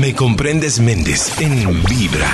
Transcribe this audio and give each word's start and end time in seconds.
Me 0.00 0.14
comprendes 0.14 0.80
Méndez 0.80 1.38
en 1.42 1.84
Vibra. 1.84 2.30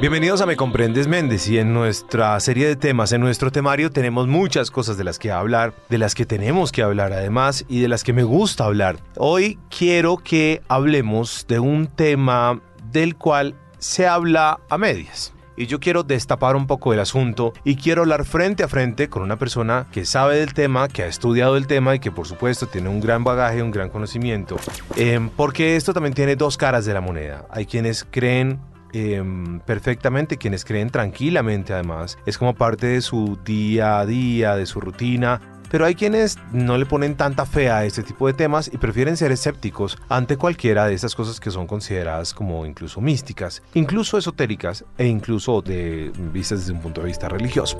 Bienvenidos 0.00 0.40
a 0.40 0.46
Me 0.46 0.54
Comprendes 0.54 1.08
Méndez 1.08 1.48
y 1.48 1.58
en 1.58 1.74
nuestra 1.74 2.38
serie 2.38 2.68
de 2.68 2.76
temas, 2.76 3.10
en 3.10 3.20
nuestro 3.20 3.50
temario 3.50 3.90
tenemos 3.90 4.28
muchas 4.28 4.70
cosas 4.70 4.96
de 4.96 5.02
las 5.02 5.18
que 5.18 5.32
hablar, 5.32 5.74
de 5.88 5.98
las 5.98 6.14
que 6.14 6.24
tenemos 6.24 6.70
que 6.70 6.82
hablar 6.82 7.12
además 7.12 7.64
y 7.68 7.80
de 7.80 7.88
las 7.88 8.04
que 8.04 8.12
me 8.12 8.22
gusta 8.22 8.64
hablar. 8.64 8.98
Hoy 9.16 9.58
quiero 9.76 10.18
que 10.18 10.62
hablemos 10.68 11.46
de 11.48 11.58
un 11.58 11.88
tema 11.88 12.60
del 12.92 13.16
cual 13.16 13.56
se 13.80 14.06
habla 14.06 14.60
a 14.68 14.78
medias 14.78 15.32
y 15.60 15.66
yo 15.66 15.78
quiero 15.78 16.04
destapar 16.04 16.56
un 16.56 16.66
poco 16.66 16.94
el 16.94 17.00
asunto 17.00 17.52
y 17.64 17.76
quiero 17.76 18.00
hablar 18.00 18.24
frente 18.24 18.62
a 18.62 18.68
frente 18.68 19.10
con 19.10 19.22
una 19.22 19.38
persona 19.38 19.86
que 19.92 20.06
sabe 20.06 20.38
del 20.38 20.54
tema, 20.54 20.88
que 20.88 21.02
ha 21.02 21.06
estudiado 21.06 21.58
el 21.58 21.66
tema 21.66 21.94
y 21.94 21.98
que 21.98 22.10
por 22.10 22.26
supuesto 22.26 22.66
tiene 22.66 22.88
un 22.88 22.98
gran 22.98 23.24
bagaje, 23.24 23.62
un 23.62 23.70
gran 23.70 23.90
conocimiento, 23.90 24.56
em, 24.96 25.28
porque 25.28 25.76
esto 25.76 25.92
también 25.92 26.14
tiene 26.14 26.34
dos 26.34 26.56
caras 26.56 26.86
de 26.86 26.94
la 26.94 27.02
moneda. 27.02 27.44
Hay 27.50 27.66
quienes 27.66 28.06
creen 28.10 28.58
em, 28.92 29.60
perfectamente, 29.60 30.36
quienes 30.36 30.64
creen 30.64 30.90
tranquilamente 30.90 31.72
además. 31.72 32.18
Es 32.26 32.38
como 32.38 32.54
parte 32.54 32.88
de 32.88 33.02
su 33.02 33.38
día 33.44 34.00
a 34.00 34.06
día, 34.06 34.56
de 34.56 34.66
su 34.66 34.80
rutina. 34.80 35.59
Pero 35.70 35.86
hay 35.86 35.94
quienes 35.94 36.36
no 36.52 36.76
le 36.76 36.84
ponen 36.84 37.16
tanta 37.16 37.46
fe 37.46 37.70
a 37.70 37.84
este 37.84 38.02
tipo 38.02 38.26
de 38.26 38.34
temas 38.34 38.70
y 38.72 38.76
prefieren 38.76 39.16
ser 39.16 39.32
escépticos 39.32 39.96
ante 40.08 40.36
cualquiera 40.36 40.86
de 40.86 40.94
estas 40.94 41.14
cosas 41.14 41.40
que 41.40 41.50
son 41.50 41.66
consideradas 41.66 42.34
como 42.34 42.66
incluso 42.66 43.00
místicas, 43.00 43.62
incluso 43.74 44.18
esotéricas 44.18 44.84
e 44.98 45.06
incluso 45.06 45.62
de 45.62 46.10
vistas 46.32 46.60
desde 46.60 46.72
un 46.72 46.80
punto 46.80 47.00
de 47.00 47.06
vista 47.06 47.28
religioso. 47.28 47.78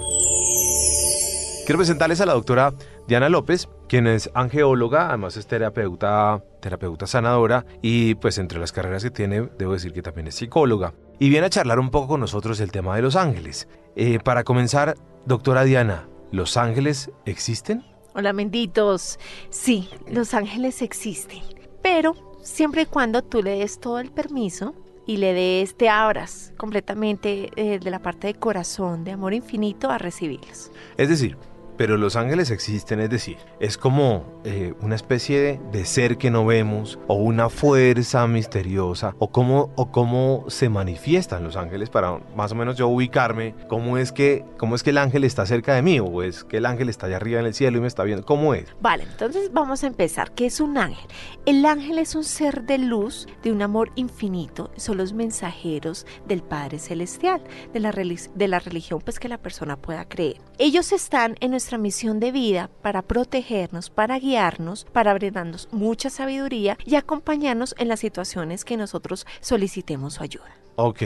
Quiero 1.67 1.79
presentarles 1.79 2.21
a 2.21 2.27
la 2.27 2.33
doctora 2.33 2.75
Diana 3.07 3.29
López, 3.29 3.69
quien 3.89 4.07
es 4.07 4.31
angeóloga, 4.35 5.09
además 5.09 5.37
es 5.37 5.47
terapeuta, 5.47 6.43
terapeuta 6.61 7.07
sanadora 7.07 7.65
y 7.83 8.15
pues 8.17 8.39
entre 8.39 8.59
las 8.59 8.73
carreras 8.73 9.05
que 9.05 9.11
tiene 9.11 9.49
debo 9.59 9.75
decir 9.75 9.93
que 9.93 10.03
también 10.03 10.27
es 10.27 10.35
psicóloga. 10.37 10.95
Y 11.21 11.29
viene 11.29 11.47
a 11.47 11.51
charlar 11.51 11.79
un 11.79 11.91
poco 11.91 12.09
con 12.09 12.21
nosotros 12.21 12.59
el 12.61 12.73
tema 12.73 12.97
de 12.97 13.03
los 13.03 13.15
ángeles. 13.15 13.69
Eh, 13.95 14.19
para 14.19 14.43
comenzar, 14.43 14.97
doctora 15.27 15.65
Diana, 15.65 16.09
¿Los 16.33 16.57
ángeles 16.57 17.11
existen? 17.25 17.85
Hola, 18.15 18.33
benditos. 18.33 19.19
Sí, 19.51 19.89
los 20.09 20.33
ángeles 20.33 20.81
existen. 20.81 21.43
Pero 21.83 22.15
siempre 22.43 22.83
y 22.83 22.87
cuando 22.87 23.23
tú 23.23 23.43
le 23.43 23.59
des 23.59 23.81
todo 23.81 23.99
el 23.99 24.13
permiso 24.13 24.75
y 25.07 25.17
le 25.17 25.35
des, 25.35 25.77
te 25.77 25.89
abras 25.89 26.53
completamente 26.57 27.51
eh, 27.57 27.81
de 27.81 27.91
la 27.91 27.99
parte 27.99 28.29
de 28.29 28.35
corazón, 28.35 29.03
de 29.03 29.11
amor 29.11 29.35
infinito, 29.35 29.91
a 29.91 29.99
recibirlos. 29.99 30.71
Es 30.97 31.09
decir, 31.09 31.37
pero 31.81 31.97
los 31.97 32.15
ángeles 32.15 32.51
existen, 32.51 33.01
es 33.01 33.09
decir, 33.09 33.39
es 33.59 33.79
como 33.79 34.27
eh, 34.45 34.75
una 34.83 34.97
especie 34.97 35.59
de, 35.73 35.87
ser 35.87 36.19
que 36.19 36.31
no 36.31 36.45
vemos 36.45 36.99
o 37.07 37.15
una 37.15 37.49
fuerza 37.49 38.27
misteriosa 38.27 39.15
o 39.19 39.31
cómo, 39.33 39.73
o 39.77 39.91
cómo 39.91 40.45
se 40.49 40.69
manifiestan 40.69 41.43
los 41.43 41.57
ángeles 41.57 41.89
para 41.89 42.19
más 42.37 42.53
o 42.53 42.55
menos 42.55 42.77
yo 42.77 42.87
ubicarme 42.87 43.55
cómo 43.67 43.97
es 43.97 44.13
que 44.13 44.45
cómo 44.59 44.75
es 44.75 44.83
que 44.83 44.91
el 44.91 44.99
ángel 44.99 45.25
está 45.25 45.47
cerca 45.47 45.75
de 45.75 45.81
mí 45.81 45.99
o 46.01 46.23
es 46.23 46.45
que 46.45 46.59
el 46.59 46.67
ángel 46.67 46.91
está 46.91 47.07
allá 47.07 47.17
arriba 47.17 47.41
en 47.41 47.47
el 47.47 47.55
cielo 47.55 47.79
y 47.79 47.81
me 47.81 47.87
está 47.87 48.05
viendo, 48.05 48.27
¿cómo 48.27 48.53
es? 48.53 48.67
Vale, 48.83 49.05
entonces 49.05 49.51
vamos 49.51 49.83
a 49.83 49.87
empezar. 49.87 50.33
¿Qué 50.33 50.45
es 50.45 50.61
un 50.61 50.77
ángel? 50.77 51.09
El 51.47 51.65
ángel 51.65 51.99
es 51.99 52.15
un 52.15 52.25
ser 52.25 52.65
de 52.65 52.77
luz, 52.77 53.27
de 53.43 53.53
un 53.53 53.63
amor 53.63 53.91
infinito, 53.95 54.71
son 54.77 54.99
los 54.99 55.15
mensajeros 55.15 56.05
del 56.29 56.43
Padre 56.43 56.79
Celestial, 56.79 57.43
de 57.73 57.81
la, 57.81 57.91
de 57.91 58.49
la 58.49 58.59
religión 58.59 59.01
pues 59.03 59.19
que 59.19 59.31
la 59.31 59.39
persona 59.39 59.79
pueda 59.79 60.07
creer. 60.07 60.43
Ellos 60.59 60.93
están 60.93 61.37
en 61.41 61.53
nuestra 61.53 61.70
misión 61.79 62.21
de 62.21 62.33
vida 62.33 62.71
para 62.83 63.03
protegernos, 63.03 63.91
para 63.91 64.19
guiarnos, 64.19 64.85
para 64.93 65.15
brindarnos 65.15 65.69
mucha 65.73 66.11
sabiduría 66.11 66.79
y 66.85 66.97
acompañarnos 66.97 67.75
en 67.79 67.89
las 67.89 68.01
situaciones 68.01 68.65
que 68.65 68.77
nosotros 68.77 69.27
solicitemos 69.41 70.15
su 70.15 70.23
ayuda. 70.23 70.57
Ok, 70.77 71.03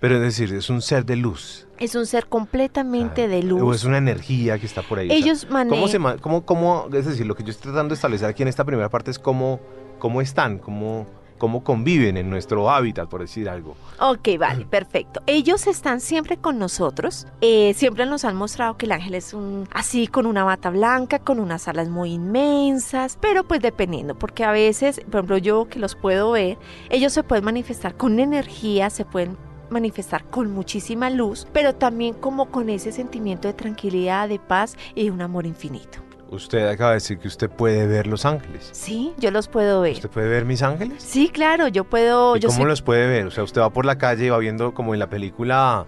pero 0.00 0.16
es 0.16 0.22
decir, 0.22 0.52
es 0.54 0.70
un 0.70 0.80
ser 0.80 1.04
de 1.04 1.16
luz. 1.16 1.66
Es 1.78 1.94
un 1.94 2.06
ser 2.06 2.26
completamente 2.26 3.28
de 3.28 3.42
luz. 3.42 3.62
O 3.62 3.74
es 3.74 3.84
una 3.84 3.98
energía 3.98 4.58
que 4.58 4.66
está 4.66 4.82
por 4.82 4.98
ahí. 4.98 5.08
Ellos 5.10 5.48
manejan... 5.50 6.18
¿cómo, 6.18 6.44
cómo, 6.44 6.88
es 6.92 7.06
decir, 7.06 7.26
lo 7.26 7.34
que 7.34 7.44
yo 7.44 7.50
estoy 7.50 7.70
tratando 7.70 7.90
de 7.90 7.96
establecer 7.96 8.28
aquí 8.28 8.42
en 8.42 8.48
esta 8.48 8.64
primera 8.64 8.88
parte 8.88 9.10
es 9.10 9.18
cómo, 9.18 9.60
cómo 9.98 10.22
están, 10.22 10.58
cómo 10.58 11.06
cómo 11.40 11.64
conviven 11.64 12.16
en 12.16 12.30
nuestro 12.30 12.70
hábitat, 12.70 13.08
por 13.08 13.22
decir 13.22 13.48
algo. 13.48 13.74
Ok, 13.98 14.28
vale, 14.38 14.66
perfecto. 14.66 15.22
Ellos 15.26 15.66
están 15.66 16.00
siempre 16.00 16.36
con 16.36 16.58
nosotros. 16.58 17.26
Eh, 17.40 17.74
siempre 17.74 18.06
nos 18.06 18.24
han 18.24 18.36
mostrado 18.36 18.76
que 18.76 18.86
el 18.86 18.92
ángel 18.92 19.16
es 19.16 19.34
un 19.34 19.66
así 19.72 20.06
con 20.06 20.26
una 20.26 20.44
bata 20.44 20.70
blanca, 20.70 21.18
con 21.18 21.40
unas 21.40 21.66
alas 21.66 21.88
muy 21.88 22.12
inmensas, 22.12 23.18
pero 23.20 23.42
pues 23.42 23.60
dependiendo, 23.60 24.16
porque 24.16 24.44
a 24.44 24.52
veces, 24.52 25.00
por 25.10 25.20
ejemplo, 25.20 25.38
yo 25.38 25.66
que 25.68 25.80
los 25.80 25.96
puedo 25.96 26.30
ver, 26.30 26.58
ellos 26.90 27.12
se 27.12 27.22
pueden 27.22 27.44
manifestar 27.44 27.96
con 27.96 28.20
energía, 28.20 28.90
se 28.90 29.06
pueden 29.06 29.36
manifestar 29.70 30.24
con 30.24 30.52
muchísima 30.52 31.08
luz, 31.08 31.46
pero 31.52 31.74
también 31.74 32.14
como 32.14 32.50
con 32.50 32.68
ese 32.68 32.92
sentimiento 32.92 33.48
de 33.48 33.54
tranquilidad, 33.54 34.28
de 34.28 34.38
paz 34.38 34.76
y 34.94 35.08
un 35.08 35.22
amor 35.22 35.46
infinito. 35.46 36.09
Usted 36.30 36.68
acaba 36.68 36.90
de 36.90 36.96
decir 36.96 37.18
que 37.18 37.26
usted 37.26 37.50
puede 37.50 37.86
ver 37.88 38.06
los 38.06 38.24
ángeles. 38.24 38.68
Sí, 38.72 39.12
yo 39.18 39.32
los 39.32 39.48
puedo 39.48 39.80
ver. 39.80 39.94
¿Usted 39.94 40.10
puede 40.10 40.28
ver 40.28 40.44
mis 40.44 40.62
ángeles? 40.62 41.02
Sí, 41.02 41.28
claro, 41.28 41.66
yo 41.66 41.84
puedo. 41.84 42.36
¿Y 42.36 42.40
cómo 42.40 42.66
los 42.66 42.82
puede 42.82 43.08
ver? 43.08 43.26
O 43.26 43.30
sea, 43.32 43.42
usted 43.42 43.60
va 43.60 43.70
por 43.70 43.84
la 43.84 43.98
calle 43.98 44.26
y 44.26 44.28
va 44.28 44.38
viendo 44.38 44.72
como 44.72 44.94
en 44.94 45.00
la 45.00 45.10
película. 45.10 45.86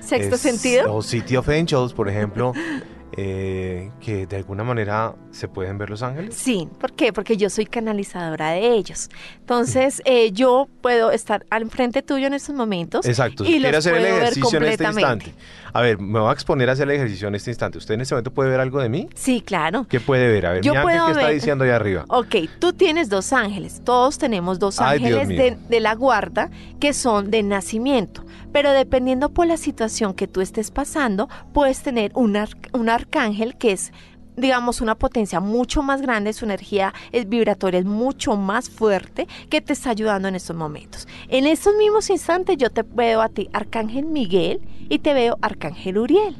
Sexto 0.00 0.36
sentido. 0.36 0.92
O 0.92 1.00
City 1.00 1.36
of 1.36 1.48
Angels, 1.48 1.92
por 1.92 2.08
ejemplo. 2.08 2.52
Eh, 3.16 3.92
que 4.00 4.26
de 4.26 4.36
alguna 4.36 4.64
manera 4.64 5.14
se 5.30 5.46
pueden 5.46 5.78
ver 5.78 5.88
los 5.88 6.02
ángeles? 6.02 6.34
Sí, 6.34 6.68
¿por 6.80 6.92
qué? 6.94 7.12
Porque 7.12 7.36
yo 7.36 7.48
soy 7.48 7.64
canalizadora 7.64 8.50
de 8.50 8.72
ellos. 8.72 9.08
Entonces, 9.44 10.00
eh, 10.06 10.32
yo 10.32 10.68
puedo 10.80 11.10
estar 11.10 11.44
al 11.50 11.68
frente 11.68 12.00
tuyo 12.00 12.28
en 12.28 12.32
estos 12.32 12.54
momentos. 12.54 13.04
Exacto, 13.04 13.44
y 13.44 13.60
quiero 13.60 13.76
hacer 13.76 13.96
el 13.96 14.06
ejercicio 14.06 14.56
en 14.56 14.64
este 14.64 14.84
instante. 14.84 15.34
A 15.74 15.82
ver, 15.82 15.98
me 15.98 16.18
voy 16.18 16.30
a 16.30 16.32
exponer 16.32 16.70
a 16.70 16.72
hacer 16.72 16.88
el 16.88 16.96
ejercicio 16.96 17.28
en 17.28 17.34
este 17.34 17.50
instante. 17.50 17.76
¿Usted 17.76 17.92
en 17.92 18.00
este 18.00 18.14
momento 18.14 18.32
puede 18.32 18.48
ver 18.48 18.60
algo 18.60 18.80
de 18.80 18.88
mí? 18.88 19.06
Sí, 19.14 19.42
claro. 19.42 19.86
¿Qué 19.86 20.00
puede 20.00 20.28
ver? 20.28 20.46
A 20.46 20.52
ver, 20.52 20.62
yo 20.62 20.72
mi 20.72 20.78
ángel, 20.78 21.04
¿qué 21.04 21.10
está 21.10 21.28
diciendo 21.28 21.64
ahí 21.64 21.70
arriba? 21.70 22.06
Ok, 22.08 22.36
tú 22.58 22.72
tienes 22.72 23.10
dos 23.10 23.34
ángeles. 23.34 23.82
Todos 23.84 24.16
tenemos 24.16 24.58
dos 24.58 24.80
ángeles 24.80 25.28
de, 25.28 25.58
de 25.68 25.80
la 25.80 25.94
guarda 25.94 26.48
que 26.80 26.94
son 26.94 27.30
de 27.30 27.42
nacimiento 27.42 28.24
pero 28.54 28.70
dependiendo 28.70 29.30
por 29.30 29.48
la 29.48 29.56
situación 29.56 30.14
que 30.14 30.28
tú 30.28 30.40
estés 30.40 30.70
pasando, 30.70 31.28
puedes 31.52 31.82
tener 31.82 32.12
un, 32.14 32.38
un 32.72 32.88
arcángel 32.88 33.56
que 33.56 33.72
es 33.72 33.92
digamos, 34.36 34.80
una 34.80 34.94
potencia 34.94 35.40
mucho 35.40 35.82
más 35.82 36.00
grande, 36.02 36.32
su 36.32 36.44
energía 36.44 36.92
es 37.12 37.28
vibratoria 37.28 37.80
es 37.80 37.86
mucho 37.86 38.36
más 38.36 38.68
fuerte 38.68 39.26
que 39.48 39.60
te 39.60 39.72
está 39.72 39.90
ayudando 39.90 40.28
en 40.28 40.34
estos 40.34 40.56
momentos. 40.56 41.06
En 41.28 41.46
estos 41.46 41.74
mismos 41.76 42.10
instantes 42.10 42.56
yo 42.56 42.70
te 42.70 42.82
veo 42.82 43.20
a 43.20 43.28
ti, 43.28 43.48
Arcángel 43.52 44.06
Miguel, 44.06 44.60
y 44.88 44.98
te 44.98 45.14
veo 45.14 45.38
Arcángel 45.40 45.98
Uriel. 45.98 46.36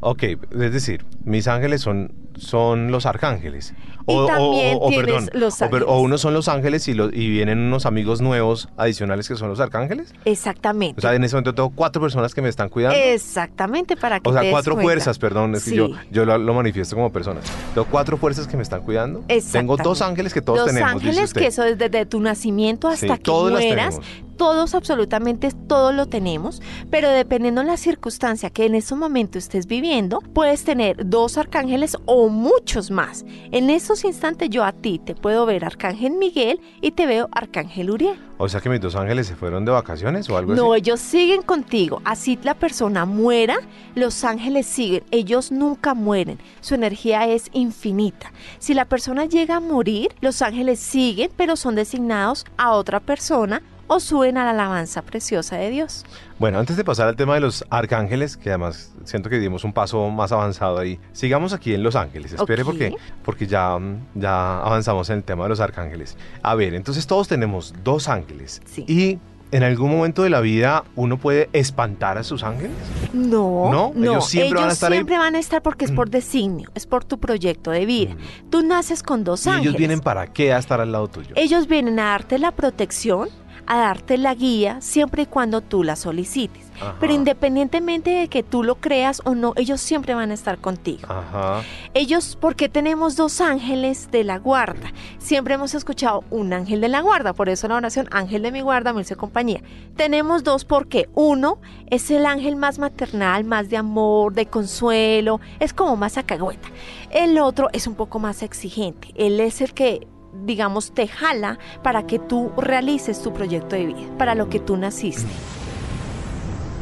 Ok, 0.00 0.22
es 0.22 0.72
decir, 0.72 1.04
mis 1.24 1.46
ángeles 1.48 1.82
son 1.82 2.12
son 2.40 2.90
los 2.90 3.06
arcángeles. 3.06 3.74
O, 4.06 4.26
también 4.26 4.78
o, 4.80 4.90
perdón, 4.90 5.30
los 5.32 5.60
ángeles. 5.62 5.84
O, 5.86 6.00
unos 6.00 6.20
son 6.20 6.34
los 6.34 6.48
ángeles 6.48 6.86
y, 6.88 6.92
y 6.92 7.30
vienen 7.30 7.58
unos 7.58 7.86
amigos 7.86 8.20
nuevos 8.20 8.68
adicionales 8.76 9.28
que 9.28 9.36
son 9.36 9.48
los 9.48 9.60
arcángeles. 9.60 10.14
Exactamente. 10.24 10.98
O 10.98 11.00
sea, 11.00 11.14
en 11.14 11.24
ese 11.24 11.36
momento 11.36 11.54
tengo 11.54 11.70
cuatro 11.70 12.00
personas 12.00 12.34
que 12.34 12.42
me 12.42 12.48
están 12.48 12.68
cuidando. 12.68 12.98
Exactamente, 12.98 13.96
para 13.96 14.20
que 14.20 14.28
O 14.28 14.32
sea, 14.32 14.50
cuatro 14.50 14.76
fuerzas, 14.76 15.18
perdón, 15.18 15.54
es 15.54 15.64
que 15.64 15.74
yo, 15.74 15.88
yo 16.10 16.24
lo, 16.24 16.54
manifiesto 16.54 16.96
como 16.96 17.12
persona. 17.12 17.40
Tengo 17.74 17.86
cuatro 17.90 18.16
fuerzas 18.16 18.46
que 18.46 18.56
me 18.56 18.62
están 18.62 18.82
cuidando. 18.82 19.24
Tengo 19.52 19.76
dos 19.76 20.02
ángeles 20.02 20.32
que 20.32 20.42
todos 20.42 20.66
tenemos. 20.66 20.92
Dos 20.92 21.02
ángeles 21.02 21.34
que 21.34 21.46
eso 21.46 21.64
es 21.64 21.78
desde 21.78 22.06
tu 22.06 22.20
nacimiento 22.20 22.88
hasta 22.88 23.18
que 23.18 23.30
mueras 23.30 24.00
todos, 24.40 24.74
absolutamente 24.74 25.50
todos 25.50 25.94
lo 25.94 26.06
tenemos, 26.06 26.62
pero 26.90 27.10
dependiendo 27.10 27.60
de 27.60 27.66
la 27.66 27.76
circunstancia 27.76 28.48
que 28.48 28.64
en 28.64 28.74
ese 28.74 28.94
momento 28.94 29.36
estés 29.36 29.66
viviendo, 29.66 30.20
puedes 30.32 30.64
tener 30.64 30.96
dos 31.10 31.36
arcángeles 31.36 31.98
o 32.06 32.30
muchos 32.30 32.90
más. 32.90 33.26
En 33.52 33.68
esos 33.68 34.02
instantes 34.02 34.48
yo 34.48 34.64
a 34.64 34.72
ti 34.72 34.98
te 34.98 35.14
puedo 35.14 35.44
ver 35.44 35.66
Arcángel 35.66 36.12
Miguel 36.12 36.58
y 36.80 36.92
te 36.92 37.04
veo 37.04 37.28
Arcángel 37.32 37.90
Uriel. 37.90 38.18
O 38.38 38.48
sea 38.48 38.62
que 38.62 38.70
mis 38.70 38.80
dos 38.80 38.96
ángeles 38.96 39.26
se 39.26 39.36
fueron 39.36 39.66
de 39.66 39.72
vacaciones 39.72 40.30
o 40.30 40.38
algo 40.38 40.52
así. 40.52 40.58
No, 40.62 40.74
ellos 40.74 41.00
siguen 41.00 41.42
contigo. 41.42 42.00
Así 42.06 42.38
la 42.42 42.54
persona 42.54 43.04
muera, 43.04 43.58
los 43.94 44.24
ángeles 44.24 44.64
siguen. 44.64 45.04
Ellos 45.10 45.52
nunca 45.52 45.92
mueren. 45.92 46.38
Su 46.62 46.74
energía 46.74 47.28
es 47.28 47.50
infinita. 47.52 48.32
Si 48.58 48.72
la 48.72 48.86
persona 48.86 49.26
llega 49.26 49.56
a 49.56 49.60
morir, 49.60 50.14
los 50.22 50.40
ángeles 50.40 50.80
siguen, 50.80 51.30
pero 51.36 51.56
son 51.56 51.74
designados 51.74 52.46
a 52.56 52.72
otra 52.72 53.00
persona 53.00 53.60
o 53.92 53.98
suben 53.98 54.38
a 54.38 54.44
la 54.44 54.50
alabanza 54.50 55.02
preciosa 55.02 55.56
de 55.56 55.68
Dios. 55.68 56.04
Bueno, 56.38 56.60
antes 56.60 56.76
de 56.76 56.84
pasar 56.84 57.08
al 57.08 57.16
tema 57.16 57.34
de 57.34 57.40
los 57.40 57.64
arcángeles, 57.70 58.36
que 58.36 58.50
además 58.50 58.94
siento 59.02 59.28
que 59.28 59.40
dimos 59.40 59.64
un 59.64 59.72
paso 59.72 60.08
más 60.10 60.30
avanzado 60.30 60.78
ahí, 60.78 61.00
sigamos 61.12 61.52
aquí 61.52 61.74
en 61.74 61.82
Los 61.82 61.96
Ángeles. 61.96 62.32
Espere 62.32 62.64
porque, 62.64 62.94
porque 63.24 63.48
ya, 63.48 63.76
ya 64.14 64.60
avanzamos 64.60 65.10
en 65.10 65.16
el 65.16 65.24
tema 65.24 65.42
de 65.42 65.48
los 65.48 65.58
arcángeles. 65.58 66.16
A 66.40 66.54
ver, 66.54 66.74
entonces 66.74 67.04
todos 67.08 67.26
tenemos 67.26 67.74
dos 67.82 68.06
ángeles. 68.06 68.62
Sí. 68.64 68.84
Y 68.86 69.18
¿En 69.52 69.64
algún 69.64 69.90
momento 69.90 70.22
de 70.22 70.30
la 70.30 70.40
vida 70.40 70.84
uno 70.94 71.18
puede 71.18 71.50
espantar 71.52 72.18
a 72.18 72.22
sus 72.22 72.44
ángeles? 72.44 72.76
No, 73.12 73.68
no, 73.72 73.92
ellos 73.96 74.28
siempre 74.28 74.60
van 74.60 74.68
a 74.68 74.72
estar 74.72 74.92
siempre 74.92 75.18
van 75.18 75.34
a 75.34 75.40
estar 75.40 75.60
porque 75.60 75.84
es 75.84 75.90
por 75.90 76.06
mm. 76.06 76.10
designio, 76.12 76.70
es 76.76 76.86
por 76.86 77.04
tu 77.04 77.18
proyecto 77.18 77.72
de 77.72 77.84
vida. 77.84 78.14
Mm. 78.14 78.50
Tú 78.50 78.62
naces 78.62 79.02
con 79.02 79.24
dos 79.24 79.48
ángeles. 79.48 79.66
ellos 79.66 79.76
vienen 79.76 80.00
para 80.00 80.28
qué 80.28 80.52
a 80.52 80.58
estar 80.58 80.80
al 80.80 80.92
lado 80.92 81.08
tuyo? 81.08 81.34
Ellos 81.34 81.66
vienen 81.66 81.98
a 81.98 82.10
darte 82.10 82.38
la 82.38 82.52
protección, 82.52 83.28
a 83.70 83.78
darte 83.78 84.18
la 84.18 84.34
guía 84.34 84.80
siempre 84.80 85.22
y 85.22 85.26
cuando 85.26 85.60
tú 85.60 85.84
la 85.84 85.94
solicites. 85.94 86.66
Pero 86.98 87.12
independientemente 87.12 88.10
de 88.10 88.28
que 88.28 88.42
tú 88.42 88.64
lo 88.64 88.76
creas 88.76 89.22
o 89.24 89.34
no, 89.34 89.52
ellos 89.56 89.80
siempre 89.80 90.14
van 90.14 90.32
a 90.32 90.34
estar 90.34 90.58
contigo. 90.58 91.06
Ajá. 91.08 91.62
Ellos, 91.94 92.36
porque 92.40 92.68
tenemos 92.68 93.14
dos 93.16 93.40
ángeles 93.40 94.10
de 94.10 94.24
la 94.24 94.38
guarda. 94.38 94.92
Siempre 95.18 95.54
hemos 95.54 95.74
escuchado 95.74 96.24
un 96.30 96.52
ángel 96.52 96.80
de 96.80 96.88
la 96.88 97.00
guarda, 97.00 97.32
por 97.32 97.48
eso 97.48 97.68
la 97.68 97.76
oración 97.76 98.08
ángel 98.10 98.42
de 98.42 98.50
mi 98.50 98.60
guarda, 98.60 98.92
me 98.92 99.04
compañía. 99.04 99.62
Tenemos 99.94 100.42
dos 100.42 100.64
porque 100.64 101.08
uno 101.14 101.60
es 101.90 102.10
el 102.10 102.26
ángel 102.26 102.56
más 102.56 102.78
maternal, 102.78 103.44
más 103.44 103.68
de 103.68 103.76
amor, 103.76 104.32
de 104.32 104.46
consuelo, 104.46 105.40
es 105.60 105.72
como 105.72 105.96
más 105.96 106.16
acagüeta. 106.16 106.68
El 107.10 107.38
otro 107.38 107.68
es 107.72 107.86
un 107.86 107.94
poco 107.94 108.18
más 108.18 108.42
exigente. 108.42 109.12
Él 109.14 109.38
es 109.38 109.60
el 109.60 109.74
que 109.74 110.08
digamos, 110.44 110.92
te 110.92 111.08
jala 111.08 111.58
para 111.82 112.06
que 112.06 112.18
tú 112.18 112.52
realices 112.56 113.22
tu 113.22 113.32
proyecto 113.32 113.76
de 113.76 113.86
vida, 113.86 114.00
para 114.18 114.34
lo 114.34 114.48
que 114.48 114.60
tú 114.60 114.76
naciste. 114.76 115.30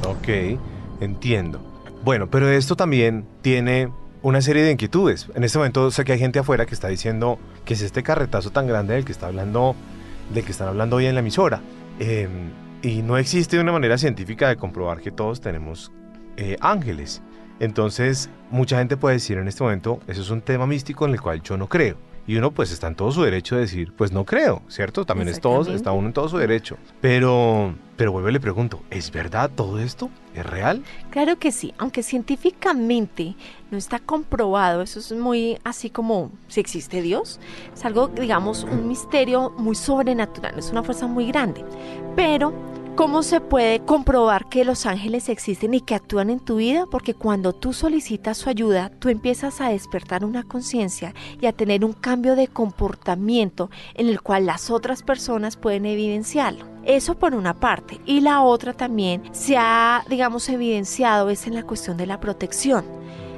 Ok, 0.06 0.58
entiendo. 1.00 1.60
Bueno, 2.04 2.28
pero 2.28 2.48
esto 2.48 2.76
también 2.76 3.26
tiene 3.42 3.90
una 4.22 4.40
serie 4.40 4.62
de 4.62 4.72
inquietudes. 4.72 5.28
En 5.34 5.44
este 5.44 5.58
momento 5.58 5.90
sé 5.90 6.04
que 6.04 6.12
hay 6.12 6.18
gente 6.18 6.38
afuera 6.38 6.66
que 6.66 6.74
está 6.74 6.88
diciendo 6.88 7.38
que 7.64 7.74
es 7.74 7.82
este 7.82 8.02
carretazo 8.02 8.50
tan 8.50 8.66
grande 8.66 8.94
del 8.94 9.04
que 9.04 9.12
está 9.12 9.26
hablando, 9.26 9.74
del 10.32 10.44
que 10.44 10.52
están 10.52 10.68
hablando 10.68 10.96
hoy 10.96 11.06
en 11.06 11.14
la 11.14 11.20
emisora. 11.20 11.60
Em, 11.98 12.50
y 12.82 13.02
no 13.02 13.18
existe 13.18 13.58
una 13.58 13.72
manera 13.72 13.98
científica 13.98 14.48
de 14.48 14.56
comprobar 14.56 15.00
que 15.00 15.10
todos 15.10 15.40
tenemos 15.40 15.92
eh, 16.36 16.56
ángeles. 16.60 17.22
Entonces, 17.60 18.30
mucha 18.50 18.78
gente 18.78 18.96
puede 18.96 19.16
decir 19.16 19.38
en 19.38 19.48
este 19.48 19.64
momento, 19.64 20.00
eso 20.06 20.22
es 20.22 20.30
un 20.30 20.42
tema 20.42 20.66
místico 20.66 21.06
en 21.06 21.12
el 21.12 21.20
cual 21.20 21.42
yo 21.42 21.56
no 21.56 21.68
creo. 21.68 21.96
Y 22.28 22.36
uno 22.36 22.50
pues 22.50 22.70
está 22.70 22.88
en 22.88 22.94
todo 22.94 23.10
su 23.10 23.22
derecho 23.22 23.54
de 23.54 23.62
decir, 23.62 23.94
pues 23.96 24.12
no 24.12 24.26
creo, 24.26 24.60
¿cierto? 24.68 25.06
También 25.06 25.28
es 25.28 25.40
todo, 25.40 25.72
está 25.72 25.92
uno 25.92 26.08
en 26.08 26.12
todo 26.12 26.28
su 26.28 26.36
derecho. 26.36 26.76
Pero, 27.00 27.74
pero 27.96 28.12
vuelvo 28.12 28.28
y 28.28 28.32
le 28.32 28.38
pregunto, 28.38 28.82
¿es 28.90 29.10
verdad 29.10 29.50
todo 29.54 29.78
esto? 29.78 30.10
¿Es 30.34 30.44
real? 30.44 30.84
Claro 31.08 31.38
que 31.38 31.50
sí, 31.52 31.72
aunque 31.78 32.02
científicamente 32.02 33.34
no 33.70 33.78
está 33.78 33.98
comprobado, 33.98 34.82
eso 34.82 34.98
es 34.98 35.10
muy 35.12 35.58
así 35.64 35.88
como 35.88 36.30
si 36.48 36.60
existe 36.60 37.00
Dios, 37.00 37.40
es 37.72 37.82
algo, 37.86 38.08
digamos, 38.08 38.62
un 38.62 38.88
misterio 38.88 39.48
muy 39.56 39.74
sobrenatural, 39.74 40.58
es 40.58 40.70
una 40.70 40.82
fuerza 40.82 41.06
muy 41.06 41.28
grande. 41.28 41.64
Pero 42.14 42.52
¿Cómo 42.98 43.22
se 43.22 43.40
puede 43.40 43.78
comprobar 43.78 44.48
que 44.48 44.64
los 44.64 44.84
ángeles 44.84 45.28
existen 45.28 45.72
y 45.72 45.80
que 45.80 45.94
actúan 45.94 46.30
en 46.30 46.40
tu 46.40 46.56
vida? 46.56 46.84
Porque 46.90 47.14
cuando 47.14 47.52
tú 47.52 47.72
solicitas 47.72 48.38
su 48.38 48.50
ayuda, 48.50 48.90
tú 48.98 49.08
empiezas 49.08 49.60
a 49.60 49.68
despertar 49.68 50.24
una 50.24 50.42
conciencia 50.42 51.14
y 51.40 51.46
a 51.46 51.52
tener 51.52 51.84
un 51.84 51.92
cambio 51.92 52.34
de 52.34 52.48
comportamiento 52.48 53.70
en 53.94 54.08
el 54.08 54.20
cual 54.20 54.46
las 54.46 54.68
otras 54.68 55.04
personas 55.04 55.56
pueden 55.56 55.86
evidenciarlo. 55.86 56.66
Eso 56.82 57.16
por 57.16 57.36
una 57.36 57.54
parte. 57.60 58.00
Y 58.04 58.20
la 58.20 58.42
otra 58.42 58.72
también 58.72 59.22
se 59.30 59.56
ha, 59.56 60.04
digamos, 60.08 60.48
evidenciado 60.48 61.30
es 61.30 61.46
en 61.46 61.54
la 61.54 61.62
cuestión 61.62 61.96
de 61.98 62.06
la 62.06 62.18
protección. 62.18 62.84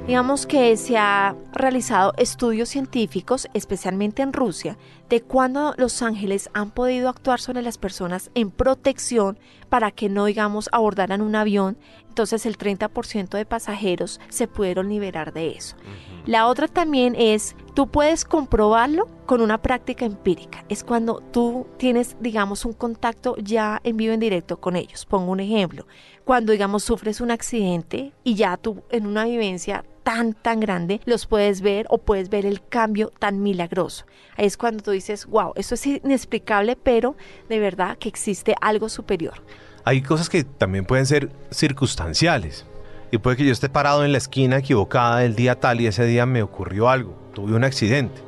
Digamos 0.07 0.47
que 0.47 0.75
se 0.77 0.97
ha 0.97 1.35
realizado 1.53 2.13
estudios 2.17 2.69
científicos, 2.69 3.47
especialmente 3.53 4.23
en 4.23 4.33
Rusia, 4.33 4.77
de 5.09 5.21
cuándo 5.21 5.75
los 5.77 6.01
ángeles 6.01 6.49
han 6.53 6.71
podido 6.71 7.07
actuar 7.07 7.39
sobre 7.39 7.61
las 7.61 7.77
personas 7.77 8.31
en 8.33 8.49
protección 8.49 9.37
para 9.69 9.91
que 9.91 10.09
no, 10.09 10.25
digamos, 10.25 10.69
abordaran 10.71 11.21
un 11.21 11.35
avión. 11.35 11.77
Entonces 12.09 12.45
el 12.45 12.57
30% 12.57 13.29
de 13.29 13.45
pasajeros 13.45 14.19
se 14.29 14.47
pudieron 14.47 14.89
liberar 14.89 15.33
de 15.33 15.51
eso. 15.51 15.77
La 16.25 16.47
otra 16.47 16.67
también 16.67 17.15
es, 17.17 17.55
tú 17.73 17.87
puedes 17.87 18.25
comprobarlo 18.25 19.07
con 19.25 19.39
una 19.39 19.61
práctica 19.61 20.03
empírica. 20.05 20.65
Es 20.67 20.83
cuando 20.83 21.21
tú 21.31 21.67
tienes, 21.77 22.17
digamos, 22.19 22.65
un 22.65 22.73
contacto 22.73 23.35
ya 23.37 23.79
en 23.83 23.97
vivo, 23.97 24.13
en 24.13 24.19
directo 24.19 24.57
con 24.59 24.75
ellos. 24.75 25.05
Pongo 25.05 25.31
un 25.31 25.39
ejemplo. 25.39 25.85
Cuando, 26.25 26.51
digamos, 26.51 26.83
sufres 26.83 27.21
un 27.21 27.31
accidente 27.31 28.13
y 28.23 28.35
ya 28.35 28.57
tú 28.57 28.83
en 28.89 29.07
una 29.07 29.25
vivencia 29.25 29.83
tan, 30.03 30.33
tan 30.33 30.59
grande, 30.59 31.01
los 31.05 31.25
puedes 31.25 31.61
ver 31.61 31.85
o 31.89 31.97
puedes 31.97 32.29
ver 32.29 32.45
el 32.45 32.63
cambio 32.63 33.11
tan 33.19 33.41
milagroso. 33.41 34.05
Ahí 34.37 34.45
es 34.45 34.57
cuando 34.57 34.83
tú 34.83 34.91
dices, 34.91 35.25
wow, 35.25 35.53
eso 35.55 35.75
es 35.75 35.85
inexplicable, 35.85 36.75
pero 36.75 37.15
de 37.49 37.59
verdad 37.59 37.97
que 37.97 38.09
existe 38.09 38.55
algo 38.61 38.89
superior. 38.89 39.35
Hay 39.83 40.01
cosas 40.01 40.29
que 40.29 40.43
también 40.43 40.85
pueden 40.85 41.05
ser 41.05 41.31
circunstanciales. 41.49 42.65
Y 43.11 43.17
puede 43.17 43.35
que 43.35 43.45
yo 43.45 43.51
esté 43.51 43.67
parado 43.67 44.05
en 44.05 44.13
la 44.13 44.19
esquina 44.19 44.57
equivocada 44.57 45.25
el 45.25 45.35
día 45.35 45.59
tal 45.59 45.81
y 45.81 45.87
ese 45.87 46.05
día 46.05 46.25
me 46.25 46.41
ocurrió 46.41 46.87
algo, 46.89 47.13
tuve 47.33 47.53
un 47.53 47.65
accidente. 47.65 48.21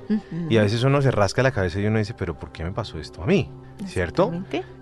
Y 0.50 0.58
a 0.58 0.64
veces 0.64 0.84
uno 0.84 1.02
se 1.02 1.10
rasca 1.10 1.42
la 1.42 1.52
cabeza 1.52 1.80
y 1.80 1.86
uno 1.86 2.00
dice, 2.00 2.14
pero 2.14 2.38
¿por 2.38 2.52
qué 2.52 2.66
me 2.66 2.72
pasó 2.72 3.00
esto 3.00 3.24
a 3.24 3.26
mí? 3.26 3.50
¿Cierto? 3.86 4.34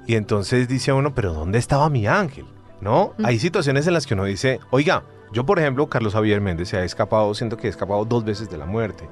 Y 0.07 0.15
entonces 0.15 0.67
dice 0.67 0.91
uno, 0.91 1.13
pero 1.13 1.33
¿dónde 1.33 1.59
estaba 1.59 1.89
mi 1.89 2.07
ángel? 2.07 2.45
¿No? 2.81 3.13
Hay 3.23 3.39
situaciones 3.39 3.87
en 3.87 3.93
las 3.93 4.07
que 4.07 4.15
uno 4.15 4.25
dice, 4.25 4.59
oiga, 4.71 5.03
yo, 5.31 5.45
por 5.45 5.59
ejemplo, 5.59 5.87
Carlos 5.87 6.13
Javier 6.13 6.41
Méndez 6.41 6.69
se 6.69 6.77
ha 6.77 6.83
escapado, 6.83 7.33
siento 7.33 7.55
que 7.55 7.67
he 7.67 7.69
escapado 7.69 8.03
dos 8.03 8.25
veces 8.25 8.49
de 8.49 8.57
la 8.57 8.65
muerte 8.65 9.07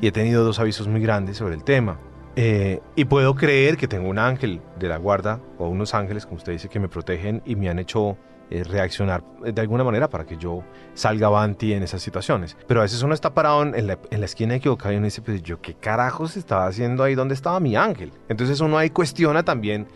y 0.00 0.06
he 0.06 0.12
tenido 0.12 0.42
dos 0.44 0.58
avisos 0.58 0.88
muy 0.88 1.00
grandes 1.00 1.36
sobre 1.36 1.54
el 1.54 1.64
tema. 1.64 1.98
Eh, 2.36 2.80
y 2.94 3.04
puedo 3.04 3.34
creer 3.34 3.76
que 3.76 3.88
tengo 3.88 4.08
un 4.08 4.18
ángel 4.18 4.62
de 4.78 4.88
la 4.88 4.96
guarda 4.96 5.40
o 5.58 5.68
unos 5.68 5.94
ángeles, 5.94 6.24
como 6.24 6.38
usted 6.38 6.52
dice, 6.52 6.68
que 6.68 6.80
me 6.80 6.88
protegen 6.88 7.42
y 7.44 7.56
me 7.56 7.68
han 7.68 7.78
hecho 7.78 8.16
eh, 8.50 8.64
reaccionar 8.64 9.24
de 9.40 9.60
alguna 9.60 9.84
manera 9.84 10.08
para 10.10 10.26
que 10.26 10.36
yo 10.36 10.62
salga 10.94 11.28
avanti 11.28 11.72
en 11.72 11.82
esas 11.82 12.02
situaciones. 12.02 12.56
Pero 12.66 12.80
a 12.80 12.82
veces 12.82 13.02
uno 13.02 13.14
está 13.14 13.32
parado 13.32 13.62
en 13.62 13.86
la, 13.86 13.98
en 14.10 14.20
la 14.20 14.26
esquina 14.26 14.54
equivocada 14.54 14.92
y 14.92 14.96
uno 14.96 15.06
dice, 15.06 15.22
pues 15.22 15.42
yo 15.42 15.60
qué 15.60 15.74
carajos 15.74 16.36
estaba 16.36 16.66
haciendo 16.66 17.02
ahí, 17.02 17.14
¿dónde 17.14 17.34
estaba 17.34 17.60
mi 17.60 17.76
ángel? 17.76 18.12
Entonces 18.28 18.60
uno 18.60 18.76
ahí 18.76 18.90
cuestiona 18.90 19.42
también, 19.42 19.86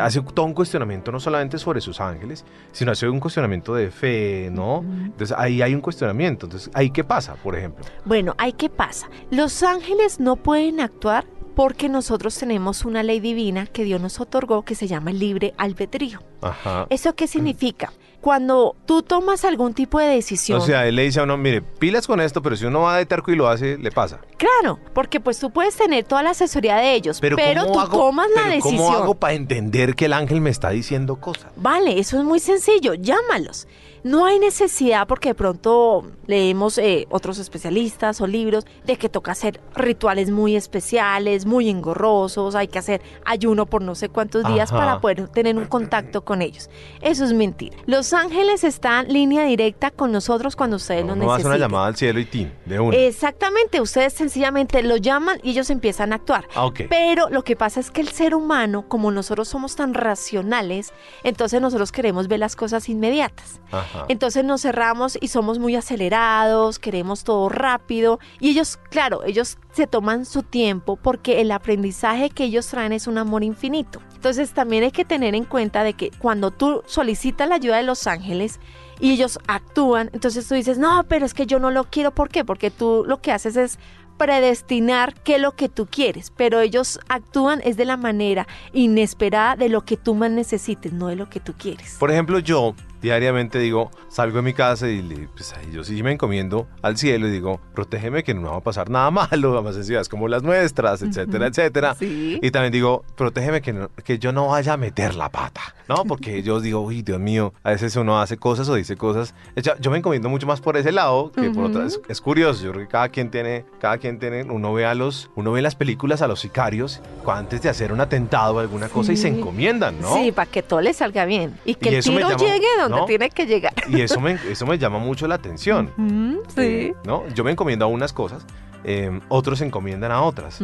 hace 0.00 0.22
todo 0.22 0.46
un 0.46 0.54
cuestionamiento 0.54 1.12
no 1.12 1.20
solamente 1.20 1.58
sobre 1.58 1.80
sus 1.80 2.00
ángeles, 2.00 2.44
sino 2.72 2.92
hace 2.92 3.08
un 3.08 3.20
cuestionamiento 3.20 3.74
de 3.74 3.90
fe, 3.90 4.50
¿no? 4.52 4.84
Entonces 5.04 5.36
ahí 5.38 5.62
hay 5.62 5.74
un 5.74 5.80
cuestionamiento. 5.80 6.46
Entonces, 6.46 6.70
¿ahí 6.74 6.90
qué 6.90 7.04
pasa, 7.04 7.34
por 7.34 7.56
ejemplo? 7.56 7.84
Bueno, 8.04 8.34
ahí 8.38 8.52
qué 8.52 8.68
pasa. 8.68 9.08
Los 9.30 9.62
ángeles 9.62 10.20
no 10.20 10.36
pueden 10.36 10.80
actuar 10.80 11.26
porque 11.56 11.88
nosotros 11.88 12.36
tenemos 12.38 12.84
una 12.84 13.02
ley 13.02 13.18
divina 13.18 13.66
que 13.66 13.82
Dios 13.82 13.98
nos 13.98 14.20
otorgó 14.20 14.62
que 14.62 14.74
se 14.74 14.86
llama 14.86 15.10
libre 15.10 15.54
albedrío. 15.56 16.22
Ajá. 16.42 16.86
¿Eso 16.90 17.14
qué 17.14 17.26
significa? 17.26 17.94
Cuando 18.20 18.76
tú 18.84 19.02
tomas 19.02 19.42
algún 19.46 19.72
tipo 19.72 19.98
de 19.98 20.06
decisión. 20.06 20.60
O 20.60 20.60
sea, 20.60 20.86
él 20.86 20.96
le 20.96 21.04
dice 21.04 21.20
a 21.20 21.22
uno, 21.22 21.38
mire, 21.38 21.62
pilas 21.62 22.06
con 22.06 22.20
esto, 22.20 22.42
pero 22.42 22.56
si 22.56 22.66
uno 22.66 22.82
va 22.82 22.98
de 22.98 23.06
terco 23.06 23.32
y 23.32 23.36
lo 23.36 23.48
hace, 23.48 23.78
le 23.78 23.90
pasa. 23.90 24.20
Claro, 24.36 24.78
porque 24.92 25.18
pues 25.18 25.38
tú 25.38 25.50
puedes 25.50 25.74
tener 25.76 26.04
toda 26.04 26.22
la 26.22 26.30
asesoría 26.30 26.76
de 26.76 26.92
ellos, 26.92 27.20
pero, 27.20 27.36
tú 27.66 27.88
tomas 27.90 28.28
la 28.34 28.50
decisión. 28.50 28.76
¿Cómo 28.76 28.92
hago 28.92 29.14
para 29.14 29.32
entender 29.32 29.94
que 29.94 30.04
el 30.04 30.12
ángel 30.12 30.42
me 30.42 30.50
está 30.50 30.68
diciendo 30.68 31.16
cosas? 31.16 31.46
Vale, 31.56 31.98
eso 31.98 32.18
es 32.18 32.24
muy 32.24 32.38
sencillo, 32.38 32.92
llámalos. 32.92 33.66
No 34.06 34.24
hay 34.24 34.38
necesidad 34.38 35.08
porque 35.08 35.30
de 35.30 35.34
pronto 35.34 36.04
leemos 36.28 36.78
eh, 36.78 37.08
otros 37.10 37.40
especialistas 37.40 38.20
o 38.20 38.28
libros 38.28 38.64
de 38.84 38.96
que 38.98 39.08
toca 39.08 39.32
hacer 39.32 39.60
rituales 39.74 40.30
muy 40.30 40.54
especiales, 40.54 41.44
muy 41.44 41.68
engorrosos, 41.68 42.54
hay 42.54 42.68
que 42.68 42.78
hacer 42.78 43.02
ayuno 43.24 43.66
por 43.66 43.82
no 43.82 43.96
sé 43.96 44.08
cuántos 44.08 44.46
días 44.46 44.70
para 44.70 45.00
poder 45.00 45.26
tener 45.30 45.56
un 45.56 45.64
contacto 45.64 46.24
con 46.24 46.40
ellos. 46.40 46.70
Eso 47.00 47.24
es 47.24 47.32
mentira. 47.32 47.76
Los 47.86 48.12
ángeles 48.12 48.62
están 48.62 49.08
línea 49.08 49.42
directa 49.42 49.90
con 49.90 50.12
nosotros 50.12 50.54
cuando 50.54 50.76
ustedes 50.76 51.04
lo 51.04 51.16
necesitan. 51.16 51.42
No 51.42 51.48
una 51.48 51.58
llamada 51.58 51.86
al 51.88 51.96
cielo 51.96 52.20
y 52.20 52.26
tin, 52.26 52.52
de 52.64 52.78
una. 52.78 52.96
Exactamente, 52.96 53.80
ustedes 53.80 54.12
sencillamente 54.12 54.84
lo 54.84 54.98
llaman 54.98 55.40
y 55.42 55.50
ellos 55.50 55.68
empiezan 55.68 56.12
a 56.12 56.16
actuar. 56.16 56.46
Ah, 56.54 56.70
Pero 56.88 57.28
lo 57.28 57.42
que 57.42 57.56
pasa 57.56 57.80
es 57.80 57.90
que 57.90 58.02
el 58.02 58.08
ser 58.10 58.36
humano, 58.36 58.84
como 58.86 59.10
nosotros 59.10 59.48
somos 59.48 59.74
tan 59.74 59.94
racionales, 59.94 60.92
entonces 61.24 61.60
nosotros 61.60 61.90
queremos 61.90 62.28
ver 62.28 62.38
las 62.38 62.54
cosas 62.54 62.88
inmediatas. 62.88 63.60
Ajá. 63.72 63.95
Entonces 64.08 64.44
nos 64.44 64.62
cerramos 64.62 65.18
y 65.20 65.28
somos 65.28 65.58
muy 65.58 65.76
acelerados, 65.76 66.78
queremos 66.78 67.24
todo 67.24 67.48
rápido 67.48 68.18
y 68.40 68.50
ellos, 68.50 68.78
claro, 68.90 69.24
ellos 69.24 69.58
se 69.72 69.86
toman 69.86 70.24
su 70.24 70.42
tiempo 70.42 70.96
porque 70.96 71.40
el 71.40 71.50
aprendizaje 71.52 72.30
que 72.30 72.44
ellos 72.44 72.66
traen 72.66 72.92
es 72.92 73.06
un 73.06 73.18
amor 73.18 73.44
infinito. 73.44 74.00
Entonces 74.14 74.52
también 74.52 74.84
hay 74.84 74.90
que 74.90 75.04
tener 75.04 75.34
en 75.34 75.44
cuenta 75.44 75.84
de 75.84 75.94
que 75.94 76.10
cuando 76.18 76.50
tú 76.50 76.82
solicitas 76.86 77.48
la 77.48 77.56
ayuda 77.56 77.76
de 77.76 77.82
los 77.82 78.06
ángeles, 78.06 78.60
y 78.98 79.12
ellos 79.12 79.38
actúan, 79.46 80.10
entonces 80.12 80.48
tú 80.48 80.54
dices, 80.54 80.78
no, 80.78 81.04
pero 81.08 81.26
es 81.26 81.34
que 81.34 81.46
yo 81.46 81.58
no 81.58 81.70
lo 81.70 81.84
quiero, 81.84 82.12
¿por 82.12 82.28
qué? 82.30 82.44
Porque 82.44 82.70
tú 82.70 83.04
lo 83.06 83.20
que 83.20 83.32
haces 83.32 83.56
es 83.56 83.78
predestinar 84.16 85.14
qué 85.14 85.36
es 85.36 85.40
lo 85.42 85.52
que 85.52 85.68
tú 85.68 85.86
quieres, 85.86 86.32
pero 86.34 86.60
ellos 86.60 86.98
actúan 87.08 87.60
es 87.64 87.76
de 87.76 87.84
la 87.84 87.96
manera 87.96 88.46
inesperada 88.72 89.56
de 89.56 89.68
lo 89.68 89.84
que 89.84 89.96
tú 89.96 90.14
más 90.14 90.30
necesites, 90.30 90.92
no 90.92 91.08
de 91.08 91.16
lo 91.16 91.28
que 91.28 91.40
tú 91.40 91.52
quieres. 91.56 91.96
Por 91.98 92.10
ejemplo, 92.10 92.38
yo 92.38 92.74
diariamente 93.06 93.60
digo, 93.60 93.92
salgo 94.08 94.38
de 94.38 94.42
mi 94.42 94.52
casa 94.52 94.88
y 94.88 95.28
pues, 95.32 95.54
yo 95.72 95.84
sí 95.84 96.02
me 96.02 96.10
encomiendo 96.10 96.66
al 96.82 96.96
cielo 96.96 97.28
y 97.28 97.30
digo, 97.30 97.60
protégeme 97.72 98.24
que 98.24 98.34
no 98.34 98.50
va 98.50 98.56
a 98.56 98.60
pasar 98.60 98.90
nada 98.90 99.10
malo, 99.30 99.62
más 99.62 99.76
en 99.76 99.84
ciudades 99.84 100.08
como 100.08 100.26
las 100.26 100.42
nuestras, 100.42 101.02
etcétera, 101.02 101.46
etcétera. 101.46 101.96
Y 102.00 102.50
también 102.50 102.72
digo, 102.72 103.04
protégeme 103.16 103.62
que, 103.62 103.88
que 104.04 104.18
yo 104.18 104.32
no 104.32 104.48
vaya 104.48 104.72
a 104.72 104.76
meter 104.76 105.14
la 105.14 105.28
pata, 105.28 105.62
¿no? 105.88 106.04
Porque 106.04 106.42
yo 106.42 106.60
digo, 106.66 106.80
uy, 106.80 107.02
Dios 107.02 107.20
mío, 107.20 107.54
a 107.62 107.70
veces 107.70 107.94
uno 107.94 108.20
hace 108.20 108.38
cosas 108.38 108.68
o 108.68 108.74
dice 108.74 108.96
cosas. 108.96 109.34
Yo 109.80 109.90
me 109.92 109.98
encomiendo 109.98 110.28
mucho 110.28 110.48
más 110.48 110.60
por 110.60 110.76
ese 110.76 110.90
lado 110.90 111.30
que 111.30 111.48
por 111.50 111.66
otra. 111.66 111.86
Es, 111.86 112.00
es, 112.08 112.20
curioso, 112.20 112.64
yo 112.64 112.72
creo 112.72 112.86
que 112.86 112.90
cada 112.90 113.08
quien 113.08 113.30
tiene, 113.30 113.64
cada 113.78 113.98
quien 113.98 114.18
tiene, 114.18 114.42
uno 114.42 114.72
ve 114.72 114.84
a 114.84 114.94
los, 114.94 115.30
uno 115.36 115.52
ve 115.52 115.62
las 115.62 115.76
películas 115.76 116.22
a 116.22 116.26
los 116.26 116.40
sicarios 116.40 117.00
antes 117.26 117.62
de 117.62 117.68
hacer 117.68 117.92
un 117.92 118.00
atentado 118.00 118.54
o 118.54 118.58
alguna 118.58 118.88
cosa 118.88 119.12
y 119.12 119.16
se 119.16 119.28
encomiendan, 119.28 120.00
¿no? 120.00 120.14
Sí, 120.14 120.32
para 120.32 120.50
que 120.50 120.62
todo 120.62 120.80
le 120.80 120.92
salga 120.92 121.24
bien 121.24 121.58
y 121.64 121.74
que 121.74 121.96
el 121.96 122.02
tiro 122.02 122.36
llegue 122.36 122.66
donde 122.80 122.95
tiene 123.04 123.30
que 123.30 123.46
llegar. 123.46 123.74
Y 123.88 124.00
eso 124.00 124.20
me, 124.20 124.38
eso 124.48 124.66
me 124.66 124.78
llama 124.78 124.98
mucho 124.98 125.26
la 125.26 125.34
atención. 125.36 125.92
sí. 126.48 126.60
Eh, 126.60 126.94
¿no? 127.04 127.28
Yo 127.34 127.44
me 127.44 127.50
encomiendo 127.50 127.84
a 127.84 127.88
unas 127.88 128.12
cosas, 128.12 128.46
eh, 128.84 129.20
otros 129.28 129.58
se 129.58 129.66
encomiendan 129.66 130.12
a 130.12 130.22
otras. 130.22 130.60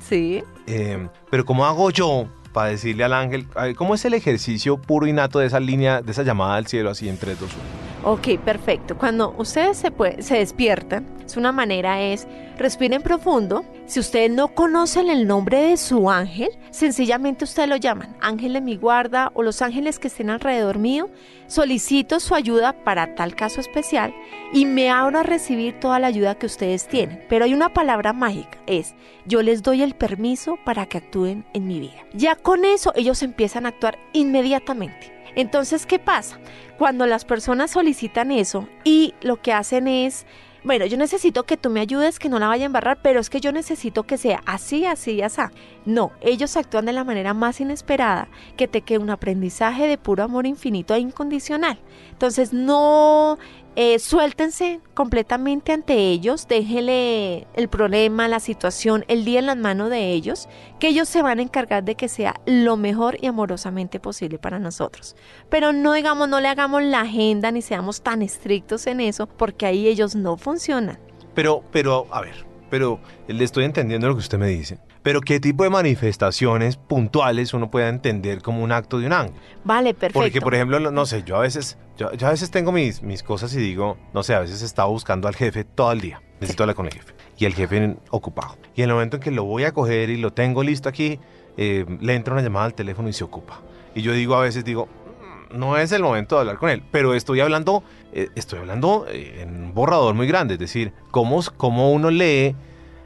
sí. 0.00 0.42
Eh, 0.66 1.08
pero 1.30 1.44
¿cómo 1.44 1.66
hago 1.66 1.90
yo 1.90 2.26
para 2.52 2.70
decirle 2.70 3.04
al 3.04 3.12
ángel, 3.12 3.46
¿cómo 3.76 3.94
es 3.94 4.04
el 4.04 4.14
ejercicio 4.14 4.76
puro 4.76 5.06
y 5.06 5.12
nato 5.12 5.38
de 5.38 5.46
esa 5.46 5.60
línea, 5.60 6.02
de 6.02 6.10
esa 6.10 6.24
llamada 6.24 6.56
al 6.56 6.66
cielo 6.66 6.90
así 6.90 7.08
entre 7.08 7.36
dos 7.36 7.50
1? 7.52 7.89
Ok, 8.02 8.38
perfecto. 8.42 8.96
Cuando 8.96 9.34
ustedes 9.36 9.76
se, 9.76 10.34
despiertan, 10.34 11.06
es 11.24 11.36
una 11.36 11.52
manera 11.52 12.00
es 12.00 12.26
respiren 12.56 13.02
profundo. 13.02 13.62
Si 13.84 14.00
ustedes 14.00 14.30
no 14.30 14.48
conocen 14.48 15.10
el 15.10 15.26
nombre 15.26 15.58
de 15.58 15.76
su 15.76 16.10
ángel, 16.10 16.48
sencillamente 16.70 17.44
ustedes 17.44 17.68
lo 17.68 17.76
llaman 17.76 18.16
ángel 18.22 18.54
de 18.54 18.62
mi 18.62 18.76
guarda 18.76 19.30
o 19.34 19.42
los 19.42 19.60
ángeles 19.60 19.98
que 19.98 20.08
estén 20.08 20.30
alrededor 20.30 20.78
mío. 20.78 21.10
Solicito 21.46 22.20
su 22.20 22.34
ayuda 22.34 22.72
para 22.84 23.14
tal 23.14 23.34
caso 23.34 23.60
especial 23.60 24.14
y 24.54 24.64
me 24.64 24.88
abro 24.88 25.18
a 25.18 25.22
recibir 25.22 25.78
toda 25.78 25.98
la 25.98 26.06
ayuda 26.06 26.36
que 26.36 26.46
ustedes 26.46 26.88
tienen. 26.88 27.22
Pero 27.28 27.44
hay 27.44 27.52
una 27.52 27.74
palabra 27.74 28.14
mágica, 28.14 28.58
es 28.66 28.94
yo 29.26 29.42
les 29.42 29.62
doy 29.62 29.82
el 29.82 29.94
permiso 29.94 30.58
para 30.64 30.86
que 30.86 30.98
actúen 30.98 31.44
en 31.52 31.66
mi 31.66 31.80
vida. 31.80 32.06
Ya 32.14 32.34
con 32.34 32.64
eso 32.64 32.92
ellos 32.94 33.22
empiezan 33.22 33.66
a 33.66 33.70
actuar 33.70 33.98
inmediatamente. 34.14 35.19
Entonces, 35.34 35.86
¿qué 35.86 35.98
pasa? 35.98 36.38
Cuando 36.78 37.06
las 37.06 37.24
personas 37.24 37.70
solicitan 37.70 38.30
eso 38.30 38.68
y 38.84 39.14
lo 39.20 39.40
que 39.40 39.52
hacen 39.52 39.88
es 39.88 40.26
bueno, 40.62 40.84
yo 40.84 40.98
necesito 40.98 41.44
que 41.44 41.56
tú 41.56 41.70
me 41.70 41.80
ayudes, 41.80 42.18
que 42.18 42.28
no 42.28 42.38
la 42.38 42.46
vaya 42.46 42.64
a 42.64 42.66
embarrar, 42.66 43.00
pero 43.00 43.18
es 43.18 43.30
que 43.30 43.40
yo 43.40 43.50
necesito 43.50 44.02
que 44.02 44.18
sea 44.18 44.42
así, 44.44 44.84
así, 44.84 45.22
así. 45.22 45.40
No, 45.86 46.12
ellos 46.20 46.54
actúan 46.58 46.84
de 46.84 46.92
la 46.92 47.02
manera 47.02 47.32
más 47.32 47.62
inesperada, 47.62 48.28
que 48.58 48.68
te 48.68 48.82
quede 48.82 48.98
un 48.98 49.08
aprendizaje 49.08 49.86
de 49.86 49.96
puro 49.96 50.22
amor 50.22 50.46
infinito 50.46 50.94
e 50.94 50.98
incondicional. 50.98 51.78
Entonces, 52.10 52.52
no 52.52 53.38
eh, 53.82 53.98
suéltense 53.98 54.78
completamente 54.92 55.72
ante 55.72 55.94
ellos, 55.94 56.46
déjele 56.46 57.46
el 57.54 57.70
problema, 57.70 58.28
la 58.28 58.38
situación, 58.38 59.06
el 59.08 59.24
día 59.24 59.38
en 59.38 59.46
las 59.46 59.56
manos 59.56 59.88
de 59.88 60.12
ellos, 60.12 60.50
que 60.78 60.88
ellos 60.88 61.08
se 61.08 61.22
van 61.22 61.38
a 61.38 61.42
encargar 61.42 61.82
de 61.82 61.94
que 61.94 62.10
sea 62.10 62.34
lo 62.44 62.76
mejor 62.76 63.16
y 63.22 63.26
amorosamente 63.26 63.98
posible 63.98 64.38
para 64.38 64.58
nosotros. 64.58 65.16
Pero 65.48 65.72
no 65.72 65.94
digamos, 65.94 66.28
no 66.28 66.40
le 66.40 66.48
hagamos 66.48 66.82
la 66.82 67.00
agenda 67.00 67.52
ni 67.52 67.62
seamos 67.62 68.02
tan 68.02 68.20
estrictos 68.20 68.86
en 68.86 69.00
eso, 69.00 69.26
porque 69.26 69.64
ahí 69.64 69.88
ellos 69.88 70.14
no 70.14 70.36
funcionan. 70.36 70.98
Pero, 71.32 71.64
pero, 71.72 72.06
a 72.10 72.20
ver, 72.20 72.49
pero 72.70 73.00
le 73.26 73.44
estoy 73.44 73.64
entendiendo 73.64 74.08
lo 74.08 74.14
que 74.14 74.20
usted 74.20 74.38
me 74.38 74.46
dice. 74.46 74.78
Pero 75.02 75.20
¿qué 75.20 75.40
tipo 75.40 75.64
de 75.64 75.70
manifestaciones 75.70 76.76
puntuales 76.76 77.54
uno 77.54 77.70
puede 77.70 77.88
entender 77.88 78.42
como 78.42 78.62
un 78.62 78.70
acto 78.70 78.98
de 78.98 79.06
un 79.06 79.12
ángel? 79.12 79.34
Vale, 79.64 79.94
perfecto. 79.94 80.20
Porque, 80.20 80.40
por 80.40 80.54
ejemplo, 80.54 80.78
no 80.78 81.06
sé, 81.06 81.22
yo 81.24 81.36
a 81.36 81.40
veces, 81.40 81.78
yo, 81.96 82.08
a 82.08 82.30
veces 82.30 82.50
tengo 82.50 82.70
mis, 82.70 83.02
mis 83.02 83.22
cosas 83.22 83.54
y 83.54 83.58
digo, 83.58 83.96
no 84.12 84.22
sé, 84.22 84.34
a 84.34 84.40
veces 84.40 84.62
estaba 84.62 84.88
buscando 84.88 85.26
al 85.26 85.34
jefe 85.34 85.64
todo 85.64 85.92
el 85.92 86.00
día. 86.00 86.22
Necesito 86.40 86.62
hablar 86.62 86.76
con 86.76 86.86
el 86.86 86.92
jefe. 86.92 87.14
Y 87.38 87.46
el 87.46 87.54
jefe 87.54 87.96
ocupado. 88.10 88.58
Y 88.74 88.82
en 88.82 88.90
el 88.90 88.94
momento 88.94 89.16
en 89.16 89.22
que 89.22 89.30
lo 89.30 89.44
voy 89.44 89.64
a 89.64 89.72
coger 89.72 90.10
y 90.10 90.18
lo 90.18 90.32
tengo 90.32 90.62
listo 90.62 90.88
aquí, 90.88 91.18
eh, 91.56 91.84
le 92.00 92.14
entra 92.14 92.34
una 92.34 92.42
llamada 92.42 92.66
al 92.66 92.74
teléfono 92.74 93.08
y 93.08 93.12
se 93.14 93.24
ocupa. 93.24 93.60
Y 93.94 94.02
yo 94.02 94.12
digo 94.12 94.34
a 94.34 94.42
veces, 94.42 94.64
digo, 94.64 94.86
mm, 94.86 95.58
no 95.58 95.78
es 95.78 95.92
el 95.92 96.02
momento 96.02 96.36
de 96.36 96.40
hablar 96.40 96.58
con 96.58 96.68
él, 96.68 96.82
pero 96.90 97.14
estoy 97.14 97.40
hablando, 97.40 97.82
eh, 98.12 98.28
estoy 98.34 98.58
hablando 98.58 99.06
eh, 99.08 99.42
en 99.42 99.64
un 99.64 99.74
borrador 99.74 100.14
muy 100.14 100.26
grande, 100.26 100.54
es 100.54 100.60
decir, 100.60 100.92
cómo, 101.10 101.40
cómo 101.56 101.92
uno 101.92 102.10
lee 102.10 102.56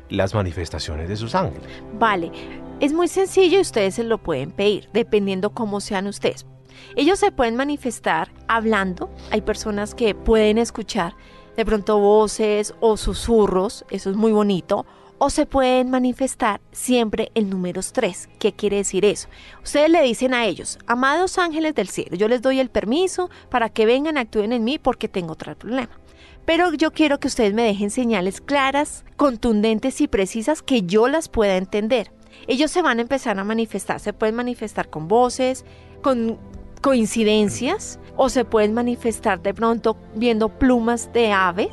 las 0.08 0.34
manifestaciones 0.34 1.08
de 1.08 1.16
sus 1.16 1.34
ángeles. 1.34 1.68
Vale, 1.98 2.30
es 2.80 2.92
muy 2.92 3.08
sencillo 3.08 3.58
y 3.58 3.60
ustedes 3.60 3.94
se 3.94 4.04
lo 4.04 4.18
pueden 4.18 4.50
pedir, 4.50 4.88
dependiendo 4.92 5.50
cómo 5.50 5.80
sean 5.80 6.06
ustedes. 6.06 6.46
Ellos 6.96 7.18
se 7.18 7.32
pueden 7.32 7.56
manifestar 7.56 8.32
hablando, 8.48 9.10
hay 9.30 9.40
personas 9.40 9.94
que 9.94 10.14
pueden 10.14 10.58
escuchar 10.58 11.14
de 11.56 11.64
pronto 11.64 11.98
voces 11.98 12.74
o 12.80 12.96
susurros, 12.96 13.84
eso 13.90 14.10
es 14.10 14.16
muy 14.16 14.32
bonito, 14.32 14.86
o 15.18 15.30
se 15.30 15.46
pueden 15.46 15.90
manifestar 15.90 16.60
siempre 16.72 17.30
en 17.34 17.50
números 17.50 17.92
3. 17.92 18.28
¿Qué 18.38 18.52
quiere 18.52 18.78
decir 18.78 19.04
eso? 19.04 19.28
Ustedes 19.62 19.90
le 19.90 20.02
dicen 20.02 20.34
a 20.34 20.46
ellos, 20.46 20.78
amados 20.86 21.38
ángeles 21.38 21.74
del 21.74 21.88
cielo, 21.88 22.16
yo 22.16 22.28
les 22.28 22.42
doy 22.42 22.60
el 22.60 22.70
permiso 22.70 23.30
para 23.48 23.68
que 23.68 23.86
vengan, 23.86 24.18
actúen 24.18 24.52
en 24.52 24.64
mí 24.64 24.78
porque 24.78 25.08
tengo 25.08 25.32
otro 25.32 25.56
problema. 25.56 25.90
Pero 26.44 26.72
yo 26.74 26.92
quiero 26.92 27.18
que 27.18 27.28
ustedes 27.28 27.54
me 27.54 27.62
dejen 27.62 27.90
señales 27.90 28.40
claras, 28.40 29.04
contundentes 29.16 30.00
y 30.00 30.08
precisas 30.08 30.62
que 30.62 30.82
yo 30.82 31.08
las 31.08 31.28
pueda 31.28 31.56
entender. 31.56 32.12
Ellos 32.46 32.70
se 32.70 32.82
van 32.82 32.98
a 32.98 33.02
empezar 33.02 33.38
a 33.38 33.44
manifestar, 33.44 34.00
se 34.00 34.12
pueden 34.12 34.34
manifestar 34.34 34.90
con 34.90 35.08
voces, 35.08 35.64
con 36.02 36.38
coincidencias 36.82 37.98
o 38.16 38.28
se 38.28 38.44
pueden 38.44 38.74
manifestar 38.74 39.40
de 39.40 39.54
pronto 39.54 39.96
viendo 40.14 40.50
plumas 40.50 41.10
de 41.14 41.32
aves, 41.32 41.70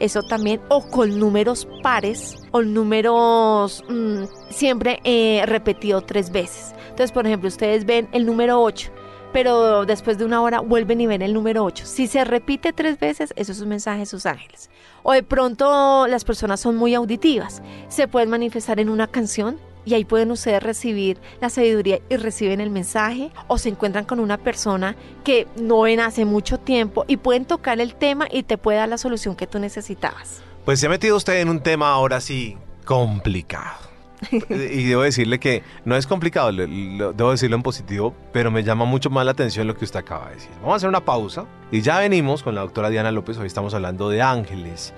eso 0.00 0.22
también, 0.22 0.60
o 0.68 0.82
con 0.82 1.18
números 1.18 1.68
pares 1.82 2.42
o 2.50 2.62
números 2.62 3.84
mm, 3.88 4.24
siempre 4.50 5.00
eh, 5.04 5.44
repetido 5.46 6.00
tres 6.00 6.30
veces. 6.32 6.74
Entonces, 6.82 7.12
por 7.12 7.26
ejemplo, 7.26 7.48
ustedes 7.48 7.84
ven 7.84 8.08
el 8.12 8.26
número 8.26 8.60
8 8.60 8.90
pero 9.32 9.86
después 9.86 10.18
de 10.18 10.24
una 10.24 10.42
hora 10.42 10.60
vuelven 10.60 11.00
y 11.00 11.06
ven 11.06 11.22
el 11.22 11.32
número 11.32 11.64
8. 11.64 11.86
Si 11.86 12.06
se 12.06 12.24
repite 12.24 12.72
tres 12.72 12.98
veces, 12.98 13.32
eso 13.36 13.52
es 13.52 13.60
un 13.60 13.68
mensaje 13.68 14.00
de 14.00 14.06
sus 14.06 14.26
ángeles. 14.26 14.70
O 15.02 15.12
de 15.12 15.22
pronto 15.22 16.06
las 16.08 16.24
personas 16.24 16.60
son 16.60 16.76
muy 16.76 16.94
auditivas, 16.94 17.62
se 17.88 18.08
pueden 18.08 18.28
manifestar 18.28 18.80
en 18.80 18.90
una 18.90 19.06
canción 19.06 19.58
y 19.84 19.94
ahí 19.94 20.04
pueden 20.04 20.30
ustedes 20.30 20.62
recibir 20.62 21.18
la 21.40 21.50
sabiduría 21.50 22.00
y 22.08 22.16
reciben 22.16 22.60
el 22.60 22.70
mensaje 22.70 23.30
o 23.48 23.58
se 23.58 23.68
encuentran 23.68 24.04
con 24.04 24.20
una 24.20 24.38
persona 24.38 24.96
que 25.24 25.46
no 25.56 25.82
ven 25.82 26.00
hace 26.00 26.24
mucho 26.24 26.58
tiempo 26.58 27.04
y 27.08 27.16
pueden 27.16 27.44
tocar 27.44 27.80
el 27.80 27.94
tema 27.94 28.26
y 28.30 28.42
te 28.42 28.58
puede 28.58 28.78
dar 28.78 28.88
la 28.88 28.98
solución 28.98 29.36
que 29.36 29.46
tú 29.46 29.58
necesitabas. 29.58 30.42
Pues 30.64 30.80
se 30.80 30.86
ha 30.86 30.90
metido 30.90 31.16
usted 31.16 31.40
en 31.40 31.48
un 31.48 31.60
tema 31.60 31.90
ahora 31.90 32.20
sí 32.20 32.56
complicado. 32.84 33.90
y 34.50 34.84
debo 34.84 35.02
decirle 35.02 35.40
que 35.40 35.62
no 35.86 35.96
es 35.96 36.06
complicado, 36.06 36.52
debo 36.52 37.30
decirlo 37.30 37.56
en 37.56 37.62
positivo, 37.62 38.14
pero 38.32 38.50
me 38.50 38.62
llama 38.62 38.84
mucho 38.84 39.08
más 39.08 39.24
la 39.24 39.32
atención 39.32 39.66
lo 39.66 39.74
que 39.74 39.84
usted 39.84 40.00
acaba 40.00 40.28
de 40.28 40.34
decir. 40.34 40.50
Vamos 40.60 40.74
a 40.74 40.76
hacer 40.76 40.88
una 40.90 41.04
pausa 41.04 41.46
y 41.70 41.80
ya 41.80 41.98
venimos 41.98 42.42
con 42.42 42.54
la 42.54 42.60
doctora 42.60 42.90
Diana 42.90 43.10
López. 43.10 43.38
Hoy 43.38 43.46
estamos 43.46 43.72
hablando 43.72 44.10
de 44.10 44.20
ángeles 44.20 44.92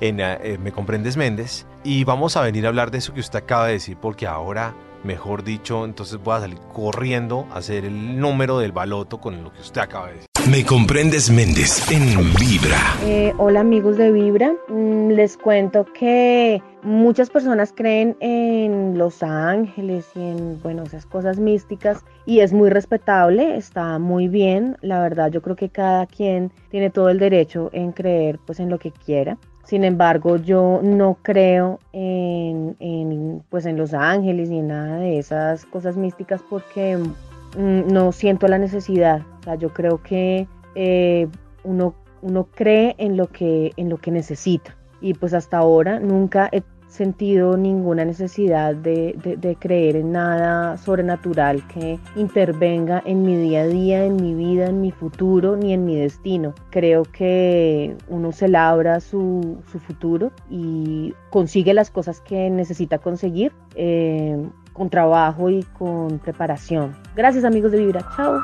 en 0.00 0.20
eh, 0.20 0.58
Me 0.62 0.72
Comprendes 0.72 1.16
Méndez 1.16 1.66
y 1.84 2.04
vamos 2.04 2.36
a 2.36 2.42
venir 2.42 2.66
a 2.66 2.68
hablar 2.68 2.90
de 2.90 2.98
eso 2.98 3.14
que 3.14 3.20
usted 3.20 3.38
acaba 3.38 3.66
de 3.66 3.74
decir 3.74 3.96
porque 4.00 4.26
ahora 4.26 4.74
mejor 5.04 5.44
dicho, 5.44 5.84
entonces 5.84 6.18
voy 6.22 6.36
a 6.36 6.40
salir 6.40 6.58
corriendo 6.72 7.46
a 7.50 7.58
hacer 7.58 7.84
el 7.84 8.18
número 8.18 8.58
del 8.58 8.72
baloto 8.72 9.20
con 9.20 9.42
lo 9.42 9.52
que 9.52 9.60
usted 9.60 9.80
acaba 9.80 10.08
de 10.08 10.14
decir. 10.14 10.28
Me 10.48 10.64
comprendes 10.64 11.30
Méndez 11.30 11.90
en 11.90 12.32
Vibra. 12.34 12.78
Eh, 13.04 13.34
hola 13.38 13.60
amigos 13.60 13.96
de 13.96 14.10
Vibra, 14.12 14.54
mm, 14.68 15.10
les 15.10 15.36
cuento 15.36 15.84
que 15.92 16.62
muchas 16.82 17.28
personas 17.28 17.72
creen 17.74 18.16
en 18.20 18.96
los 18.96 19.22
ángeles 19.22 20.06
y 20.14 20.20
en, 20.20 20.60
bueno, 20.62 20.84
esas 20.84 21.06
cosas 21.06 21.38
místicas 21.38 22.04
y 22.24 22.40
es 22.40 22.52
muy 22.52 22.70
respetable, 22.70 23.56
está 23.56 23.98
muy 23.98 24.28
bien, 24.28 24.78
la 24.80 25.00
verdad 25.00 25.30
yo 25.30 25.42
creo 25.42 25.56
que 25.56 25.68
cada 25.68 26.06
quien 26.06 26.52
tiene 26.70 26.90
todo 26.90 27.10
el 27.10 27.18
derecho 27.18 27.68
en 27.72 27.92
creer 27.92 28.38
pues 28.46 28.60
en 28.60 28.70
lo 28.70 28.78
que 28.78 28.90
quiera. 28.90 29.36
Sin 29.68 29.84
embargo, 29.84 30.38
yo 30.38 30.80
no 30.82 31.18
creo 31.20 31.78
en, 31.92 33.44
pues 33.50 33.66
en 33.66 33.76
los 33.76 33.92
ángeles 33.92 34.48
ni 34.48 34.60
en 34.60 34.68
nada 34.68 34.96
de 34.96 35.18
esas 35.18 35.66
cosas 35.66 35.94
místicas 35.94 36.40
porque 36.48 36.96
mm, 36.96 37.92
no 37.92 38.12
siento 38.12 38.48
la 38.48 38.56
necesidad. 38.56 39.20
O 39.40 39.42
sea, 39.42 39.56
yo 39.56 39.74
creo 39.74 40.02
que 40.02 40.48
eh, 40.74 41.28
uno, 41.64 41.94
uno 42.22 42.48
cree 42.54 42.94
en 42.96 43.18
lo, 43.18 43.26
que, 43.26 43.72
en 43.76 43.90
lo 43.90 43.98
que 43.98 44.10
necesita. 44.10 44.74
Y 45.02 45.12
pues 45.12 45.34
hasta 45.34 45.58
ahora 45.58 46.00
nunca 46.00 46.48
he 46.50 46.62
sentido 46.88 47.56
ninguna 47.56 48.04
necesidad 48.04 48.74
de, 48.74 49.56
creer 49.60 49.96
en 49.96 50.12
nada 50.12 50.76
sobrenatural 50.78 51.66
que 51.68 51.98
intervenga 52.16 53.02
en 53.04 53.22
mi 53.22 53.36
día 53.36 53.62
a 53.62 53.66
día, 53.66 54.04
en 54.04 54.16
mi 54.16 54.34
vida, 54.34 54.66
en 54.66 54.80
mi 54.80 54.90
futuro, 54.90 55.56
ni 55.56 55.72
en 55.72 55.84
mi 55.84 55.96
destino. 55.96 56.54
Creo 56.70 57.04
que 57.04 57.96
uno 58.08 58.32
se 58.32 58.48
labra 58.48 59.00
su, 59.00 59.62
futuro 59.86 60.32
y 60.50 61.14
consigue 61.30 61.74
las 61.74 61.90
cosas 61.90 62.20
que 62.20 62.50
necesita 62.50 62.98
conseguir 62.98 63.52
eh, 63.74 64.48
con 64.72 64.90
trabajo 64.90 65.50
y 65.50 65.62
con 65.78 66.18
preparación. 66.18 66.96
Gracias 67.14 67.44
amigos 67.44 67.72
de 67.72 67.78
Vibra. 67.78 68.08
Chao. 68.16 68.40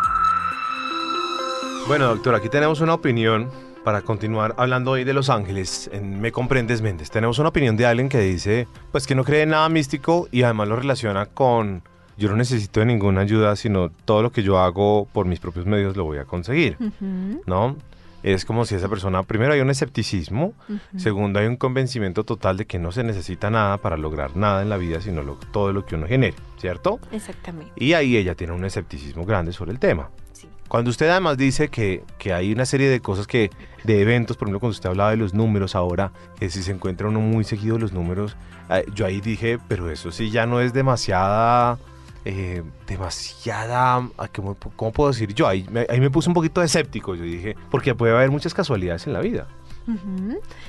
Bueno, 1.87 2.09
doctor, 2.09 2.35
aquí 2.35 2.49
tenemos 2.49 2.81
una 2.81 2.95
opinión 2.95 3.51
para 3.85 4.00
continuar 4.00 4.55
hablando 4.57 4.93
hoy 4.93 5.05
de 5.05 5.12
Los 5.12 5.29
Ángeles, 5.29 5.91
en 5.93 6.21
Me 6.21 6.33
Comprendes 6.33 6.81
Méndez, 6.81 7.11
tenemos 7.11 7.38
una 7.38 7.50
opinión 7.50 7.76
de 7.76 7.85
alguien 7.85 8.09
que 8.09 8.19
dice, 8.19 8.67
pues 8.91 9.07
que 9.07 9.14
no 9.14 9.25
cree 9.25 9.43
en 9.43 9.50
nada 9.50 9.69
místico 9.69 10.26
y 10.33 10.43
además 10.43 10.69
lo 10.69 10.76
relaciona 10.76 11.26
con, 11.26 11.83
yo 12.17 12.31
no 12.31 12.37
necesito 12.37 12.81
de 12.81 12.87
ninguna 12.87 13.21
ayuda, 13.21 13.55
sino 13.57 13.91
todo 13.91 14.23
lo 14.23 14.33
que 14.33 14.43
yo 14.43 14.59
hago 14.59 15.07
por 15.12 15.26
mis 15.26 15.38
propios 15.38 15.67
medios 15.67 15.97
lo 15.97 16.05
voy 16.05 16.17
a 16.17 16.25
conseguir, 16.25 16.79
¿no? 17.47 17.76
Es 18.23 18.47
como 18.47 18.64
si 18.64 18.75
esa 18.75 18.88
persona, 18.88 19.23
primero 19.23 19.53
hay 19.53 19.61
un 19.61 19.69
escepticismo, 19.69 20.55
segundo 20.97 21.38
hay 21.38 21.47
un 21.47 21.57
convencimiento 21.57 22.25
total 22.25 22.57
de 22.57 22.64
que 22.64 22.79
no 22.79 22.91
se 22.91 23.05
necesita 23.05 23.50
nada 23.50 23.76
para 23.76 23.99
lograr 23.99 24.35
nada 24.35 24.62
en 24.62 24.71
la 24.71 24.79
vida, 24.79 25.03
sino 25.03 25.21
todo 25.53 25.75
lo 25.75 25.85
que 25.85 25.95
uno 25.95 26.07
genere, 26.07 26.37
¿cierto? 26.57 27.00
Exactamente. 27.12 27.71
Y 27.76 27.93
ahí 27.93 28.17
ella 28.17 28.35
tiene 28.35 28.55
un 28.55 28.64
escepticismo 28.64 29.26
grande 29.26 29.53
sobre 29.53 29.73
el 29.73 29.79
tema. 29.79 30.09
Cuando 30.75 30.90
usted 30.90 31.09
además 31.09 31.37
dice 31.37 31.69
que, 31.69 32.02
que, 32.19 32.33
hay 32.33 32.52
una 32.52 32.66
serie 32.66 32.88
de 32.88 32.99
cosas 32.99 33.28
que, 33.28 33.52
de 33.85 34.00
eventos, 34.00 34.37
por 34.37 34.49
ejemplo, 34.49 34.59
cuando 34.59 34.73
usted 34.73 34.88
hablaba 34.88 35.12
de 35.12 35.16
los 35.16 35.33
números 35.33 35.76
ahora, 35.76 36.11
que 36.37 36.50
si 36.50 36.64
se 36.64 36.73
encuentra 36.73 37.07
uno 37.07 37.21
muy 37.21 37.45
seguido 37.45 37.78
los 37.78 37.93
números, 37.93 38.37
eh, 38.71 38.85
yo 38.93 39.07
ahí 39.07 39.21
dije, 39.21 39.61
pero 39.69 39.88
eso 39.88 40.11
sí 40.11 40.33
ya 40.33 40.47
no 40.47 40.61
es 40.61 40.73
demasiada, 40.73 41.78
eh, 42.25 42.64
demasiada, 42.88 44.09
ah, 44.19 44.28
¿cómo, 44.35 44.57
¿cómo, 44.75 44.90
puedo 44.90 45.12
decir 45.12 45.33
yo? 45.33 45.47
Ahí 45.47 45.64
me, 45.71 45.87
ahí 45.88 46.00
me 46.00 46.11
puse 46.11 46.28
un 46.28 46.35
poquito 46.35 46.61
escéptico, 46.61 47.14
yo 47.14 47.23
dije, 47.23 47.54
porque 47.71 47.95
puede 47.95 48.12
haber 48.12 48.33
muchas 48.33 48.52
casualidades 48.52 49.07
en 49.07 49.12
la 49.12 49.21
vida. 49.21 49.47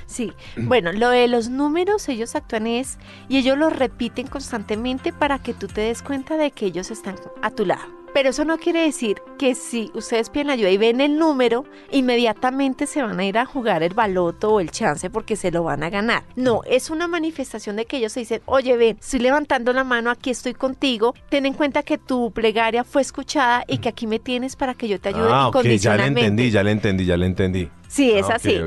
Sí, 0.06 0.32
bueno, 0.56 0.92
lo 0.92 1.08
de 1.08 1.26
los 1.26 1.48
números 1.48 2.08
ellos 2.08 2.36
actúan 2.36 2.68
es 2.68 2.96
y 3.28 3.38
ellos 3.38 3.58
lo 3.58 3.70
repiten 3.70 4.28
constantemente 4.28 5.12
para 5.12 5.40
que 5.40 5.52
tú 5.52 5.66
te 5.66 5.80
des 5.80 6.00
cuenta 6.02 6.36
de 6.36 6.52
que 6.52 6.66
ellos 6.66 6.92
están 6.92 7.16
a 7.42 7.50
tu 7.50 7.66
lado. 7.66 7.95
Pero 8.16 8.30
eso 8.30 8.46
no 8.46 8.56
quiere 8.56 8.80
decir 8.80 9.20
que 9.38 9.54
si 9.54 9.90
ustedes 9.92 10.30
piden 10.30 10.48
ayuda 10.48 10.70
y 10.70 10.78
ven 10.78 11.02
el 11.02 11.18
número, 11.18 11.66
inmediatamente 11.92 12.86
se 12.86 13.02
van 13.02 13.20
a 13.20 13.26
ir 13.26 13.36
a 13.36 13.44
jugar 13.44 13.82
el 13.82 13.92
baloto 13.92 14.54
o 14.54 14.60
el 14.60 14.70
chance 14.70 15.10
porque 15.10 15.36
se 15.36 15.50
lo 15.50 15.64
van 15.64 15.82
a 15.82 15.90
ganar. 15.90 16.22
No, 16.34 16.62
es 16.64 16.88
una 16.88 17.08
manifestación 17.08 17.76
de 17.76 17.84
que 17.84 17.98
ellos 17.98 18.12
se 18.12 18.20
dicen, 18.20 18.40
oye, 18.46 18.74
ven, 18.78 18.96
estoy 18.98 19.20
levantando 19.20 19.74
la 19.74 19.84
mano, 19.84 20.08
aquí 20.08 20.30
estoy 20.30 20.54
contigo, 20.54 21.14
ten 21.28 21.44
en 21.44 21.52
cuenta 21.52 21.82
que 21.82 21.98
tu 21.98 22.30
plegaria 22.30 22.84
fue 22.84 23.02
escuchada 23.02 23.64
y 23.68 23.76
que 23.76 23.90
aquí 23.90 24.06
me 24.06 24.18
tienes 24.18 24.56
para 24.56 24.72
que 24.72 24.88
yo 24.88 24.98
te 24.98 25.10
ayude 25.10 25.28
ah, 25.30 25.48
ok, 25.48 25.66
ya 25.78 25.98
le 25.98 26.06
entendí, 26.06 26.50
ya 26.50 26.62
le 26.62 26.70
entendí, 26.70 27.04
ya 27.04 27.18
le 27.18 27.26
entendí. 27.26 27.68
Sí, 27.86 28.12
es 28.12 28.30
ah, 28.30 28.36
así. 28.36 28.60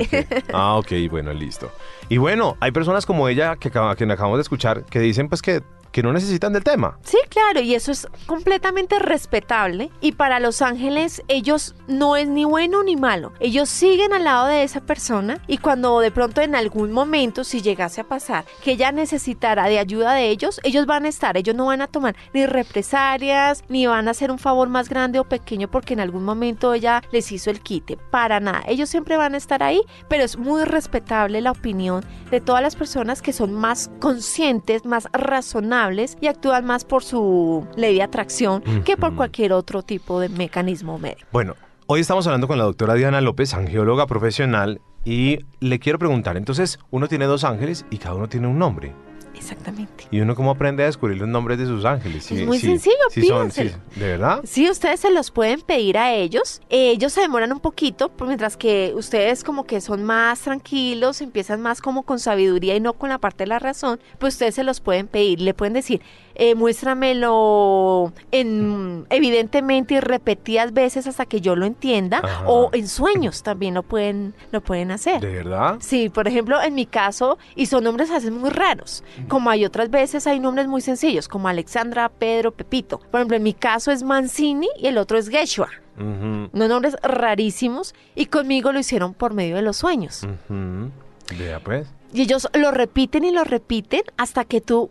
Ah, 0.52 0.76
ok, 0.76 0.92
bueno, 1.10 1.32
listo. 1.32 1.72
Y 2.08 2.18
bueno, 2.18 2.56
hay 2.60 2.70
personas 2.70 3.04
como 3.04 3.26
ella 3.26 3.56
que, 3.56 3.72
que 3.72 3.78
acabamos 3.80 4.38
de 4.38 4.42
escuchar 4.42 4.84
que 4.84 5.00
dicen 5.00 5.28
pues 5.28 5.42
que 5.42 5.60
que 5.92 6.02
no 6.02 6.12
necesitan 6.12 6.52
del 6.52 6.64
tema. 6.64 6.98
Sí, 7.02 7.18
claro, 7.28 7.60
y 7.60 7.74
eso 7.74 7.92
es 7.92 8.06
completamente 8.26 8.98
respetable. 8.98 9.90
Y 10.00 10.12
para 10.12 10.40
los 10.40 10.62
ángeles, 10.62 11.22
ellos 11.28 11.74
no 11.88 12.16
es 12.16 12.28
ni 12.28 12.44
bueno 12.44 12.82
ni 12.82 12.96
malo. 12.96 13.32
Ellos 13.40 13.68
siguen 13.68 14.12
al 14.12 14.24
lado 14.24 14.46
de 14.46 14.62
esa 14.62 14.80
persona 14.80 15.40
y 15.46 15.58
cuando 15.58 16.00
de 16.00 16.10
pronto 16.10 16.40
en 16.40 16.54
algún 16.54 16.92
momento, 16.92 17.44
si 17.44 17.62
llegase 17.62 18.00
a 18.00 18.08
pasar, 18.08 18.44
que 18.62 18.72
ella 18.72 18.92
necesitara 18.92 19.66
de 19.66 19.78
ayuda 19.78 20.14
de 20.14 20.28
ellos, 20.30 20.60
ellos 20.62 20.86
van 20.86 21.04
a 21.04 21.08
estar, 21.08 21.36
ellos 21.36 21.54
no 21.54 21.66
van 21.66 21.80
a 21.80 21.86
tomar 21.86 22.14
ni 22.32 22.46
represalias, 22.46 23.64
ni 23.68 23.86
van 23.86 24.08
a 24.08 24.12
hacer 24.12 24.30
un 24.30 24.38
favor 24.38 24.68
más 24.68 24.88
grande 24.88 25.18
o 25.18 25.24
pequeño 25.24 25.70
porque 25.70 25.94
en 25.94 26.00
algún 26.00 26.24
momento 26.24 26.74
ella 26.74 27.02
les 27.12 27.32
hizo 27.32 27.50
el 27.50 27.60
quite. 27.60 27.96
Para 27.96 28.40
nada, 28.40 28.62
ellos 28.66 28.88
siempre 28.88 29.16
van 29.16 29.34
a 29.34 29.38
estar 29.38 29.62
ahí, 29.62 29.82
pero 30.08 30.24
es 30.24 30.36
muy 30.36 30.64
respetable 30.64 31.40
la 31.40 31.52
opinión 31.52 32.04
de 32.30 32.40
todas 32.40 32.62
las 32.62 32.76
personas 32.76 33.22
que 33.22 33.32
son 33.32 33.52
más 33.54 33.90
conscientes, 33.98 34.84
más 34.84 35.08
razonables 35.12 35.79
y 36.20 36.26
actúan 36.26 36.66
más 36.66 36.84
por 36.84 37.02
su 37.02 37.66
ley 37.74 37.94
de 37.94 38.02
atracción 38.02 38.62
que 38.84 38.98
por 38.98 39.14
cualquier 39.14 39.54
otro 39.54 39.82
tipo 39.82 40.20
de 40.20 40.28
mecanismo 40.28 40.98
médico. 40.98 41.26
Bueno, 41.32 41.54
hoy 41.86 42.00
estamos 42.00 42.26
hablando 42.26 42.48
con 42.48 42.58
la 42.58 42.64
doctora 42.64 42.94
Diana 42.94 43.22
López, 43.22 43.54
angióloga 43.54 44.06
profesional, 44.06 44.80
y 45.04 45.38
le 45.60 45.78
quiero 45.78 45.98
preguntar, 45.98 46.36
entonces, 46.36 46.78
uno 46.90 47.08
tiene 47.08 47.24
dos 47.24 47.44
ángeles 47.44 47.86
y 47.90 47.96
cada 47.96 48.14
uno 48.14 48.28
tiene 48.28 48.46
un 48.46 48.58
nombre. 48.58 48.94
Exactamente. 49.40 50.06
¿Y 50.10 50.20
uno 50.20 50.34
cómo 50.34 50.50
aprende 50.50 50.82
a 50.82 50.86
descubrir 50.86 51.16
los 51.16 51.26
nombres 51.26 51.58
de 51.58 51.64
sus 51.64 51.86
ángeles? 51.86 52.30
es 52.30 52.46
muy 52.46 52.58
sencillo, 52.58 52.94
sí 53.10 53.26
son, 53.26 53.48
¿De 53.48 53.72
verdad? 53.96 54.42
Sí, 54.44 54.68
ustedes 54.68 55.00
se 55.00 55.10
los 55.10 55.30
pueden 55.30 55.62
pedir 55.62 55.96
a 55.96 56.12
ellos. 56.12 56.60
ellos 56.68 57.14
se 57.14 57.22
demoran 57.22 57.50
un 57.50 57.60
poquito, 57.60 58.12
mientras 58.26 58.58
que 58.58 58.92
ustedes 58.94 59.42
como 59.42 59.64
que 59.64 59.80
son 59.80 60.04
más 60.04 60.42
tranquilos, 60.42 61.22
empiezan 61.22 61.62
más 61.62 61.80
como 61.80 62.02
con 62.02 62.18
sabiduría 62.18 62.76
y 62.76 62.80
no 62.80 62.92
con 62.92 63.08
la 63.08 63.16
parte 63.18 63.44
de 63.44 63.48
la 63.48 63.58
razón, 63.58 63.98
pues 64.18 64.34
ustedes 64.34 64.56
se 64.56 64.62
los 64.62 64.80
pueden 64.80 65.06
pedir. 65.08 65.40
Le 65.40 65.54
pueden 65.54 65.72
decir, 65.72 66.02
eh, 66.42 66.54
muéstramelo 66.54 68.14
en, 68.32 69.04
evidentemente 69.10 69.92
y 69.92 70.00
repetidas 70.00 70.72
veces 70.72 71.06
hasta 71.06 71.26
que 71.26 71.42
yo 71.42 71.54
lo 71.54 71.66
entienda, 71.66 72.22
o 72.46 72.70
en 72.72 72.88
sueños 72.88 73.42
también 73.42 73.74
lo 73.74 73.82
pueden, 73.82 74.32
lo 74.50 74.62
pueden 74.62 74.90
hacer. 74.90 75.20
¿De 75.20 75.30
verdad? 75.30 75.76
Sí, 75.80 76.08
por 76.08 76.26
ejemplo, 76.26 76.58
en 76.62 76.74
mi 76.74 76.86
caso, 76.86 77.36
y 77.54 77.66
son 77.66 77.84
nombres 77.84 78.10
a 78.10 78.20
muy 78.30 78.48
raros, 78.48 79.04
como 79.28 79.50
hay 79.50 79.66
otras 79.66 79.90
veces 79.90 80.26
hay 80.26 80.40
nombres 80.40 80.66
muy 80.66 80.80
sencillos, 80.80 81.28
como 81.28 81.46
Alexandra, 81.46 82.08
Pedro, 82.08 82.52
Pepito. 82.52 83.00
Por 83.10 83.20
ejemplo, 83.20 83.36
en 83.36 83.42
mi 83.42 83.52
caso 83.52 83.92
es 83.92 84.02
Mancini 84.02 84.68
y 84.78 84.86
el 84.86 84.96
otro 84.96 85.18
es 85.18 85.28
Geshua. 85.28 85.68
Unos 85.98 86.68
nombres 86.70 86.96
rarísimos 87.02 87.94
y 88.14 88.26
conmigo 88.26 88.72
lo 88.72 88.78
hicieron 88.78 89.12
por 89.12 89.34
medio 89.34 89.56
de 89.56 89.62
los 89.62 89.76
sueños. 89.76 90.26
Vea 90.48 91.60
pues. 91.60 91.86
Y 92.14 92.22
ellos 92.22 92.48
lo 92.54 92.70
repiten 92.70 93.24
y 93.24 93.30
lo 93.30 93.44
repiten 93.44 94.02
hasta 94.16 94.46
que 94.46 94.62
tú 94.62 94.90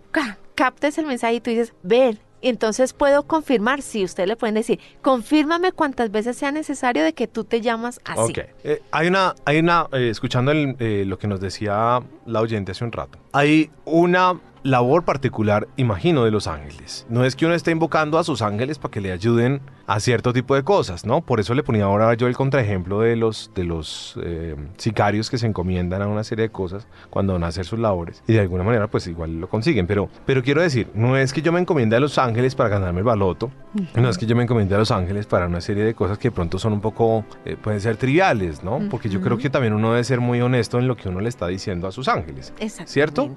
captes 0.60 0.98
el 0.98 1.06
mensaje 1.06 1.36
y 1.36 1.40
tú 1.40 1.52
dices, 1.52 1.74
ven, 1.84 2.20
entonces 2.42 2.92
puedo 2.92 3.24
confirmar, 3.24 3.82
si 3.82 4.04
usted 4.04 4.28
le 4.28 4.36
pueden 4.36 4.56
decir, 4.56 4.78
confírmame 5.02 5.72
cuantas 5.72 6.12
veces 6.12 6.36
sea 6.36 6.52
necesario 6.52 7.02
de 7.02 7.14
que 7.14 7.28
tú 7.30 7.46
te 7.46 7.62
llamas 7.62 8.02
así. 8.04 8.34
Ok. 8.34 8.40
Eh, 8.66 8.82
hay 8.92 9.08
una, 9.08 9.36
hay 9.46 9.60
una, 9.60 9.88
eh, 9.94 10.10
escuchando 10.10 10.52
eh, 10.52 11.06
lo 11.06 11.18
que 11.18 11.28
nos 11.30 11.40
decía 11.40 12.02
la 12.26 12.42
oyente 12.42 12.74
hace 12.74 12.84
un 12.84 12.92
rato, 12.92 13.18
hay 13.32 13.72
una 13.86 14.38
labor 14.64 15.04
particular, 15.04 15.68
imagino, 15.78 16.26
de 16.26 16.32
los 16.32 16.48
ángeles. 16.48 17.06
No 17.10 17.26
es 17.26 17.36
que 17.36 17.46
uno 17.46 17.56
esté 17.56 17.72
invocando 17.72 18.18
a 18.18 18.24
sus 18.24 18.42
ángeles 18.42 18.78
para 18.80 18.92
que 18.92 19.02
le 19.02 19.12
ayuden 19.12 19.62
a 19.88 20.00
cierto 20.00 20.34
tipo 20.34 20.56
de 20.56 20.64
cosas, 20.64 21.06
¿no? 21.06 21.22
Por 21.22 21.40
eso 21.40 21.54
le 21.54 21.64
ponía 21.64 21.86
ahora 21.86 22.14
yo 22.14 22.28
el 22.28 22.36
contraejemplo 22.36 23.00
de 23.02 23.16
los, 23.16 23.52
de 23.56 23.64
los 23.64 24.20
eh, 24.22 24.56
sicarios 24.78 25.30
que 25.30 25.38
se 25.38 25.48
encomiendan 25.48 26.02
a 26.02 26.08
una 26.08 26.24
serie 26.24 26.44
de 26.44 26.50
cosas 26.52 26.88
cuando 27.10 27.34
van 27.34 27.44
a 27.44 27.48
hacer 27.48 27.66
sus 27.66 27.80
labores 27.80 28.24
y 28.28 28.34
de 28.34 28.42
alguna 28.42 28.64
manera 28.64 28.88
pues 28.88 29.08
igual 29.08 29.40
lo 29.40 29.50
consiguen. 29.50 29.88
Pero, 29.88 30.10
pero 30.26 30.44
quiero 30.44 30.62
decir, 30.62 30.90
no 30.94 31.18
es 31.18 31.34
que 31.34 31.42
yo 31.42 31.52
me 31.52 31.60
encomiende 31.60 31.96
a 31.96 32.00
los 32.00 32.18
ángeles 32.18 32.54
para 32.54 32.70
ganarme 32.70 33.00
el 33.00 33.06
baloto, 33.06 33.52
no 33.96 34.10
es 34.10 34.18
que 34.18 34.26
yo 34.26 34.36
me 34.36 34.44
encomiende 34.44 34.76
a 34.76 34.78
los 34.78 34.92
ángeles 34.92 35.26
para 35.26 35.48
una 35.48 35.62
serie 35.62 35.84
de 35.84 35.94
cosas 35.94 36.18
que 36.18 36.30
de 36.30 36.36
pronto 36.36 36.60
son 36.60 36.74
un 36.74 36.82
poco, 36.82 37.26
eh, 37.46 37.58
pueden 37.60 37.82
ser 37.82 37.98
triviales, 37.98 38.64
¿no? 38.64 38.80
Porque 38.92 39.10
yo 39.10 39.22
creo 39.22 39.38
que 39.38 39.50
también 39.50 39.74
uno 39.74 39.92
debe 39.92 40.04
ser 40.04 40.20
muy 40.20 40.42
honesto 40.42 40.80
en 40.80 40.88
lo 40.88 40.96
que 40.96 41.10
uno 41.10 41.20
le 41.20 41.30
está 41.30 41.48
diciendo 41.48 41.88
a 41.88 41.92
sus 41.92 42.08
ángeles. 42.08 42.54
¿Cierto? 42.86 43.36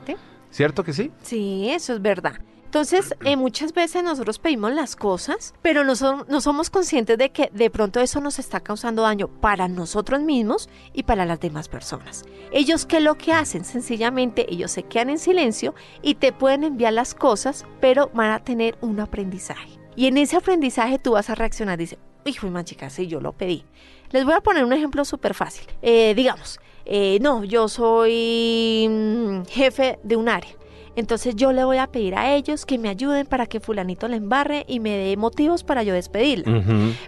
¿Cierto 0.53 0.85
que 0.85 0.93
sí? 0.93 1.11
Sí, 1.23 1.71
eso 1.71 1.95
es 1.95 2.03
verdad. 2.03 2.35
Entonces, 2.67 3.15
eh, 3.25 3.37
muchas 3.37 3.75
veces 3.75 4.03
nosotros 4.03 4.39
pedimos 4.39 4.73
las 4.73 4.97
cosas, 4.97 5.53
pero 5.61 5.85
no, 5.85 5.93
no, 6.27 6.41
somos 6.41 6.71
conscientes 6.71 7.19
de 7.19 7.31
que 7.31 7.51
de 7.53 7.69
pronto 7.69 8.01
eso 8.01 8.21
nos 8.21 8.39
está 8.39 8.61
causando 8.61 9.03
daño 9.03 9.29
para 9.29 9.69
nosotros 9.69 10.23
mismos 10.23 10.71
y 10.95 11.03
para 11.03 11.27
las 11.27 11.41
demás 11.41 11.69
personas. 11.69 12.25
Ellos, 12.51 12.87
¿qué 12.87 12.99
es 12.99 13.03
lo 13.03 13.17
que 13.17 13.33
hacen? 13.33 13.67
Sencillamente, 13.67 14.47
ellos 14.51 14.71
se 14.71 14.85
quedan 14.85 15.11
en 15.11 15.19
silencio 15.19 15.75
y 16.01 16.15
te 16.15 16.33
pueden 16.33 16.65
enviar 16.65 16.95
las 16.95 17.15
cosas, 17.15 17.67
pero 17.81 18.11
van 18.15 18.31
a 18.31 18.43
tener 18.43 18.79
un 18.81 19.01
aprendizaje. 19.01 19.79
Y 19.95 20.07
en 20.07 20.17
ese 20.17 20.37
aprendizaje 20.37 20.99
tú 20.99 21.13
vas 21.13 21.29
a 21.29 21.35
reaccionar, 21.35 21.79
dice, 21.79 21.99
hijo 22.25 22.51
de 22.51 22.65
chica, 22.65 22.89
sí, 22.89 23.07
yo 23.07 23.21
lo 23.21 23.33
pedí. 23.33 23.65
Les 24.11 24.25
voy 24.25 24.35
a 24.35 24.41
poner 24.41 24.65
un 24.65 24.73
ejemplo 24.73 25.05
súper 25.05 25.35
fácil. 25.35 25.67
Eh, 25.83 26.15
digamos, 26.15 26.61
eh, 26.85 27.19
no, 27.21 27.45
yo 27.45 27.69
soy 27.69 28.87
mm, 28.89 29.43
jefe 29.47 29.99
de 30.03 30.17
un 30.17 30.29
área. 30.29 30.51
Entonces 30.97 31.37
yo 31.37 31.53
le 31.53 31.65
voy 31.65 31.79
a 31.79 31.87
pedir 31.87 32.15
a 32.15 32.35
ellos 32.35 32.67
que 32.67 32.79
me 32.79 32.89
ayuden 32.89 33.27
para 33.27 33.47
que 33.47 33.61
fulanito 33.61 34.09
le 34.09 34.17
embarre 34.17 34.65
y 34.69 34.81
me 34.81 34.97
dé 34.97 35.17
motivos 35.17 35.65
para 35.65 35.83
yo 35.83 35.95
despedirla. 35.95 36.63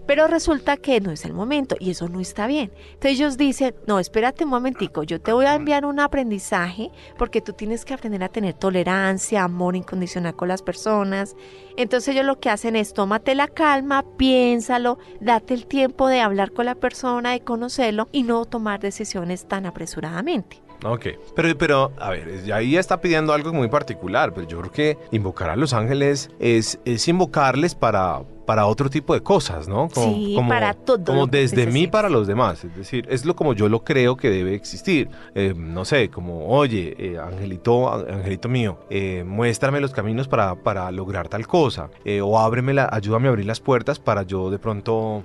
Pero 0.07 0.27
resulta 0.27 0.77
que 0.77 1.01
no 1.01 1.11
es 1.11 1.25
el 1.25 1.33
momento 1.33 1.77
y 1.79 1.91
eso 1.91 2.09
no 2.09 2.21
está 2.21 2.47
bien. 2.47 2.73
Entonces 2.87 3.13
ellos 3.13 3.37
dicen, 3.37 3.75
no, 3.87 3.99
espérate 3.99 4.45
un 4.45 4.51
momentico, 4.51 5.03
yo 5.03 5.21
te 5.21 5.33
voy 5.33 5.47
a 5.47 5.55
enviar 5.55 5.85
un 5.85 6.01
aprendizaje 6.01 6.91
porque 7.19 7.41
tú 7.41 7.53
tienes 7.53 7.85
que 7.85 7.95
aprender 7.95 8.23
a 8.23 8.29
tener 8.29 8.55
tolerancia, 8.55 9.45
amor 9.45 9.77
incondicional 9.77 10.35
con 10.35 10.49
las 10.49 10.63
personas. 10.63 11.37
Entonces 11.77 12.15
ellos 12.15 12.25
lo 12.25 12.41
que 12.41 12.51
hacen 12.51 12.77
es, 12.77 12.95
tómate 12.95 13.35
la 13.35 13.49
calma, 13.49 14.05
piénsalo, 14.17 14.99
date 15.21 15.55
el 15.55 15.67
tiempo 15.67 16.09
de 16.09 16.21
hablar 16.21 16.53
con 16.53 16.67
la 16.67 16.75
persona, 16.75 17.33
de 17.33 17.41
conocerlo 17.41 18.09
y 18.13 18.23
no 18.23 18.45
tomar 18.45 18.81
decisiones 18.81 19.47
tan 19.47 19.67
apresuradamente. 19.67 20.64
Ok, 20.85 21.07
pero, 21.35 21.57
pero 21.57 21.93
a 21.99 22.11
ver, 22.11 22.53
ahí 22.53 22.77
está 22.77 23.01
pidiendo 23.01 23.33
algo 23.33 23.55
muy 23.55 23.69
particular, 23.69 24.35
pero 24.35 24.47
yo 24.47 24.61
creo 24.61 24.71
que 24.71 24.99
invocar 25.13 25.49
a 25.49 25.57
los 25.57 25.73
ángeles 25.73 26.31
es, 26.39 26.79
es 26.85 27.09
invocarles 27.09 27.75
para 27.75 28.21
para 28.45 28.67
otro 28.67 28.91
tipo 28.91 29.15
de 29.15 29.23
cosas, 29.23 29.69
¿no? 29.69 29.89
Como, 29.89 30.15
sí, 30.15 30.37
para 30.49 30.75
todo. 30.75 31.05
Como 31.05 31.27
desde 31.27 31.67
mí 31.67 31.87
para 31.87 32.09
los 32.09 32.27
demás. 32.27 32.65
Es 32.65 32.77
decir, 32.77 33.07
es 33.11 33.25
lo 33.25 33.35
como 33.35 33.55
yo 33.55 33.69
lo 33.69 33.85
creo 33.85 34.17
que 34.17 34.31
debe 34.31 34.55
existir. 34.55 35.09
Eh, 35.35 35.55
no 35.57 35.85
sé, 35.85 36.11
como, 36.11 36.49
oye, 36.49 36.95
eh, 36.99 37.19
Angelito, 37.19 37.93
Angelito 37.93 38.49
mío, 38.49 38.79
eh, 38.91 39.25
muéstrame 39.27 39.81
los 39.81 39.93
caminos 39.93 40.29
para, 40.29 40.55
para 40.55 40.91
lograr 40.91 41.29
tal 41.29 41.47
cosa. 41.47 41.91
o 42.23 42.39
ábreme 42.39 42.75
la, 42.75 42.89
ayúdame 42.91 43.29
a 43.29 43.31
abrir 43.31 43.47
las 43.47 43.61
puertas 43.61 43.99
para 43.99 44.23
yo 44.23 44.51
de 44.51 44.59
pronto 44.59 45.25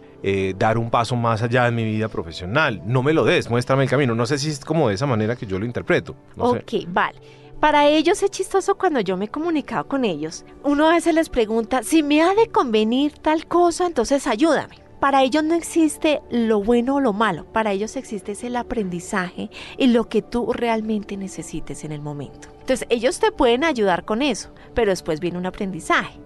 dar 0.58 0.78
un 0.78 0.90
paso 0.90 1.16
más 1.16 1.42
allá 1.42 1.68
en 1.68 1.76
mi 1.76 1.84
vida 1.84 2.08
profesional. 2.08 2.82
No 2.86 3.04
me 3.04 3.14
lo 3.14 3.24
des, 3.24 3.50
muéstrame 3.50 3.84
el 3.84 3.90
camino. 3.90 4.16
No 4.16 4.26
sé 4.26 4.38
si 4.38 4.50
es 4.50 4.64
como 4.64 4.90
de 4.90 4.96
esa 4.96 5.06
manera 5.06 5.36
que 5.36 5.46
yo 5.46 5.60
lo 5.60 5.66
interpreto. 5.66 6.16
ok, 6.38 6.74
vale. 6.88 7.20
Para 7.60 7.90
ellos 7.90 8.24
es 8.24 8.32
chistoso 8.32 8.76
cuando 8.76 9.02
yo 9.02 9.18
me 9.18 9.26
he 9.26 9.28
comunicado 9.28 9.86
con 9.86 10.06
ellos. 10.06 10.46
Uno 10.64 10.88
a 10.88 10.94
veces 10.94 11.14
les 11.14 11.30
pregunta, 11.30 11.84
si 11.84 12.04
me 12.04 12.22
ha 12.22 12.34
de 12.34 12.48
convenir 12.48 13.12
tal 13.20 13.48
cosa, 13.48 13.86
entonces 13.86 14.28
ayúdame. 14.28 14.78
Para 15.02 15.24
ellos 15.24 15.44
no 15.44 15.56
existe 15.56 16.22
lo 16.30 16.62
bueno 16.62 16.96
o 16.96 17.00
lo 17.02 17.12
malo, 17.12 17.46
para 17.46 17.72
ellos 17.72 17.96
existe 17.98 18.36
el 18.46 18.56
aprendizaje 18.56 19.50
y 19.78 19.88
lo 19.88 20.08
que 20.08 20.22
tú 20.22 20.52
realmente 20.54 21.18
necesites 21.18 21.84
en 21.84 21.92
el 21.92 22.02
momento. 22.02 22.50
Entonces 22.62 22.88
ellos 22.90 23.20
te 23.20 23.32
pueden 23.32 23.64
ayudar 23.66 24.06
con 24.06 24.22
eso, 24.22 24.52
pero 24.74 24.92
después 24.92 25.20
viene 25.20 25.38
un 25.38 25.46
aprendizaje. 25.46 26.20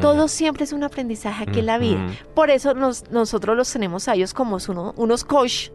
Todo 0.00 0.28
siempre 0.28 0.64
es 0.64 0.72
un 0.72 0.84
aprendizaje 0.84 1.44
aquí 1.44 1.60
en 1.60 1.66
la 1.66 1.78
vida. 1.78 2.06
Por 2.34 2.50
eso 2.50 2.74
nosotros 2.74 3.56
los 3.56 3.72
tenemos 3.72 4.06
a 4.06 4.14
ellos 4.14 4.32
como 4.32 4.58
unos 4.96 5.24
coach 5.24 5.70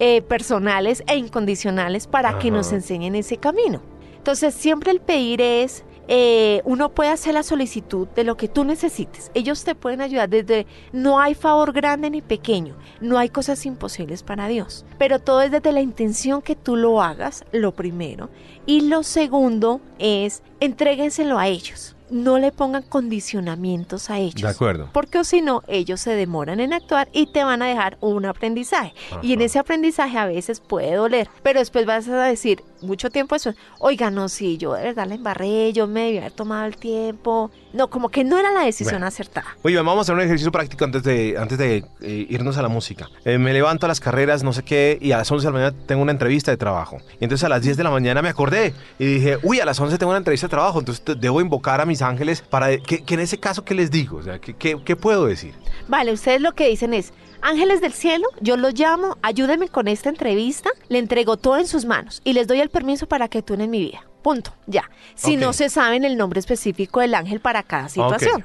eh, 0.00 0.22
personales 0.22 1.04
e 1.06 1.16
incondicionales 1.16 2.08
para 2.08 2.38
que 2.38 2.50
nos 2.50 2.72
enseñen 2.72 3.14
ese 3.14 3.36
camino. 3.36 3.82
Entonces, 4.18 4.54
siempre 4.54 4.90
el 4.90 5.00
pedir 5.00 5.40
es, 5.40 5.84
eh, 6.10 6.62
uno 6.64 6.88
puede 6.88 7.10
hacer 7.10 7.34
la 7.34 7.42
solicitud 7.42 8.08
de 8.08 8.24
lo 8.24 8.36
que 8.36 8.48
tú 8.48 8.64
necesites. 8.64 9.30
Ellos 9.34 9.62
te 9.64 9.74
pueden 9.74 10.00
ayudar 10.00 10.30
desde, 10.30 10.66
no 10.92 11.20
hay 11.20 11.34
favor 11.34 11.72
grande 11.72 12.08
ni 12.08 12.22
pequeño, 12.22 12.76
no 13.00 13.18
hay 13.18 13.28
cosas 13.28 13.66
imposibles 13.66 14.22
para 14.22 14.48
Dios, 14.48 14.86
pero 14.98 15.18
todo 15.18 15.42
es 15.42 15.50
desde 15.50 15.70
la 15.70 15.82
intención 15.82 16.40
que 16.40 16.56
tú 16.56 16.76
lo 16.76 17.02
hagas, 17.02 17.44
lo 17.52 17.72
primero. 17.72 18.30
Y 18.64 18.82
lo 18.82 19.02
segundo 19.02 19.82
es, 19.98 20.42
entréguenselo 20.60 21.38
a 21.38 21.48
ellos 21.48 21.94
no 22.10 22.38
le 22.38 22.52
pongan 22.52 22.82
condicionamientos 22.82 24.10
a 24.10 24.18
ellos. 24.18 24.42
De 24.42 24.48
acuerdo. 24.48 24.90
Porque 24.92 25.22
si 25.24 25.42
no, 25.42 25.62
ellos 25.66 26.00
se 26.00 26.14
demoran 26.14 26.60
en 26.60 26.72
actuar 26.72 27.08
y 27.12 27.26
te 27.32 27.44
van 27.44 27.62
a 27.62 27.66
dejar 27.66 27.98
un 28.00 28.24
aprendizaje. 28.24 28.94
Y 29.22 29.32
en 29.32 29.42
ese 29.42 29.58
aprendizaje 29.58 30.18
a 30.18 30.26
veces 30.26 30.60
puede 30.60 30.94
doler, 30.94 31.28
pero 31.42 31.58
después 31.58 31.86
vas 31.86 32.08
a 32.08 32.24
decir 32.24 32.62
mucho 32.82 33.10
tiempo 33.10 33.34
eso, 33.34 33.54
oiga, 33.78 34.10
no, 34.10 34.28
sí, 34.28 34.56
yo 34.58 34.74
de 34.74 34.82
verdad 34.82 35.06
la 35.06 35.14
embarré, 35.14 35.72
yo 35.72 35.86
me 35.86 36.04
debía 36.04 36.20
haber 36.20 36.32
tomado 36.32 36.66
el 36.66 36.76
tiempo. 36.76 37.50
No, 37.72 37.90
como 37.90 38.08
que 38.08 38.24
no 38.24 38.38
era 38.38 38.50
la 38.50 38.62
decisión 38.62 39.04
acertada. 39.04 39.56
Oye, 39.62 39.76
vamos 39.76 39.98
a 39.98 40.00
hacer 40.00 40.14
un 40.14 40.22
ejercicio 40.22 40.50
práctico 40.50 40.84
antes 40.84 41.02
de, 41.02 41.36
antes 41.38 41.58
de 41.58 41.84
eh, 42.00 42.26
irnos 42.30 42.56
a 42.56 42.62
la 42.62 42.68
música. 42.68 43.08
Eh, 43.24 43.38
me 43.38 43.52
levanto 43.52 43.86
a 43.86 43.88
las 43.88 44.00
carreras, 44.00 44.42
no 44.42 44.52
sé 44.52 44.62
qué, 44.62 44.98
y 45.00 45.12
a 45.12 45.18
las 45.18 45.30
11 45.30 45.46
de 45.46 45.52
la 45.52 45.58
mañana 45.58 45.84
tengo 45.86 46.02
una 46.02 46.12
entrevista 46.12 46.50
de 46.50 46.56
trabajo. 46.56 46.98
Y 47.20 47.24
entonces 47.24 47.44
a 47.44 47.48
las 47.48 47.62
10 47.62 47.76
de 47.76 47.84
la 47.84 47.90
mañana 47.90 48.22
me 48.22 48.28
acordé 48.28 48.74
y 48.98 49.04
dije, 49.04 49.38
uy, 49.42 49.60
a 49.60 49.64
las 49.64 49.78
11 49.78 49.98
tengo 49.98 50.10
una 50.10 50.18
entrevista 50.18 50.46
de 50.46 50.50
trabajo, 50.50 50.78
entonces 50.78 51.04
debo 51.20 51.40
invocar 51.40 51.80
a 51.80 51.84
mis 51.84 52.02
ángeles 52.02 52.42
para 52.42 52.76
que, 52.78 53.04
en 53.06 53.20
ese 53.20 53.38
caso, 53.38 53.64
¿qué 53.64 53.74
les 53.74 53.90
digo? 53.90 54.18
O 54.18 54.22
sea, 54.22 54.38
¿qué, 54.38 54.54
qué, 54.54 54.96
puedo 54.96 55.26
decir? 55.26 55.54
Vale, 55.88 56.12
ustedes 56.12 56.40
lo 56.40 56.52
que 56.54 56.68
dicen 56.68 56.94
es, 56.94 57.12
ángeles 57.42 57.80
del 57.80 57.92
cielo, 57.92 58.26
yo 58.40 58.56
los 58.56 58.74
llamo, 58.74 59.16
ayúdenme 59.22 59.68
con 59.68 59.88
esta 59.88 60.08
entrevista, 60.08 60.70
le 60.88 60.98
entrego 60.98 61.36
todo 61.36 61.58
en 61.58 61.66
sus 61.66 61.84
manos 61.84 62.20
y 62.24 62.32
les 62.32 62.46
doy 62.46 62.60
el 62.60 62.70
permiso 62.70 63.06
para 63.06 63.28
que 63.28 63.42
en 63.48 63.70
mi 63.70 63.80
vida. 63.80 64.04
Punto, 64.22 64.52
ya. 64.66 64.90
Si 65.14 65.36
no 65.36 65.52
se 65.52 65.68
saben 65.70 66.04
el 66.04 66.16
nombre 66.16 66.40
específico 66.40 67.00
del 67.00 67.14
ángel 67.14 67.40
para 67.40 67.62
cada 67.62 67.88
situación. 67.88 68.44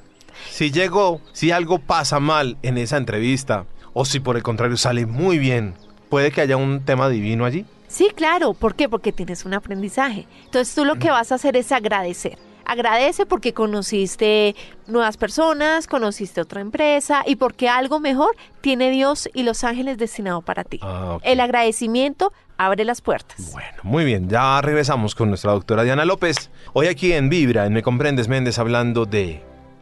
Si 0.49 0.71
llego, 0.71 1.21
si 1.31 1.51
algo 1.51 1.79
pasa 1.79 2.19
mal 2.19 2.57
en 2.61 2.77
esa 2.77 2.97
entrevista, 2.97 3.65
o 3.93 4.05
si 4.05 4.19
por 4.19 4.35
el 4.37 4.43
contrario 4.43 4.77
sale 4.77 5.05
muy 5.05 5.37
bien, 5.37 5.75
¿puede 6.09 6.31
que 6.31 6.41
haya 6.41 6.57
un 6.57 6.83
tema 6.85 7.09
divino 7.09 7.45
allí? 7.45 7.65
Sí, 7.87 8.09
claro. 8.15 8.53
¿Por 8.53 8.75
qué? 8.75 8.89
Porque 8.89 9.11
tienes 9.11 9.45
un 9.45 9.53
aprendizaje. 9.53 10.27
Entonces 10.45 10.73
tú 10.73 10.83
lo 10.83 10.95
que 10.95 11.11
vas 11.11 11.31
a 11.31 11.35
hacer 11.35 11.55
es 11.55 11.71
agradecer. 11.71 12.39
Agradece 12.65 13.25
porque 13.25 13.53
conociste 13.53 14.55
nuevas 14.87 15.17
personas, 15.17 15.87
conociste 15.87 16.41
otra 16.41 16.61
empresa 16.61 17.23
y 17.25 17.35
porque 17.35 17.69
algo 17.69 17.99
mejor 17.99 18.35
tiene 18.61 18.89
Dios 18.91 19.29
y 19.33 19.43
los 19.43 19.63
ángeles 19.63 19.97
destinado 19.97 20.41
para 20.41 20.63
ti. 20.63 20.79
Ah, 20.81 21.17
el 21.23 21.39
agradecimiento 21.39 22.31
abre 22.57 22.85
las 22.85 23.01
puertas. 23.01 23.51
Bueno, 23.51 23.77
muy 23.83 24.05
bien, 24.05 24.29
ya 24.29 24.61
regresamos 24.61 25.15
con 25.15 25.29
nuestra 25.29 25.51
doctora 25.51 25.83
Diana 25.83 26.05
López. 26.05 26.49
Hoy 26.73 26.87
aquí 26.87 27.13
en 27.13 27.29
Vibra, 27.29 27.65
en 27.65 27.73
Me 27.73 27.83
Comprendes 27.83 28.27
Méndez, 28.27 28.59
hablando 28.59 29.05
de 29.05 29.41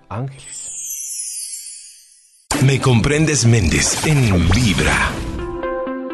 ángeles. 0.10 0.62
Me 2.64 2.80
Comprendes 2.80 3.46
Méndez 3.46 4.06
en 4.06 4.50
Vibra. 4.50 5.12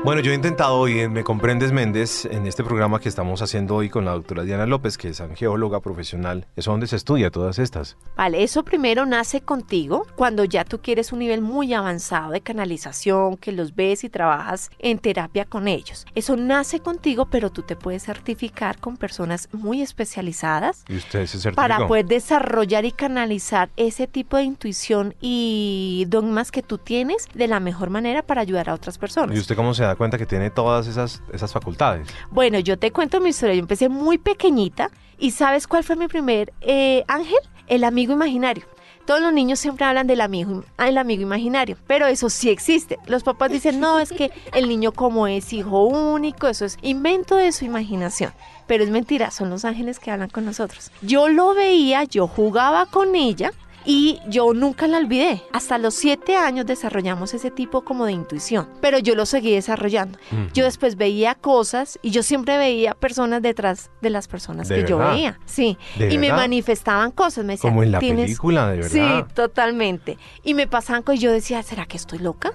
Bueno, 0.03 0.21
yo 0.21 0.31
he 0.31 0.35
intentado 0.35 0.75
hoy 0.75 0.99
en 0.99 1.11
Me 1.11 1.23
Comprendes 1.23 1.73
Méndez, 1.73 2.23
en 2.25 2.47
este 2.47 2.63
programa 2.63 2.99
que 2.99 3.09
estamos 3.09 3.41
haciendo 3.41 3.75
hoy 3.75 3.89
con 3.89 4.05
la 4.05 4.11
doctora 4.11 4.43
Diana 4.43 4.65
López, 4.65 4.97
que 4.97 5.09
es 5.09 5.21
geóloga 5.35 5.81
profesional, 5.81 6.45
es 6.55 6.65
donde 6.65 6.87
se 6.87 6.95
estudia 6.95 7.29
todas 7.29 7.59
estas. 7.59 7.97
Vale, 8.15 8.43
eso 8.43 8.63
primero 8.63 9.05
nace 9.05 9.41
contigo 9.41 10.05
cuando 10.15 10.45
ya 10.45 10.63
tú 10.63 10.79
quieres 10.81 11.11
un 11.11 11.19
nivel 11.19 11.41
muy 11.41 11.73
avanzado 11.73 12.31
de 12.31 12.39
canalización, 12.39 13.35
que 13.35 13.51
los 13.51 13.75
ves 13.75 14.03
y 14.05 14.09
trabajas 14.09 14.69
en 14.79 14.99
terapia 14.99 15.43
con 15.43 15.67
ellos. 15.67 16.05
Eso 16.15 16.37
nace 16.37 16.79
contigo, 16.79 17.25
pero 17.29 17.49
tú 17.49 17.63
te 17.63 17.75
puedes 17.75 18.03
certificar 18.03 18.79
con 18.79 18.95
personas 18.95 19.49
muy 19.51 19.81
especializadas. 19.81 20.85
¿Y 20.87 20.97
usted 20.97 21.25
se 21.25 21.51
Para 21.51 21.85
poder 21.85 22.05
desarrollar 22.05 22.85
y 22.85 22.91
canalizar 22.91 23.69
ese 23.75 24.07
tipo 24.07 24.37
de 24.37 24.43
intuición 24.43 25.15
y 25.19 26.05
dogmas 26.07 26.51
que 26.51 26.63
tú 26.63 26.77
tienes 26.77 27.27
de 27.33 27.47
la 27.47 27.59
mejor 27.59 27.89
manera 27.89 28.21
para 28.21 28.41
ayudar 28.41 28.69
a 28.69 28.73
otras 28.73 28.97
personas. 28.97 29.35
¿Y 29.35 29.39
usted 29.39 29.55
cómo 29.55 29.73
se 29.73 29.83
da 29.87 29.95
cuenta 29.95 30.17
que 30.17 30.25
tiene 30.25 30.49
todas 30.49 30.87
esas, 30.87 31.21
esas 31.33 31.51
facultades? 31.51 32.07
Bueno, 32.31 32.59
yo 32.59 32.77
te 32.77 32.91
cuento 32.91 33.19
mi 33.19 33.29
historia. 33.29 33.55
Yo 33.55 33.61
empecé 33.61 33.89
muy 33.89 34.17
pequeñita 34.17 34.91
y 35.17 35.31
¿sabes 35.31 35.67
cuál 35.67 35.83
fue 35.83 35.95
mi 35.95 36.07
primer 36.07 36.53
eh, 36.61 37.03
ángel? 37.07 37.39
El 37.67 37.83
amigo 37.83 38.13
imaginario. 38.13 38.65
Todos 39.07 39.21
los 39.21 39.31
niños 39.31 39.59
siempre 39.59 39.85
hablan 39.85 40.05
del 40.05 40.19
amigo, 40.19 40.65
el 40.77 40.97
amigo 40.97 41.21
imaginario, 41.21 41.77
pero 41.87 42.07
eso 42.07 42.29
sí 42.29 42.49
existe. 42.49 42.99
Los 43.05 43.23
papás 43.23 43.49
dicen, 43.49 43.79
no, 43.79 44.01
es 44.01 44.11
que 44.11 44.31
el 44.53 44.67
niño 44.67 44.91
como 44.91 45.27
es 45.27 45.53
hijo 45.53 45.85
único, 45.85 46.49
eso 46.49 46.65
es 46.65 46.77
invento 46.81 47.37
de 47.37 47.53
su 47.53 47.63
imaginación. 47.63 48.33
Pero 48.67 48.83
es 48.83 48.89
mentira, 48.89 49.31
son 49.31 49.49
los 49.49 49.63
ángeles 49.63 49.99
que 49.99 50.11
hablan 50.11 50.29
con 50.29 50.43
nosotros. 50.43 50.91
Yo 51.01 51.29
lo 51.29 51.53
veía, 51.53 52.03
yo 52.03 52.27
jugaba 52.27 52.85
con 52.85 53.15
ella 53.15 53.53
y 53.87 54.19
yo 54.27 54.53
nunca 54.53 54.85
la 54.85 54.97
olvidé. 54.97 55.41
Hasta 55.53 55.77
los 55.77 55.95
siete 55.95 56.35
años 56.35 56.65
desarrollamos 56.65 57.33
ese 57.33 57.49
tipo 57.49 57.85
como 57.85 58.05
de 58.05 58.11
intuición, 58.11 58.67
pero 58.81 58.99
yo 58.99 59.15
lo 59.15 59.25
seguí 59.25 59.53
desarrollando. 59.53 60.19
Yo 60.53 60.65
después 60.65 60.97
veía 60.97 61.35
cosas 61.35 61.97
y 62.01 62.11
yo 62.11 62.21
siempre 62.21 62.57
veía 62.57 62.93
personas 62.93 63.41
detrás 63.41 63.89
de 64.01 64.09
las 64.09 64.27
personas 64.27 64.67
que 64.67 64.85
yo 64.85 64.97
veía. 64.97 65.39
Sí, 65.45 65.77
y 65.97 66.17
me 66.17 66.31
manifestaban 66.31 67.11
cosas. 67.11 67.45
Me 67.45 67.53
decían, 67.53 67.71
como 67.71 67.83
en 67.83 67.93
la 67.93 67.99
película, 67.99 68.69
de 68.69 68.77
verdad. 68.77 69.25
Sí, 69.25 69.33
totalmente. 69.33 70.17
Y 70.43 70.53
me 70.53 70.67
pasaban 70.67 71.01
cosas 71.01 71.21
y 71.21 71.23
yo 71.23 71.31
decía, 71.31 71.63
¿será 71.63 71.85
que 71.85 71.95
estoy 71.95 72.19
loca? 72.19 72.51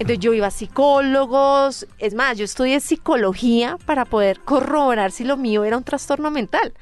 Entonces 0.00 0.18
yo 0.18 0.34
iba 0.34 0.48
a 0.48 0.50
psicólogos. 0.50 1.86
Es 1.98 2.14
más, 2.14 2.36
yo 2.36 2.44
estudié 2.44 2.80
psicología 2.80 3.78
para 3.86 4.04
poder 4.04 4.40
corroborar 4.40 5.12
si 5.12 5.22
lo 5.22 5.36
mío 5.36 5.62
era 5.62 5.76
un 5.76 5.84
trastorno 5.84 6.32
mental 6.32 6.74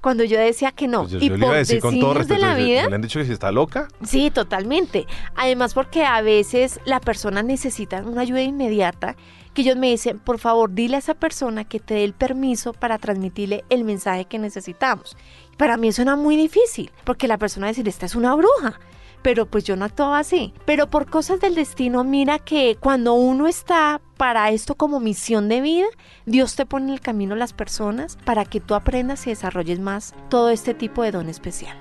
cuando 0.00 0.24
yo 0.24 0.38
decía 0.38 0.72
que 0.72 0.88
no. 0.88 1.02
Pues 1.06 1.22
y 1.22 1.30
por 1.30 1.52
decir 1.52 1.80
con 1.80 1.98
todo 2.00 2.14
de 2.24 2.38
la 2.38 2.54
vida. 2.54 2.88
¿Le 2.88 2.94
han 2.94 3.02
dicho 3.02 3.18
que 3.18 3.26
si 3.26 3.32
está 3.32 3.52
loca? 3.52 3.88
Sí, 4.02 4.30
totalmente. 4.30 5.06
Además, 5.36 5.74
porque 5.74 6.04
a 6.04 6.20
veces 6.22 6.80
la 6.84 7.00
persona 7.00 7.42
necesita 7.42 8.02
una 8.02 8.22
ayuda 8.22 8.42
inmediata 8.42 9.16
que 9.54 9.62
ellos 9.62 9.76
me 9.76 9.90
dicen, 9.90 10.20
por 10.20 10.38
favor, 10.38 10.72
dile 10.72 10.96
a 10.96 11.00
esa 11.00 11.14
persona 11.14 11.64
que 11.64 11.80
te 11.80 11.94
dé 11.94 12.04
el 12.04 12.12
permiso 12.12 12.72
para 12.72 12.98
transmitirle 12.98 13.64
el 13.68 13.84
mensaje 13.84 14.26
que 14.26 14.38
necesitamos. 14.38 15.16
Para 15.56 15.76
mí 15.76 15.92
suena 15.92 16.16
muy 16.16 16.36
difícil, 16.36 16.90
porque 17.04 17.28
la 17.28 17.36
persona 17.36 17.68
dice, 17.68 17.82
esta 17.84 18.06
es 18.06 18.14
una 18.14 18.34
bruja 18.34 18.78
pero 19.22 19.46
pues 19.46 19.64
yo 19.64 19.76
no 19.76 19.84
actuaba 19.84 20.18
así. 20.18 20.52
Pero 20.64 20.90
por 20.90 21.10
cosas 21.10 21.40
del 21.40 21.54
destino, 21.54 22.04
mira 22.04 22.38
que 22.38 22.76
cuando 22.78 23.14
uno 23.14 23.46
está 23.46 24.00
para 24.16 24.50
esto 24.50 24.74
como 24.74 25.00
misión 25.00 25.48
de 25.48 25.60
vida, 25.60 25.86
Dios 26.26 26.56
te 26.56 26.66
pone 26.66 26.86
en 26.86 26.92
el 26.92 27.00
camino 27.00 27.34
las 27.36 27.52
personas 27.52 28.18
para 28.24 28.44
que 28.44 28.60
tú 28.60 28.74
aprendas 28.74 29.26
y 29.26 29.30
desarrolles 29.30 29.80
más 29.80 30.14
todo 30.28 30.50
este 30.50 30.74
tipo 30.74 31.02
de 31.02 31.12
don 31.12 31.28
especial. 31.28 31.76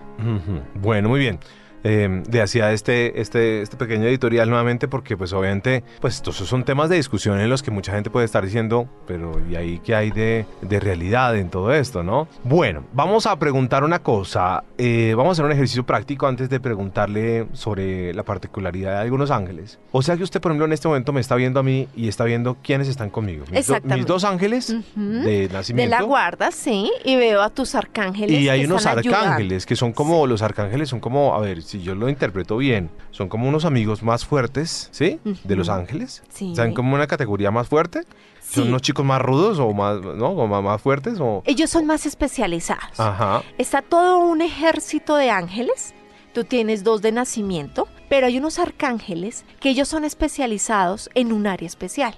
Bueno, 0.75 1.09
muy 1.09 1.19
bien. 1.19 1.39
Em, 1.83 2.23
de 2.23 2.41
hacia 2.41 2.73
este, 2.73 3.21
este, 3.21 3.61
este 3.61 3.77
pequeño 3.77 4.05
editorial 4.05 4.49
nuevamente 4.49 4.89
porque 4.89 5.15
pues 5.15 5.31
obviamente 5.31 5.85
pues 6.01 6.15
estos 6.15 6.35
son 6.35 6.65
temas 6.65 6.89
de 6.89 6.97
discusión 6.97 7.39
en 7.39 7.49
los 7.49 7.63
que 7.63 7.71
mucha 7.71 7.93
gente 7.93 8.09
puede 8.09 8.25
estar 8.25 8.43
diciendo 8.43 8.89
pero 9.07 9.39
¿y 9.49 9.55
ahí 9.55 9.79
qué 9.79 9.95
hay 9.95 10.11
de, 10.11 10.45
de 10.61 10.79
realidad 10.81 11.37
en 11.37 11.49
todo 11.49 11.73
esto, 11.73 12.03
no? 12.03 12.27
Bueno, 12.43 12.83
vamos 12.91 13.27
a 13.27 13.39
preguntar 13.39 13.85
una 13.85 13.99
cosa, 13.99 14.65
eh, 14.77 15.13
vamos 15.15 15.29
a 15.29 15.31
hacer 15.33 15.45
un 15.45 15.53
ejercicio 15.53 15.85
práctico 15.85 16.27
antes 16.27 16.49
de 16.49 16.59
preguntarle 16.59 17.47
sobre 17.53 18.13
la 18.13 18.23
particularidad 18.23 18.95
de 18.95 18.97
algunos 18.97 19.31
ángeles. 19.31 19.79
O 19.93 20.01
sea 20.01 20.17
que 20.17 20.23
usted 20.23 20.41
por 20.41 20.51
ejemplo 20.51 20.65
en 20.65 20.73
este 20.73 20.89
momento 20.89 21.13
me 21.13 21.21
está 21.21 21.35
viendo 21.35 21.61
a 21.61 21.63
mí 21.63 21.87
y 21.95 22.09
está 22.09 22.25
viendo 22.25 22.57
quiénes 22.61 22.89
están 22.89 23.09
conmigo. 23.09 23.45
Mis, 23.49 23.71
mis 23.85 24.05
dos 24.05 24.25
ángeles 24.25 24.75
de 24.95 25.47
nacimiento. 25.51 25.95
De 25.95 26.01
la 26.01 26.05
guarda, 26.05 26.51
sí, 26.51 26.91
y 27.05 27.15
veo 27.15 27.41
a 27.41 27.49
tus 27.49 27.73
arcángeles. 27.73 28.37
Y 28.37 28.49
hay 28.49 28.65
unos 28.65 28.85
arcángeles 28.85 29.65
que 29.65 29.77
son 29.77 29.93
como, 29.93 30.27
los 30.27 30.41
arcángeles 30.41 30.89
son 30.89 30.99
como, 30.99 31.33
a 31.33 31.39
ver, 31.39 31.68
si 31.69 31.83
yo 31.83 31.93
lo 31.93 32.09
interpreto 32.09 32.57
bien, 32.57 32.89
son 33.11 33.29
como 33.29 33.47
unos 33.47 33.63
amigos 33.63 34.01
más 34.01 34.25
fuertes, 34.25 34.89
¿sí? 34.91 35.19
De 35.43 35.55
los 35.55 35.69
ángeles. 35.69 36.23
Sí. 36.27 36.55
¿Saben 36.55 36.73
como 36.73 36.95
una 36.95 37.05
categoría 37.05 37.51
más 37.51 37.67
fuerte? 37.67 38.01
¿Son 38.41 38.69
unos 38.69 38.81
chicos 38.81 39.05
más 39.05 39.21
rudos 39.21 39.59
o 39.59 39.71
más, 39.71 40.01
¿no? 40.01 40.29
O 40.29 40.47
más, 40.47 40.63
más 40.63 40.81
fuertes? 40.81 41.19
O... 41.19 41.43
Ellos 41.45 41.69
son 41.69 41.85
más 41.85 42.07
especializados. 42.07 42.99
Ajá. 42.99 43.43
Está 43.59 43.83
todo 43.83 44.17
un 44.17 44.41
ejército 44.41 45.15
de 45.15 45.29
ángeles. 45.29 45.93
Tú 46.33 46.43
tienes 46.43 46.83
dos 46.83 47.03
de 47.03 47.11
nacimiento, 47.11 47.87
pero 48.09 48.27
hay 48.27 48.37
unos 48.37 48.59
arcángeles 48.59 49.45
que 49.59 49.69
ellos 49.69 49.87
son 49.87 50.03
especializados 50.03 51.09
en 51.13 51.31
un 51.31 51.47
área 51.47 51.67
especial. 51.67 52.15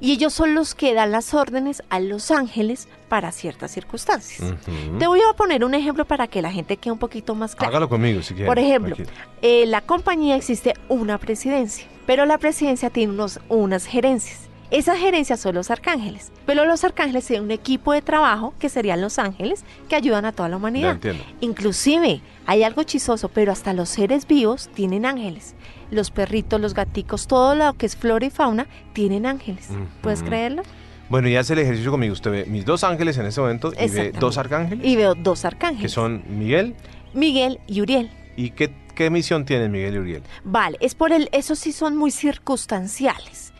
Y 0.00 0.12
ellos 0.12 0.32
son 0.32 0.54
los 0.54 0.74
que 0.74 0.94
dan 0.94 1.10
las 1.10 1.34
órdenes 1.34 1.82
a 1.90 2.00
los 2.00 2.30
ángeles 2.30 2.88
para 3.08 3.32
ciertas 3.32 3.70
circunstancias. 3.70 4.54
Te 4.98 5.06
voy 5.06 5.20
a 5.20 5.34
poner 5.36 5.64
un 5.64 5.74
ejemplo 5.74 6.04
para 6.04 6.28
que 6.28 6.42
la 6.42 6.50
gente 6.50 6.76
quede 6.76 6.92
un 6.92 6.98
poquito 6.98 7.34
más 7.34 7.54
clara. 7.54 7.70
Hágalo 7.70 7.88
conmigo 7.88 8.22
si 8.22 8.34
quiere. 8.34 8.46
Por 8.46 8.58
ejemplo, 8.58 8.96
la 9.42 9.80
compañía 9.82 10.36
existe 10.36 10.74
una 10.88 11.18
presidencia, 11.18 11.86
pero 12.06 12.24
la 12.24 12.38
presidencia 12.38 12.90
tiene 12.90 13.12
unos, 13.12 13.40
unas 13.48 13.84
gerencias. 13.84 14.47
Esas 14.70 14.98
gerencias 14.98 15.40
son 15.40 15.54
los 15.54 15.70
arcángeles, 15.70 16.30
pero 16.44 16.66
los 16.66 16.84
arcángeles 16.84 17.26
tienen 17.26 17.44
un 17.44 17.50
equipo 17.50 17.92
de 17.94 18.02
trabajo 18.02 18.52
que 18.58 18.68
serían 18.68 19.00
los 19.00 19.18
ángeles 19.18 19.64
que 19.88 19.96
ayudan 19.96 20.26
a 20.26 20.32
toda 20.32 20.50
la 20.50 20.58
humanidad. 20.58 20.90
entiendo. 20.92 21.24
Inclusive 21.40 22.20
hay 22.46 22.62
algo 22.64 22.82
chistoso, 22.82 23.28
pero 23.30 23.50
hasta 23.50 23.72
los 23.72 23.88
seres 23.88 24.26
vivos 24.26 24.68
tienen 24.74 25.06
ángeles. 25.06 25.54
Los 25.90 26.10
perritos, 26.10 26.60
los 26.60 26.74
gaticos, 26.74 27.26
todo 27.26 27.54
lo 27.54 27.72
que 27.74 27.86
es 27.86 27.96
flora 27.96 28.26
y 28.26 28.30
fauna 28.30 28.66
tienen 28.92 29.24
ángeles. 29.24 29.68
¿Puedes 30.02 30.22
creerlo? 30.22 30.62
Bueno, 31.08 31.28
y 31.28 31.36
hace 31.36 31.54
el 31.54 31.60
ejercicio 31.60 31.90
conmigo. 31.90 32.12
Usted 32.12 32.30
ve 32.30 32.44
mis 32.44 32.66
dos 32.66 32.84
ángeles 32.84 33.16
en 33.16 33.24
este 33.24 33.40
momento 33.40 33.72
y 33.72 33.88
ve 33.88 34.12
dos 34.12 34.36
arcángeles, 34.36 34.84
Y 34.86 34.96
veo 34.96 35.14
dos 35.14 35.46
arcángeles. 35.46 35.80
que 35.82 35.88
son 35.88 36.22
Miguel. 36.28 36.74
Miguel 37.14 37.58
y 37.66 37.80
Uriel. 37.80 38.10
¿Y 38.36 38.50
qué, 38.50 38.70
qué 38.94 39.08
misión 39.08 39.46
tienen 39.46 39.72
Miguel 39.72 39.94
y 39.94 39.98
Uriel? 39.98 40.22
Vale, 40.44 40.76
es 40.82 40.94
por 40.94 41.12
el, 41.12 41.30
esos 41.32 41.58
sí 41.58 41.72
son 41.72 41.96
muy 41.96 42.10
circunstanciales. 42.10 43.54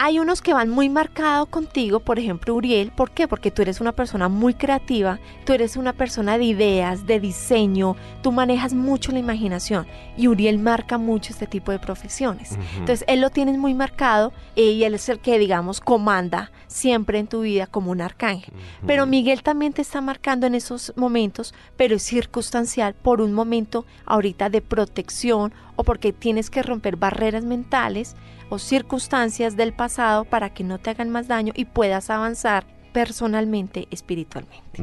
Hay 0.00 0.20
unos 0.20 0.42
que 0.42 0.54
van 0.54 0.70
muy 0.70 0.88
marcados 0.88 1.48
contigo, 1.48 1.98
por 1.98 2.20
ejemplo 2.20 2.54
Uriel, 2.54 2.92
¿por 2.92 3.10
qué? 3.10 3.26
Porque 3.26 3.50
tú 3.50 3.62
eres 3.62 3.80
una 3.80 3.90
persona 3.90 4.28
muy 4.28 4.54
creativa, 4.54 5.18
tú 5.44 5.52
eres 5.52 5.76
una 5.76 5.92
persona 5.92 6.38
de 6.38 6.44
ideas, 6.44 7.04
de 7.04 7.18
diseño, 7.18 7.96
tú 8.22 8.30
manejas 8.30 8.74
mucho 8.74 9.10
la 9.10 9.18
imaginación 9.18 9.88
y 10.16 10.28
Uriel 10.28 10.60
marca 10.60 10.98
mucho 10.98 11.32
este 11.32 11.48
tipo 11.48 11.72
de 11.72 11.80
profesiones. 11.80 12.52
Ujú. 12.52 12.60
Entonces 12.78 13.04
él 13.08 13.20
lo 13.20 13.30
tienes 13.30 13.58
muy 13.58 13.74
marcado 13.74 14.32
eh, 14.54 14.70
y 14.70 14.84
él 14.84 14.94
es 14.94 15.08
el 15.08 15.18
que, 15.18 15.36
digamos, 15.36 15.80
comanda 15.80 16.52
siempre 16.68 17.18
en 17.18 17.26
tu 17.26 17.40
vida 17.40 17.66
como 17.66 17.90
un 17.90 18.00
arcángel. 18.00 18.54
Pero 18.86 19.04
Miguel 19.04 19.42
también 19.42 19.72
te 19.72 19.82
está 19.82 20.00
marcando 20.00 20.46
en 20.46 20.54
esos 20.54 20.92
momentos, 20.94 21.54
pero 21.76 21.96
es 21.96 22.04
circunstancial 22.04 22.94
por 22.94 23.20
un 23.20 23.32
momento 23.32 23.84
ahorita 24.06 24.48
de 24.48 24.60
protección 24.60 25.52
o 25.74 25.82
porque 25.82 26.12
tienes 26.12 26.50
que 26.50 26.62
romper 26.62 26.94
barreras 26.94 27.44
mentales 27.44 28.14
o 28.48 28.58
circunstancias 28.58 29.56
del 29.56 29.72
pasado 29.72 30.24
para 30.24 30.50
que 30.50 30.64
no 30.64 30.78
te 30.78 30.90
hagan 30.90 31.10
más 31.10 31.28
daño 31.28 31.52
y 31.56 31.66
puedas 31.66 32.10
avanzar 32.10 32.66
personalmente, 32.92 33.86
espiritualmente. 33.90 34.82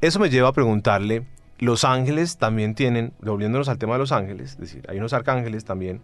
Eso 0.00 0.18
me 0.18 0.30
lleva 0.30 0.48
a 0.48 0.52
preguntarle, 0.52 1.26
los 1.58 1.84
ángeles 1.84 2.38
también 2.38 2.74
tienen, 2.74 3.12
volviéndonos 3.20 3.68
al 3.68 3.78
tema 3.78 3.94
de 3.94 3.98
los 4.00 4.12
ángeles, 4.12 4.52
es 4.52 4.58
decir, 4.58 4.86
hay 4.88 4.98
unos 4.98 5.12
arcángeles 5.12 5.64
también, 5.64 6.00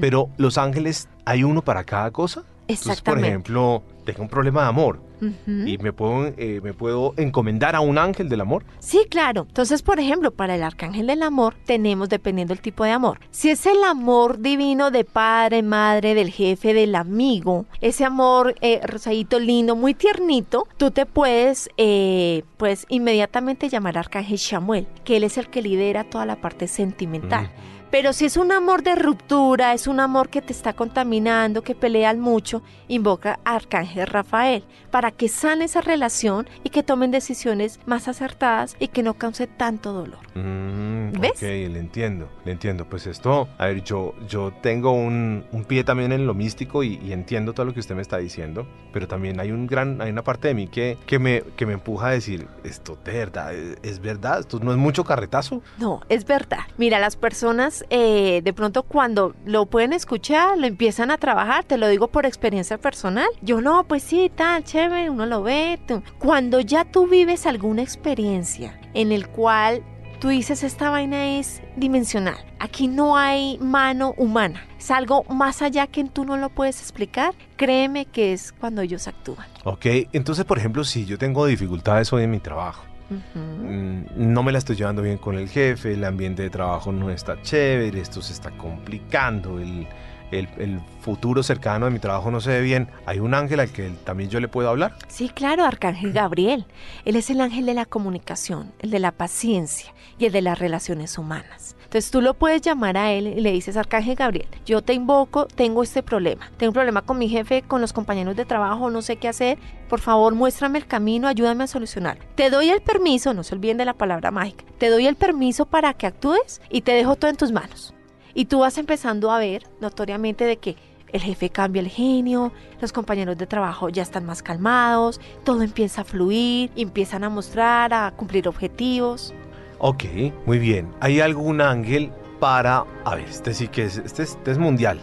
pero 0.00 0.30
los 0.36 0.58
ángeles, 0.58 1.08
¿hay 1.24 1.44
uno 1.44 1.62
para 1.62 1.84
cada 1.84 2.10
cosa? 2.10 2.40
Entonces, 2.68 2.84
por 2.84 2.92
Exactamente. 2.92 3.28
ejemplo, 3.28 3.82
tengo 4.04 4.22
un 4.22 4.28
problema 4.28 4.62
de 4.62 4.68
amor 4.68 5.07
Y 5.20 5.78
me 5.78 5.92
puedo, 5.92 6.32
eh, 6.36 6.60
me 6.62 6.72
puedo 6.72 7.14
encomendar 7.16 7.74
a 7.74 7.80
un 7.80 7.98
ángel 7.98 8.28
del 8.28 8.40
amor. 8.40 8.64
Sí, 8.78 9.06
claro. 9.10 9.46
Entonces, 9.48 9.82
por 9.82 10.00
ejemplo, 10.00 10.30
para 10.30 10.54
el 10.54 10.62
arcángel 10.62 11.06
del 11.06 11.22
amor 11.22 11.54
tenemos 11.64 12.08
dependiendo 12.08 12.54
del 12.54 12.62
tipo 12.62 12.84
de 12.84 12.90
amor. 12.90 13.20
Si 13.30 13.50
es 13.50 13.66
el 13.66 13.82
amor 13.84 14.40
divino 14.40 14.90
de 14.90 15.04
padre, 15.04 15.62
madre, 15.62 16.14
del 16.14 16.30
jefe, 16.30 16.74
del 16.74 16.94
amigo, 16.94 17.66
ese 17.80 18.04
amor 18.04 18.54
eh, 18.60 18.80
rosadito, 18.84 19.38
lindo, 19.38 19.76
muy 19.76 19.94
tiernito, 19.94 20.66
tú 20.76 20.90
te 20.90 21.06
puedes, 21.06 21.68
eh, 21.76 22.44
pues, 22.56 22.86
inmediatamente 22.88 23.68
llamar 23.68 23.98
arcángel 23.98 24.38
Shamuel, 24.38 24.86
que 25.04 25.16
él 25.16 25.24
es 25.24 25.38
el 25.38 25.48
que 25.48 25.62
lidera 25.62 26.04
toda 26.04 26.26
la 26.26 26.36
parte 26.36 26.68
sentimental. 26.68 27.50
Pero 27.90 28.12
si 28.12 28.26
es 28.26 28.36
un 28.36 28.52
amor 28.52 28.82
de 28.82 28.94
ruptura, 28.96 29.72
es 29.72 29.86
un 29.86 29.98
amor 29.98 30.28
que 30.28 30.42
te 30.42 30.52
está 30.52 30.74
contaminando, 30.74 31.62
que 31.62 31.74
pelean 31.74 32.20
mucho, 32.20 32.62
invoca 32.86 33.40
a 33.44 33.56
Arcángel 33.56 34.06
Rafael 34.06 34.64
para 34.90 35.10
que 35.10 35.28
sane 35.28 35.64
esa 35.64 35.80
relación 35.80 36.48
y 36.64 36.70
que 36.70 36.82
tomen 36.82 37.10
decisiones 37.10 37.80
más 37.86 38.06
acertadas 38.08 38.76
y 38.78 38.88
que 38.88 39.02
no 39.02 39.14
cause 39.14 39.46
tanto 39.46 39.92
dolor. 39.92 40.18
Mm, 40.34 41.12
¿Ves? 41.20 41.32
Ok, 41.36 41.42
le 41.42 41.78
entiendo, 41.78 42.28
le 42.44 42.52
entiendo. 42.52 42.84
Pues 42.84 43.06
esto, 43.06 43.48
a 43.56 43.66
ver, 43.66 43.82
yo, 43.82 44.14
yo 44.28 44.52
tengo 44.62 44.92
un, 44.92 45.44
un 45.52 45.64
pie 45.64 45.82
también 45.82 46.12
en 46.12 46.26
lo 46.26 46.34
místico 46.34 46.82
y, 46.82 46.98
y 47.02 47.12
entiendo 47.12 47.54
todo 47.54 47.66
lo 47.66 47.74
que 47.74 47.80
usted 47.80 47.94
me 47.94 48.02
está 48.02 48.18
diciendo, 48.18 48.66
pero 48.92 49.08
también 49.08 49.40
hay 49.40 49.50
un 49.50 49.66
gran, 49.66 50.00
hay 50.00 50.10
una 50.10 50.22
parte 50.22 50.48
de 50.48 50.54
mí 50.54 50.68
que, 50.68 50.98
que, 51.06 51.18
me, 51.18 51.42
que 51.56 51.64
me 51.64 51.72
empuja 51.72 52.08
a 52.08 52.10
decir, 52.10 52.48
esto 52.64 52.98
de 53.04 53.12
verdad, 53.12 53.54
es, 53.54 53.78
es 53.82 54.00
verdad, 54.00 54.40
esto 54.40 54.60
no 54.60 54.72
es 54.72 54.78
mucho 54.78 55.04
carretazo. 55.04 55.62
No, 55.78 56.00
es 56.08 56.26
verdad. 56.26 56.60
Mira, 56.76 56.98
las 56.98 57.16
personas 57.16 57.77
eh, 57.90 58.40
de 58.42 58.52
pronto 58.52 58.82
cuando 58.82 59.34
lo 59.44 59.66
pueden 59.66 59.92
escuchar, 59.92 60.58
lo 60.58 60.66
empiezan 60.66 61.10
a 61.10 61.18
trabajar, 61.18 61.64
te 61.64 61.76
lo 61.78 61.88
digo 61.88 62.08
por 62.08 62.26
experiencia 62.26 62.78
personal. 62.78 63.28
Yo 63.42 63.60
no, 63.60 63.84
pues 63.84 64.02
sí, 64.02 64.30
tal, 64.34 64.64
chévere, 64.64 65.10
uno 65.10 65.26
lo 65.26 65.42
ve. 65.42 65.78
tú- 65.86 66.02
Cuando 66.18 66.60
ya 66.60 66.84
tú 66.84 67.06
vives 67.06 67.46
alguna 67.46 67.82
experiencia 67.82 68.78
en 68.94 69.12
el 69.12 69.28
cual 69.28 69.82
tú 70.20 70.28
dices 70.28 70.64
esta 70.64 70.90
vaina 70.90 71.38
es 71.38 71.62
dimensional, 71.76 72.36
aquí 72.58 72.88
no 72.88 73.16
hay 73.16 73.56
mano 73.60 74.14
humana, 74.16 74.66
es 74.76 74.90
algo 74.90 75.22
más 75.24 75.62
allá 75.62 75.86
que 75.86 76.02
tú 76.04 76.24
no 76.24 76.36
lo 76.36 76.48
puedes 76.48 76.80
explicar, 76.80 77.34
créeme 77.56 78.04
que 78.06 78.32
es 78.32 78.50
cuando 78.52 78.82
ellos 78.82 79.06
actúan. 79.06 79.46
Ok, 79.64 79.86
entonces, 80.12 80.44
por 80.44 80.58
ejemplo, 80.58 80.82
si 80.82 81.04
yo 81.04 81.18
tengo 81.18 81.46
dificultades 81.46 82.12
hoy 82.12 82.24
en 82.24 82.32
mi 82.32 82.40
trabajo, 82.40 82.82
Mm, 83.10 84.02
no 84.16 84.42
me 84.42 84.52
la 84.52 84.58
estoy 84.58 84.76
llevando 84.76 85.02
bien 85.02 85.18
con 85.18 85.36
el 85.36 85.48
jefe, 85.48 85.94
el 85.94 86.04
ambiente 86.04 86.42
de 86.42 86.50
trabajo 86.50 86.92
no 86.92 87.10
está 87.10 87.40
chévere, 87.42 88.00
esto 88.00 88.20
se 88.22 88.32
está 88.32 88.50
complicando, 88.50 89.58
el, 89.58 89.86
el- 90.30 90.48
el 90.58 90.80
futuro 91.00 91.42
cercano 91.42 91.86
de 91.86 91.92
mi 91.92 91.98
trabajo 91.98 92.30
no 92.30 92.40
se 92.40 92.50
ve 92.50 92.60
bien, 92.60 92.88
¿hay 93.06 93.18
un 93.18 93.32
ángel 93.34 93.60
al 93.60 93.70
que 93.70 93.90
también 94.04 94.28
yo 94.30 94.40
le 94.40 94.48
puedo 94.48 94.68
hablar? 94.68 94.94
Sí, 95.08 95.30
claro, 95.30 95.64
Arcángel 95.64 96.12
Gabriel. 96.12 96.66
Él 97.06 97.16
es 97.16 97.30
el 97.30 97.40
ángel 97.40 97.64
de 97.66 97.74
la 97.74 97.86
comunicación, 97.86 98.72
el 98.80 98.90
de 98.90 98.98
la 98.98 99.12
paciencia 99.12 99.94
y 100.18 100.26
el 100.26 100.32
de 100.32 100.42
las 100.42 100.58
relaciones 100.58 101.16
humanas. 101.16 101.76
Entonces 101.88 102.10
tú 102.10 102.20
lo 102.20 102.34
puedes 102.34 102.60
llamar 102.60 102.98
a 102.98 103.12
él 103.12 103.28
y 103.28 103.40
le 103.40 103.50
dices, 103.50 103.78
Arcángel 103.78 104.14
Gabriel, 104.14 104.46
yo 104.66 104.82
te 104.82 104.92
invoco, 104.92 105.46
tengo 105.46 105.82
este 105.82 106.02
problema. 106.02 106.50
Tengo 106.58 106.68
un 106.68 106.74
problema 106.74 107.00
con 107.00 107.16
mi 107.16 107.30
jefe, 107.30 107.62
con 107.62 107.80
los 107.80 107.94
compañeros 107.94 108.36
de 108.36 108.44
trabajo, 108.44 108.90
no 108.90 109.00
sé 109.00 109.16
qué 109.16 109.26
hacer. 109.26 109.56
Por 109.88 110.00
favor, 110.00 110.34
muéstrame 110.34 110.76
el 110.76 110.86
camino, 110.86 111.28
ayúdame 111.28 111.64
a 111.64 111.66
solucionar. 111.66 112.18
Te 112.34 112.50
doy 112.50 112.68
el 112.68 112.82
permiso, 112.82 113.32
no 113.32 113.42
se 113.42 113.54
olviden 113.54 113.78
de 113.78 113.86
la 113.86 113.94
palabra 113.94 114.30
mágica, 114.30 114.66
te 114.76 114.90
doy 114.90 115.06
el 115.06 115.16
permiso 115.16 115.64
para 115.64 115.94
que 115.94 116.06
actúes 116.06 116.60
y 116.68 116.82
te 116.82 116.92
dejo 116.92 117.16
todo 117.16 117.30
en 117.30 117.38
tus 117.38 117.52
manos. 117.52 117.94
Y 118.34 118.44
tú 118.44 118.58
vas 118.58 118.76
empezando 118.76 119.30
a 119.30 119.38
ver 119.38 119.62
notoriamente 119.80 120.44
de 120.44 120.58
que 120.58 120.76
el 121.10 121.22
jefe 121.22 121.48
cambia 121.48 121.80
el 121.80 121.88
genio, 121.88 122.52
los 122.82 122.92
compañeros 122.92 123.38
de 123.38 123.46
trabajo 123.46 123.88
ya 123.88 124.02
están 124.02 124.26
más 124.26 124.42
calmados, 124.42 125.22
todo 125.42 125.62
empieza 125.62 126.02
a 126.02 126.04
fluir, 126.04 126.70
empiezan 126.76 127.24
a 127.24 127.30
mostrar, 127.30 127.94
a 127.94 128.10
cumplir 128.10 128.46
objetivos. 128.46 129.32
Ok, 129.78 130.04
muy 130.46 130.58
bien. 130.58 130.88
¿Hay 131.00 131.20
algún 131.20 131.60
ángel 131.60 132.10
para... 132.40 132.84
A 133.04 133.14
ver, 133.14 133.28
este 133.28 133.54
sí 133.54 133.68
que 133.68 133.84
es, 133.84 133.98
este 133.98 134.22
es, 134.22 134.30
este 134.30 134.50
es 134.50 134.58
mundial, 134.58 135.00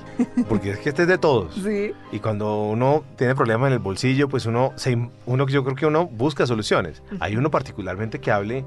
porque 0.50 0.72
es 0.72 0.80
que 0.80 0.90
este 0.90 1.04
es 1.04 1.08
de 1.08 1.18
todos. 1.18 1.56
Sí. 1.66 1.94
Y 2.12 2.20
cuando 2.20 2.64
uno 2.64 3.04
tiene 3.18 3.36
problemas 3.36 3.68
en 3.68 3.74
el 3.74 3.80
bolsillo, 3.80 4.28
pues 4.30 4.46
uno, 4.46 4.74
se, 4.76 4.98
uno 5.26 5.48
yo 5.48 5.64
creo 5.64 5.76
que 5.76 5.86
uno 5.86 6.06
busca 6.08 6.46
soluciones. 6.46 7.02
Hay 7.20 7.36
uno 7.36 7.50
particularmente 7.50 8.20
que 8.20 8.32
hable 8.32 8.66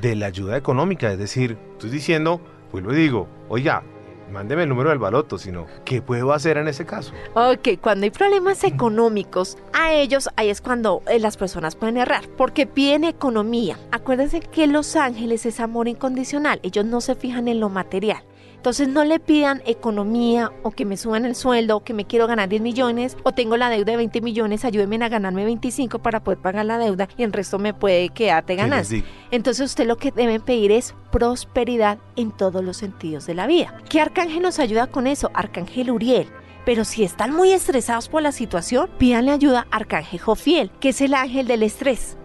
de 0.00 0.16
la 0.16 0.26
ayuda 0.26 0.56
económica, 0.56 1.10
es 1.12 1.18
decir, 1.18 1.58
estoy 1.72 1.90
diciendo, 1.90 2.40
pues 2.70 2.84
lo 2.84 2.92
digo, 2.92 3.28
oiga, 3.48 3.82
mándeme 4.30 4.64
el 4.64 4.68
número 4.68 4.90
del 4.90 4.98
baloto, 4.98 5.38
sino, 5.38 5.66
¿qué 5.84 6.02
puedo 6.02 6.32
hacer 6.32 6.56
en 6.56 6.68
ese 6.68 6.86
caso? 6.86 7.12
Ok, 7.34 7.80
cuando 7.80 8.04
hay 8.04 8.10
problemas 8.10 8.64
económicos, 8.64 9.58
a 9.72 9.92
ellos 9.92 10.28
ahí 10.36 10.50
es 10.50 10.60
cuando 10.60 11.02
eh, 11.08 11.18
las 11.18 11.36
personas 11.36 11.76
pueden 11.76 11.96
errar, 11.96 12.24
porque 12.36 12.66
piden 12.66 13.04
economía. 13.04 13.78
Acuérdense 13.90 14.40
que 14.40 14.66
los 14.66 14.96
ángeles 14.96 15.46
es 15.46 15.60
amor 15.60 15.88
incondicional, 15.88 16.60
ellos 16.62 16.84
no 16.84 17.00
se 17.00 17.14
fijan 17.14 17.48
en 17.48 17.60
lo 17.60 17.68
material. 17.68 18.22
Entonces 18.60 18.88
no 18.88 19.04
le 19.04 19.20
pidan 19.20 19.62
economía 19.64 20.52
o 20.62 20.70
que 20.70 20.84
me 20.84 20.98
suban 20.98 21.24
el 21.24 21.34
sueldo 21.34 21.78
o 21.78 21.80
que 21.82 21.94
me 21.94 22.04
quiero 22.04 22.26
ganar 22.26 22.50
10 22.50 22.60
millones 22.60 23.16
o 23.22 23.32
tengo 23.32 23.56
la 23.56 23.70
deuda 23.70 23.92
de 23.92 23.96
20 23.96 24.20
millones, 24.20 24.66
ayúdenme 24.66 25.02
a 25.02 25.08
ganarme 25.08 25.46
25 25.46 26.00
para 26.00 26.22
poder 26.22 26.40
pagar 26.40 26.66
la 26.66 26.76
deuda 26.76 27.08
y 27.16 27.22
el 27.22 27.32
resto 27.32 27.58
me 27.58 27.72
puede 27.72 28.10
quedar 28.10 28.44
de 28.44 28.56
¿Qué 28.56 28.60
les 28.60 28.70
ganancia. 28.70 28.96
digo? 28.96 29.08
Entonces 29.30 29.64
usted 29.64 29.86
lo 29.86 29.96
que 29.96 30.12
deben 30.12 30.42
pedir 30.42 30.72
es 30.72 30.94
prosperidad 31.10 32.00
en 32.16 32.32
todos 32.32 32.62
los 32.62 32.76
sentidos 32.76 33.24
de 33.24 33.32
la 33.32 33.46
vida. 33.46 33.78
¿Qué 33.88 33.98
arcángel 33.98 34.42
nos 34.42 34.58
ayuda 34.58 34.88
con 34.88 35.06
eso? 35.06 35.30
Arcángel 35.32 35.90
Uriel. 35.90 36.28
Pero 36.66 36.84
si 36.84 37.02
están 37.02 37.34
muy 37.34 37.52
estresados 37.52 38.10
por 38.10 38.20
la 38.20 38.30
situación, 38.30 38.90
pídanle 38.98 39.30
ayuda 39.30 39.68
a 39.70 39.76
Arcángel 39.78 40.20
Jofiel, 40.20 40.70
que 40.80 40.90
es 40.90 41.00
el 41.00 41.14
ángel 41.14 41.46
del 41.46 41.62
estrés. 41.62 42.18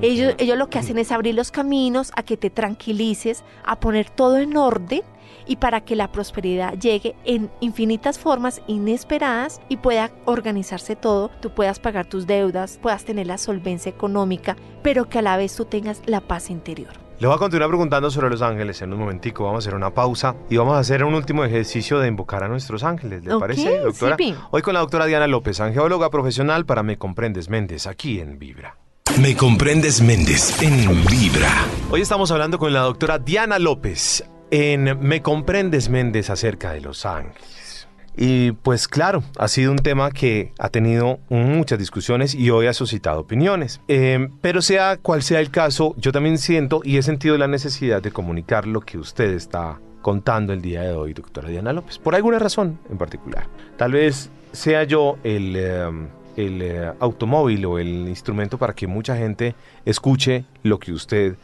Ellos, 0.00 0.36
ellos 0.38 0.56
lo 0.56 0.70
que 0.70 0.78
hacen 0.78 0.96
es 0.96 1.12
abrir 1.12 1.34
los 1.34 1.50
caminos 1.50 2.12
a 2.16 2.22
que 2.22 2.38
te 2.38 2.48
tranquilices, 2.48 3.44
a 3.62 3.78
poner 3.78 4.08
todo 4.08 4.38
en 4.38 4.56
orden 4.56 5.02
y 5.46 5.56
para 5.56 5.82
que 5.82 5.96
la 5.96 6.12
prosperidad 6.12 6.74
llegue 6.74 7.14
en 7.24 7.50
infinitas 7.60 8.18
formas 8.18 8.62
inesperadas 8.66 9.60
y 9.68 9.76
pueda 9.76 10.10
organizarse 10.24 10.96
todo, 10.96 11.30
tú 11.40 11.50
puedas 11.50 11.78
pagar 11.78 12.06
tus 12.06 12.26
deudas, 12.26 12.78
puedas 12.80 13.04
tener 13.04 13.26
la 13.26 13.38
solvencia 13.38 13.90
económica, 13.90 14.56
pero 14.82 15.08
que 15.08 15.18
a 15.18 15.22
la 15.22 15.36
vez 15.36 15.54
tú 15.54 15.64
tengas 15.64 16.02
la 16.06 16.20
paz 16.20 16.50
interior. 16.50 17.02
Le 17.18 17.28
voy 17.28 17.36
a 17.36 17.38
continuar 17.38 17.68
preguntando 17.68 18.10
sobre 18.10 18.30
los 18.30 18.42
ángeles 18.42 18.82
en 18.82 18.92
un 18.92 18.98
momentico. 18.98 19.44
Vamos 19.44 19.64
a 19.64 19.68
hacer 19.68 19.76
una 19.76 19.94
pausa 19.94 20.34
y 20.50 20.56
vamos 20.56 20.74
a 20.74 20.80
hacer 20.80 21.04
un 21.04 21.14
último 21.14 21.44
ejercicio 21.44 22.00
de 22.00 22.08
invocar 22.08 22.42
a 22.42 22.48
nuestros 22.48 22.82
ángeles. 22.82 23.24
¿Le 23.24 23.38
parece, 23.38 23.78
doctora? 23.78 24.16
Hoy 24.50 24.62
con 24.62 24.74
la 24.74 24.80
doctora 24.80 25.06
Diana 25.06 25.28
López, 25.28 25.60
angeóloga 25.60 26.10
profesional 26.10 26.66
para 26.66 26.82
Me 26.82 26.98
Comprendes 26.98 27.48
Méndez, 27.48 27.86
aquí 27.86 28.18
en 28.18 28.40
Vibra. 28.40 28.76
Me 29.20 29.36
Comprendes 29.36 30.02
Méndez 30.02 30.60
en 30.62 31.04
Vibra. 31.04 31.64
Hoy 31.92 32.00
estamos 32.00 32.32
hablando 32.32 32.58
con 32.58 32.72
la 32.72 32.80
doctora 32.80 33.20
Diana 33.20 33.60
López 33.60 34.24
en 34.52 34.98
Me 35.00 35.22
Comprendes 35.22 35.88
Méndez 35.88 36.28
acerca 36.28 36.72
de 36.72 36.82
los 36.82 37.06
ángeles. 37.06 37.88
Y 38.14 38.52
pues 38.52 38.86
claro, 38.86 39.24
ha 39.38 39.48
sido 39.48 39.72
un 39.72 39.78
tema 39.78 40.10
que 40.10 40.52
ha 40.58 40.68
tenido 40.68 41.20
muchas 41.30 41.78
discusiones 41.78 42.34
y 42.34 42.50
hoy 42.50 42.66
ha 42.66 42.74
suscitado 42.74 43.20
opiniones. 43.20 43.80
Eh, 43.88 44.28
pero 44.42 44.60
sea 44.60 44.98
cual 44.98 45.22
sea 45.22 45.40
el 45.40 45.50
caso, 45.50 45.94
yo 45.96 46.12
también 46.12 46.36
siento 46.36 46.82
y 46.84 46.98
he 46.98 47.02
sentido 47.02 47.38
la 47.38 47.48
necesidad 47.48 48.02
de 48.02 48.10
comunicar 48.12 48.66
lo 48.66 48.82
que 48.82 48.98
usted 48.98 49.32
está 49.32 49.80
contando 50.02 50.52
el 50.52 50.60
día 50.60 50.82
de 50.82 50.92
hoy, 50.92 51.14
doctora 51.14 51.48
Diana 51.48 51.72
López, 51.72 51.98
por 51.98 52.14
alguna 52.14 52.38
razón 52.38 52.78
en 52.90 52.98
particular. 52.98 53.46
Tal 53.78 53.92
vez 53.92 54.28
sea 54.52 54.84
yo 54.84 55.16
el, 55.24 55.54
eh, 55.56 55.90
el 56.36 56.60
eh, 56.60 56.92
automóvil 57.00 57.64
o 57.64 57.78
el 57.78 58.06
instrumento 58.06 58.58
para 58.58 58.74
que 58.74 58.86
mucha 58.86 59.16
gente 59.16 59.54
escuche 59.86 60.44
lo 60.62 60.78
que 60.78 60.92
usted 60.92 61.36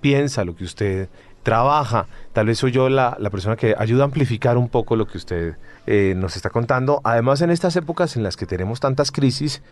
piensa, 0.00 0.42
lo 0.42 0.56
que 0.56 0.64
usted 0.64 1.08
trabaja. 1.44 2.08
Tal 2.32 2.46
vez 2.46 2.58
soy 2.58 2.72
yo 2.72 2.88
la, 2.88 3.16
persona 3.30 3.54
que 3.54 3.76
ayuda 3.78 4.02
a 4.02 4.06
amplificar 4.06 4.58
un 4.58 4.68
poco 4.68 4.96
lo 4.96 5.06
que 5.06 5.18
usted 5.18 5.54
eh, 5.86 6.14
nos 6.16 6.34
está 6.34 6.50
contando. 6.50 7.00
Además, 7.04 7.40
en 7.42 7.50
estas 7.50 7.76
épocas 7.76 8.16
en 8.16 8.24
las 8.24 8.36
que 8.36 8.46
tenemos 8.46 8.80
tantas 8.80 9.12
crisis 9.12 9.62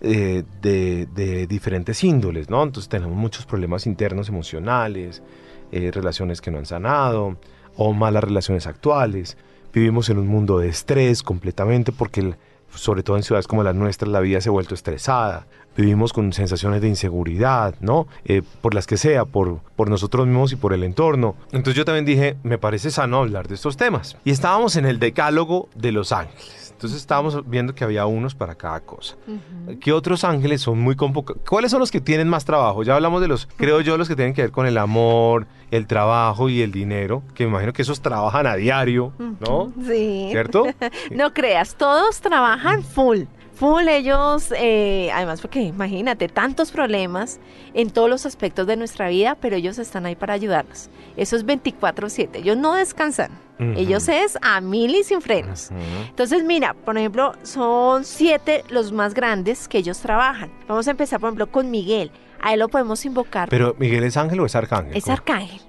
eh, 0.00 0.42
de, 0.62 1.46
diferentes 1.46 2.02
índoles, 2.02 2.50
¿no? 2.50 2.64
Entonces 2.64 2.88
tenemos 2.88 3.16
muchos 3.16 3.46
problemas 3.46 3.86
internos 3.86 4.28
emocionales, 4.28 5.22
eh, 5.70 5.90
relaciones 5.92 6.40
que 6.40 6.50
no 6.50 6.58
han 6.58 6.66
sanado 6.66 7.36
o 7.76 7.92
malas 7.92 8.24
relaciones 8.24 8.66
actuales. 8.66 9.36
Vivimos 9.72 10.08
en 10.08 10.18
un 10.18 10.26
mundo 10.26 10.58
de 10.58 10.68
estrés 10.68 11.22
completamente 11.22 11.92
porque 11.92 12.34
sobre 12.74 13.02
todo 13.02 13.16
en 13.16 13.22
ciudades 13.22 13.46
como 13.46 13.62
las 13.62 13.74
nuestras, 13.74 14.10
la 14.10 14.20
vida 14.20 14.40
se 14.40 14.48
ha 14.48 14.52
vuelto 14.52 14.74
estresada 14.74 15.46
vivimos 15.78 16.12
con 16.12 16.32
sensaciones 16.32 16.82
de 16.82 16.88
inseguridad, 16.88 17.74
¿no? 17.80 18.08
Eh, 18.24 18.42
por 18.60 18.74
las 18.74 18.86
que 18.86 18.96
sea, 18.96 19.24
por, 19.24 19.60
por 19.76 19.88
nosotros 19.88 20.26
mismos 20.26 20.52
y 20.52 20.56
por 20.56 20.72
el 20.72 20.82
entorno. 20.82 21.36
Entonces 21.52 21.74
yo 21.74 21.84
también 21.84 22.04
dije, 22.04 22.36
me 22.42 22.58
parece 22.58 22.90
sano 22.90 23.18
hablar 23.18 23.46
de 23.46 23.54
estos 23.54 23.76
temas. 23.76 24.16
Y 24.24 24.32
estábamos 24.32 24.74
en 24.74 24.86
el 24.86 24.98
decálogo 24.98 25.68
de 25.76 25.92
los 25.92 26.10
ángeles. 26.10 26.67
Entonces 26.78 27.00
estábamos 27.00 27.50
viendo 27.50 27.74
que 27.74 27.82
había 27.82 28.06
unos 28.06 28.36
para 28.36 28.54
cada 28.54 28.78
cosa. 28.78 29.16
¿Qué 29.80 29.92
otros 29.92 30.22
ángeles 30.22 30.60
son 30.60 30.78
muy 30.78 30.94
convocados? 30.94 31.42
¿Cuáles 31.44 31.72
son 31.72 31.80
los 31.80 31.90
que 31.90 32.00
tienen 32.00 32.28
más 32.28 32.44
trabajo? 32.44 32.84
Ya 32.84 32.94
hablamos 32.94 33.20
de 33.20 33.26
los, 33.26 33.48
creo 33.56 33.80
yo, 33.80 33.98
los 33.98 34.06
que 34.06 34.14
tienen 34.14 34.32
que 34.32 34.42
ver 34.42 34.52
con 34.52 34.64
el 34.64 34.78
amor, 34.78 35.48
el 35.72 35.88
trabajo 35.88 36.48
y 36.48 36.62
el 36.62 36.70
dinero, 36.70 37.24
que 37.34 37.42
me 37.42 37.50
imagino 37.50 37.72
que 37.72 37.82
esos 37.82 38.00
trabajan 38.00 38.46
a 38.46 38.54
diario, 38.54 39.12
¿no? 39.18 39.72
Sí. 39.84 40.28
¿Cierto? 40.30 40.66
no 41.10 41.34
creas, 41.34 41.74
todos 41.74 42.20
trabajan 42.20 42.84
full 42.84 43.24
full 43.58 43.88
ellos, 43.88 44.52
eh, 44.56 45.10
además 45.12 45.40
porque 45.40 45.60
imagínate, 45.60 46.28
tantos 46.28 46.70
problemas 46.70 47.40
en 47.74 47.90
todos 47.90 48.08
los 48.08 48.24
aspectos 48.24 48.66
de 48.66 48.76
nuestra 48.76 49.08
vida, 49.08 49.36
pero 49.40 49.56
ellos 49.56 49.78
están 49.78 50.06
ahí 50.06 50.14
para 50.14 50.34
ayudarnos. 50.34 50.90
Eso 51.16 51.36
es 51.36 51.44
24/7, 51.44 52.38
ellos 52.38 52.56
no 52.56 52.74
descansan, 52.74 53.32
ellos 53.58 54.08
es 54.08 54.38
a 54.40 54.60
mil 54.60 54.94
y 54.94 55.02
sin 55.02 55.20
frenos. 55.20 55.70
Entonces 56.08 56.44
mira, 56.44 56.74
por 56.74 56.96
ejemplo, 56.96 57.32
son 57.42 58.04
siete 58.04 58.64
los 58.68 58.92
más 58.92 59.14
grandes 59.14 59.66
que 59.66 59.78
ellos 59.78 59.98
trabajan. 59.98 60.52
Vamos 60.68 60.86
a 60.86 60.92
empezar, 60.92 61.18
por 61.18 61.28
ejemplo, 61.28 61.50
con 61.50 61.70
Miguel. 61.70 62.12
A 62.40 62.54
él 62.54 62.60
lo 62.60 62.68
podemos 62.68 63.04
invocar. 63.04 63.48
Pero 63.48 63.74
Miguel 63.78 64.04
es 64.04 64.16
ángel 64.16 64.40
o 64.40 64.46
es 64.46 64.54
arcángel? 64.54 64.96
Es 64.96 65.08
arcángel. 65.08 65.60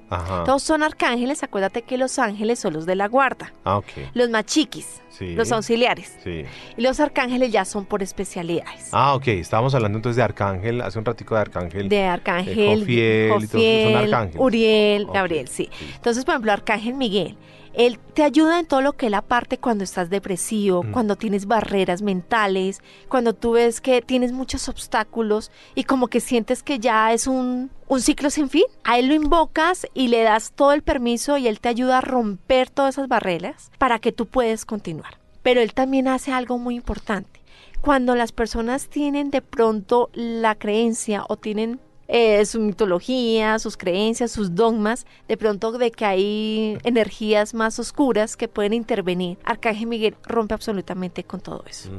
Todos 0.46 0.64
son 0.64 0.84
arcángeles. 0.84 1.44
Acuérdate 1.44 1.84
que 1.84 1.98
los 1.98 2.20
ángeles 2.20 2.60
son 2.60 2.74
los 2.74 2.86
de 2.86 2.96
la 2.96 3.08
guarda. 3.08 3.54
Ah, 3.64 3.78
ok. 3.78 3.86
Los 4.14 4.30
más 4.30 4.46
chiquis. 4.46 5.02
Los 5.20 5.52
auxiliares. 5.52 6.18
Sí. 6.24 6.46
Y 6.78 6.82
los 6.82 7.00
arcángeles 7.00 7.52
ya 7.52 7.66
son 7.66 7.86
por 7.86 8.02
especialidades. 8.02 8.90
Ah, 8.92 9.16
ok. 9.16 9.28
Estábamos 9.28 9.76
hablando 9.76 9.98
entonces 9.98 10.16
de 10.16 10.24
arcángel, 10.24 10.82
hace 10.82 10.98
un 10.98 11.06
ratico 11.06 11.36
de 11.36 11.42
arcángel. 11.42 11.90
De 11.90 12.06
arcángel. 12.06 12.86
De 12.86 13.30
Jofiel, 13.34 14.32
Uriel, 14.38 15.08
Gabriel, 15.08 15.48
sí. 15.48 15.70
Entonces, 15.96 16.24
por 16.24 16.34
ejemplo, 16.36 16.54
arcángel 16.54 16.94
Miguel 16.94 17.38
él 17.80 17.98
te 18.14 18.24
ayuda 18.24 18.60
en 18.60 18.66
todo 18.66 18.82
lo 18.82 18.92
que 18.92 19.08
él 19.08 19.14
aparte 19.14 19.58
cuando 19.58 19.86
estás 19.86 20.10
depresivo, 20.10 20.84
mm. 20.84 20.92
cuando 20.92 21.16
tienes 21.16 21.46
barreras 21.46 22.02
mentales, 22.02 22.82
cuando 23.08 23.34
tú 23.34 23.54
ves 23.54 23.80
que 23.80 24.02
tienes 24.02 24.34
muchos 24.34 24.68
obstáculos 24.68 25.50
y 25.76 25.86
como 25.86 26.10
que 26.10 26.20
sientes 26.20 26.62
que 26.62 26.80
ya 26.80 27.14
es 27.14 27.26
un, 27.26 27.72
un 27.88 28.02
ciclo 28.02 28.32
sin 28.32 28.50
fin. 28.50 28.66
A 28.84 29.00
él 29.00 29.08
lo 29.08 29.14
invocas 29.14 29.88
y 29.94 30.10
le 30.10 30.24
das 30.24 30.52
todo 30.52 30.74
el 30.74 30.82
permiso 30.82 31.38
y 31.38 31.48
él 31.48 31.62
te 31.62 31.70
ayuda 31.70 32.00
a 32.00 32.02
romper 32.02 32.70
todas 32.70 32.96
esas 32.96 33.08
barreras 33.08 33.72
para 33.78 34.00
que 34.00 34.12
tú 34.12 34.26
puedas 34.26 34.66
continuar. 34.66 35.18
Pero 35.42 35.62
él 35.62 35.74
también 35.74 36.10
hace 36.10 36.34
algo 36.34 36.58
muy 36.58 36.76
importante. 36.76 37.40
Cuando 37.80 38.14
las 38.14 38.34
personas 38.34 38.90
tienen 38.90 39.32
de 39.32 39.42
pronto 39.42 40.10
la 40.14 40.56
creencia 40.56 41.24
o 41.30 41.38
tienen 41.38 41.80
eh, 42.12 42.44
su 42.46 42.60
mitología, 42.60 43.60
sus 43.60 43.78
creencias, 43.78 44.32
sus 44.32 44.56
dogmas, 44.56 45.06
de 45.28 45.38
pronto 45.38 45.72
de 45.72 45.92
que 45.92 46.06
hay 46.06 46.78
energías 46.84 47.54
más 47.54 47.78
oscuras 47.78 48.36
que 48.36 48.48
pueden 48.48 48.74
intervenir. 48.74 49.38
Arcángel 49.44 49.88
Miguel 49.88 50.16
rompe 50.24 50.56
absolutamente 50.56 51.24
con 51.24 51.40
todo 51.40 51.64
eso. 51.68 51.92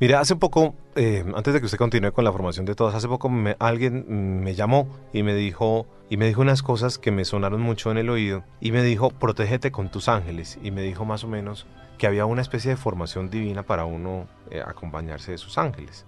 Mira, 0.00 0.20
hace 0.20 0.36
poco, 0.36 0.74
eh, 0.96 1.22
antes 1.36 1.52
de 1.52 1.60
que 1.60 1.66
usted 1.66 1.76
continúe 1.76 2.12
con 2.12 2.24
la 2.24 2.32
formación 2.32 2.64
de 2.64 2.74
todos, 2.74 2.94
hace 2.94 3.08
poco 3.08 3.30
alguien 3.58 4.42
me 4.42 4.54
llamó 4.54 4.88
y 5.12 5.22
me 5.22 5.34
dijo 5.34 5.86
y 6.10 6.16
me 6.16 6.26
dijo 6.26 6.40
unas 6.40 6.62
cosas 6.62 6.96
que 6.96 7.10
me 7.10 7.26
sonaron 7.26 7.60
mucho 7.60 7.90
en 7.90 7.98
el 7.98 8.08
oído 8.08 8.42
y 8.60 8.72
me 8.72 8.82
dijo, 8.82 9.10
protégete 9.10 9.70
con 9.70 9.90
tus 9.90 10.08
ángeles 10.08 10.58
y 10.62 10.70
me 10.70 10.80
dijo 10.80 11.04
más 11.04 11.24
o 11.24 11.28
menos 11.28 11.66
que 11.98 12.06
había 12.06 12.24
una 12.24 12.40
especie 12.40 12.70
de 12.70 12.76
formación 12.78 13.28
divina 13.28 13.64
para 13.64 13.84
uno 13.84 14.26
eh, 14.50 14.62
acompañarse 14.64 15.32
de 15.32 15.38
sus 15.38 15.58
ángeles. 15.58 16.06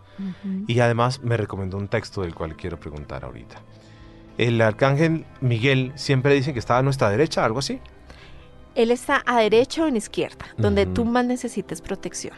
Y 0.66 0.80
además 0.80 1.22
me 1.22 1.36
recomendó 1.36 1.76
un 1.76 1.88
texto 1.88 2.22
del 2.22 2.34
cual 2.34 2.56
quiero 2.56 2.78
preguntar 2.78 3.24
ahorita. 3.24 3.62
El 4.38 4.60
arcángel 4.60 5.26
Miguel 5.40 5.92
siempre 5.96 6.34
dicen 6.34 6.54
que 6.54 6.60
está 6.60 6.78
a 6.78 6.82
nuestra 6.82 7.10
derecha, 7.10 7.44
algo 7.44 7.58
así. 7.58 7.80
Él 8.74 8.90
está 8.90 9.22
a 9.26 9.40
derecha 9.40 9.84
o 9.84 9.86
en 9.86 9.96
izquierda, 9.96 10.46
donde 10.56 10.86
tú 10.86 11.04
más 11.04 11.24
necesites 11.24 11.80
protección. 11.80 12.34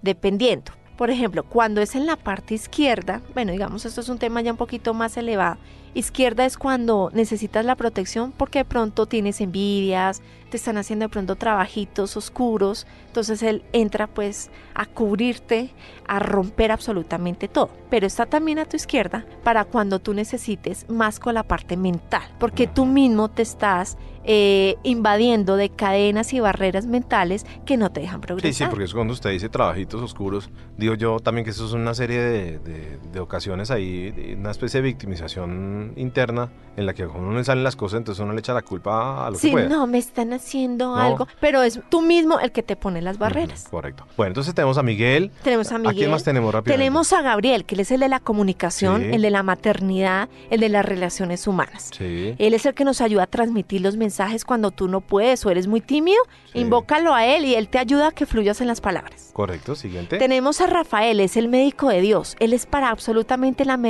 Dependiendo. 0.00 0.72
Por 0.96 1.10
ejemplo, 1.10 1.42
cuando 1.42 1.80
es 1.80 1.94
en 1.94 2.06
la 2.06 2.16
parte 2.16 2.54
izquierda, 2.54 3.22
bueno, 3.34 3.52
digamos, 3.52 3.84
esto 3.84 4.00
es 4.00 4.08
un 4.08 4.18
tema 4.18 4.40
ya 4.40 4.52
un 4.52 4.56
poquito 4.56 4.94
más 4.94 5.16
elevado. 5.16 5.56
Izquierda 5.94 6.46
es 6.46 6.56
cuando 6.56 7.10
necesitas 7.12 7.64
la 7.64 7.76
protección 7.76 8.32
porque 8.32 8.60
de 8.60 8.64
pronto 8.64 9.06
tienes 9.06 9.40
envidias, 9.42 10.22
te 10.48 10.56
están 10.56 10.76
haciendo 10.78 11.04
de 11.04 11.08
pronto 11.08 11.36
trabajitos 11.36 12.16
oscuros, 12.16 12.86
entonces 13.06 13.42
él 13.42 13.62
entra 13.72 14.06
pues 14.06 14.50
a 14.74 14.86
cubrirte, 14.86 15.70
a 16.06 16.18
romper 16.18 16.72
absolutamente 16.72 17.48
todo. 17.48 17.70
Pero 17.90 18.06
está 18.06 18.26
también 18.26 18.58
a 18.58 18.64
tu 18.64 18.76
izquierda 18.76 19.26
para 19.44 19.64
cuando 19.64 19.98
tú 19.98 20.14
necesites 20.14 20.88
más 20.88 21.20
con 21.20 21.34
la 21.34 21.42
parte 21.42 21.76
mental, 21.76 22.22
porque 22.38 22.66
tú 22.66 22.86
mismo 22.86 23.28
te 23.28 23.42
estás 23.42 23.98
eh, 24.24 24.76
invadiendo 24.84 25.56
de 25.56 25.68
cadenas 25.70 26.32
y 26.32 26.38
barreras 26.38 26.86
mentales 26.86 27.44
que 27.66 27.76
no 27.76 27.90
te 27.90 28.00
dejan 28.02 28.20
progresar. 28.20 28.52
Sí, 28.52 28.64
sí, 28.64 28.70
porque 28.70 28.84
es 28.84 28.94
cuando 28.94 29.14
usted 29.14 29.30
dice 29.30 29.48
trabajitos 29.48 30.00
oscuros, 30.00 30.48
digo 30.76 30.94
yo 30.94 31.18
también 31.18 31.44
que 31.44 31.50
eso 31.50 31.66
es 31.66 31.72
una 31.72 31.92
serie 31.92 32.20
de, 32.20 32.58
de, 32.58 33.20
ocasiones 33.20 33.72
ahí, 33.72 34.36
una 34.38 34.52
especie 34.52 34.80
de 34.80 34.86
victimización 34.86 35.81
interna 35.96 36.50
en 36.76 36.86
la 36.86 36.94
que 36.94 37.06
cuando 37.06 37.28
uno 37.28 37.38
le 37.38 37.44
salen 37.44 37.64
las 37.64 37.76
cosas, 37.76 37.98
entonces 37.98 38.22
uno 38.22 38.32
le 38.32 38.40
echa 38.40 38.54
la 38.54 38.62
culpa 38.62 39.26
a 39.26 39.30
lo 39.30 39.36
sí, 39.36 39.48
que 39.48 39.52
puede. 39.52 39.68
no, 39.68 39.86
me 39.86 39.98
están 39.98 40.32
haciendo 40.32 40.96
algo, 40.96 41.28
pero 41.40 41.62
es 41.62 41.80
tú 41.90 42.00
mismo 42.00 42.40
el 42.40 42.50
que 42.50 42.62
te 42.62 42.76
pone 42.76 43.02
las 43.02 43.18
barreras. 43.18 43.66
correcto. 43.70 44.06
Bueno, 44.16 44.28
entonces 44.28 44.54
tenemos 44.54 44.78
a 44.78 44.82
Miguel. 44.82 45.30
Tenemos 45.42 45.70
a 45.72 45.78
Miguel. 45.78 45.94
¿A 45.94 45.98
quién 45.98 46.10
más 46.10 46.24
tenemos 46.24 46.52
rápido? 46.52 46.74
Tenemos 46.74 47.12
a 47.12 47.20
Gabriel, 47.20 47.64
que 47.64 47.74
él 47.74 47.80
es 47.80 47.90
el 47.90 48.00
de 48.00 48.08
la 48.08 48.20
comunicación, 48.20 49.02
el 49.02 49.22
de 49.22 49.30
la 49.30 49.42
maternidad, 49.42 50.28
el 50.50 50.60
de 50.60 50.68
las 50.70 50.84
relaciones 50.84 51.46
humanas. 51.46 51.90
Sí. 51.96 52.34
Él 52.38 52.54
es 52.54 52.64
el 52.64 52.74
que 52.74 52.84
nos 52.84 53.00
ayuda 53.00 53.24
a 53.24 53.26
transmitir 53.26 53.82
los 53.82 53.96
mensajes 53.96 54.44
cuando 54.44 54.70
tú 54.70 54.88
no 54.88 55.00
puedes 55.02 55.44
o 55.44 55.50
eres 55.50 55.66
muy 55.66 55.80
tímido, 55.80 56.22
invócalo 56.54 57.14
a 57.14 57.26
él 57.26 57.44
y 57.44 57.54
él 57.54 57.68
te 57.68 57.78
ayuda 57.78 58.08
a 58.08 58.12
que 58.12 58.24
fluyas 58.24 58.60
en 58.60 58.68
las 58.68 58.80
palabras. 58.80 59.30
Correcto, 59.34 59.74
siguiente. 59.74 60.18
Tenemos 60.18 60.60
a 60.60 60.66
Rafael, 60.66 61.20
es 61.20 61.36
el 61.36 61.48
médico 61.48 61.88
de 61.90 62.00
Dios. 62.00 62.36
Él 62.38 62.54
es 62.54 62.64
para 62.64 62.88
absolutamente 62.88 63.64
la 63.64 63.82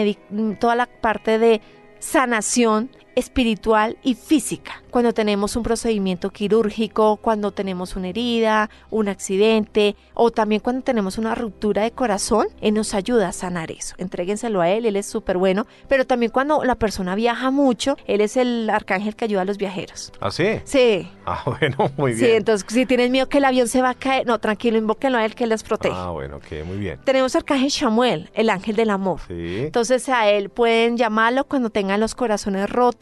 toda 0.59 0.75
la 0.75 0.87
parte 0.87 1.39
de 1.39 1.61
sanación 2.03 2.91
espiritual 3.15 3.97
y 4.03 4.15
física. 4.15 4.83
Cuando 4.91 5.15
tenemos 5.15 5.57
un 5.57 5.63
procedimiento 5.63 6.31
quirúrgico, 6.31 7.17
cuando 7.17 7.51
tenemos 7.51 7.97
una 7.97 8.09
herida, 8.09 8.69
un 8.91 9.09
accidente 9.09 9.97
o 10.15 10.31
también 10.31 10.61
cuando 10.61 10.83
tenemos 10.83 11.17
una 11.17 11.35
ruptura 11.35 11.83
de 11.83 11.93
corazón, 11.93 12.49
Él 12.61 12.75
nos 12.75 12.93
ayuda 12.95 13.29
a 13.29 13.33
sanar 13.33 13.71
eso. 13.71 13.95
Entréguenselo 13.99 14.61
a 14.61 14.69
Él, 14.69 14.85
Él 14.85 14.97
es 14.97 15.07
súper 15.07 15.39
bueno. 15.39 15.67
Pero 15.89 16.07
también 16.07 16.31
cuando 16.31 16.63
la 16.65 16.75
persona 16.75 17.15
viaja 17.15 17.51
mucho, 17.51 17.97
Él 18.07 18.21
es 18.21 18.37
el 18.37 18.69
arcángel 18.69 19.17
que 19.17 19.25
ayuda 19.25 19.43
a 19.43 19.45
los 19.45 19.57
viajeros. 19.57 20.13
¿Ah, 20.21 20.31
sí? 20.31 20.61
Sí. 20.65 21.11
Ah, 21.25 21.43
bueno, 21.59 21.91
muy 21.97 22.13
bien. 22.13 22.27
Sí, 22.27 22.33
entonces 22.33 22.67
si 22.69 22.87
tienes 22.87 23.11
miedo 23.11 23.29
que 23.29 23.39
el 23.39 23.45
avión 23.45 23.69
se 23.69 23.81
va 23.81 23.91
a 23.91 23.95
caer, 23.95 24.27
no, 24.27 24.39
tranquilo, 24.39 24.77
invóquenlo 24.77 25.19
a 25.19 25.25
Él 25.25 25.35
que 25.35 25.45
Él 25.45 25.51
les 25.51 25.63
protege. 25.63 25.95
Ah, 25.97 26.11
bueno, 26.11 26.37
ok, 26.37 26.67
muy 26.67 26.77
bien. 26.77 27.01
Tenemos 27.05 27.35
arcángel 27.35 27.71
Samuel, 27.71 28.31
el 28.35 28.51
ángel 28.51 28.77
del 28.77 28.91
amor. 28.91 29.21
Sí. 29.27 29.61
Entonces 29.65 30.09
a 30.09 30.29
Él 30.29 30.51
pueden 30.51 30.97
llamarlo 30.97 31.45
cuando 31.45 31.71
tengan 31.71 31.99
los 31.99 32.15
corazones 32.15 32.69
rotos, 32.69 33.02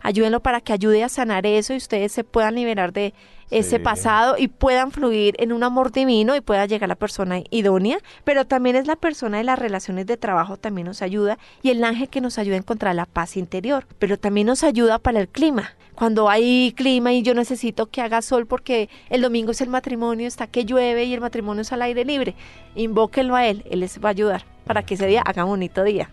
ayúdenlo 0.00 0.40
para 0.40 0.60
que 0.60 0.72
ayude 0.72 1.04
a 1.04 1.08
sanar 1.08 1.46
eso 1.46 1.72
y 1.72 1.76
ustedes 1.76 2.12
se 2.12 2.24
puedan 2.24 2.54
liberar 2.54 2.92
de 2.92 3.14
ese 3.50 3.78
Sí. 3.78 3.82
pasado 3.82 4.36
y 4.38 4.46
puedan 4.46 4.92
fluir 4.92 5.34
en 5.38 5.52
un 5.52 5.64
amor 5.64 5.90
divino 5.90 6.36
y 6.36 6.40
pueda 6.40 6.66
llegar 6.66 6.88
la 6.88 6.94
persona 6.94 7.42
idónea, 7.50 7.98
pero 8.22 8.46
también 8.46 8.76
es 8.76 8.86
la 8.86 8.94
persona 8.94 9.38
de 9.38 9.44
las 9.44 9.58
relaciones 9.58 10.06
de 10.06 10.16
trabajo 10.16 10.56
también 10.56 10.86
nos 10.86 11.02
ayuda 11.02 11.36
y 11.62 11.70
el 11.70 11.82
ángel 11.82 12.08
que 12.08 12.20
nos 12.20 12.38
ayuda 12.38 12.54
a 12.54 12.58
encontrar 12.58 12.94
la 12.94 13.06
paz 13.06 13.36
interior, 13.36 13.86
pero 13.98 14.18
también 14.18 14.46
nos 14.46 14.62
ayuda 14.62 14.98
para 14.98 15.18
el 15.20 15.28
clima. 15.28 15.72
Cuando 15.96 16.30
hay 16.30 16.72
clima 16.76 17.12
y 17.12 17.22
yo 17.22 17.34
necesito 17.34 17.86
que 17.86 18.00
haga 18.00 18.22
sol 18.22 18.46
porque 18.46 18.88
el 19.10 19.20
domingo 19.20 19.50
es 19.50 19.60
el 19.60 19.68
matrimonio, 19.68 20.28
está 20.28 20.46
que 20.46 20.64
llueve 20.64 21.04
y 21.04 21.12
el 21.12 21.20
matrimonio 21.20 21.62
es 21.62 21.72
al 21.72 21.82
aire 21.82 22.04
libre, 22.04 22.36
invóquenlo 22.76 23.34
a 23.34 23.46
él, 23.46 23.64
él 23.68 23.80
les 23.80 23.98
va 24.02 24.10
a 24.10 24.12
ayudar 24.12 24.44
para 24.64 24.84
que 24.84 24.94
ese 24.94 25.08
día 25.08 25.22
haga 25.26 25.44
un 25.44 25.50
bonito 25.50 25.82
día. 25.82 26.08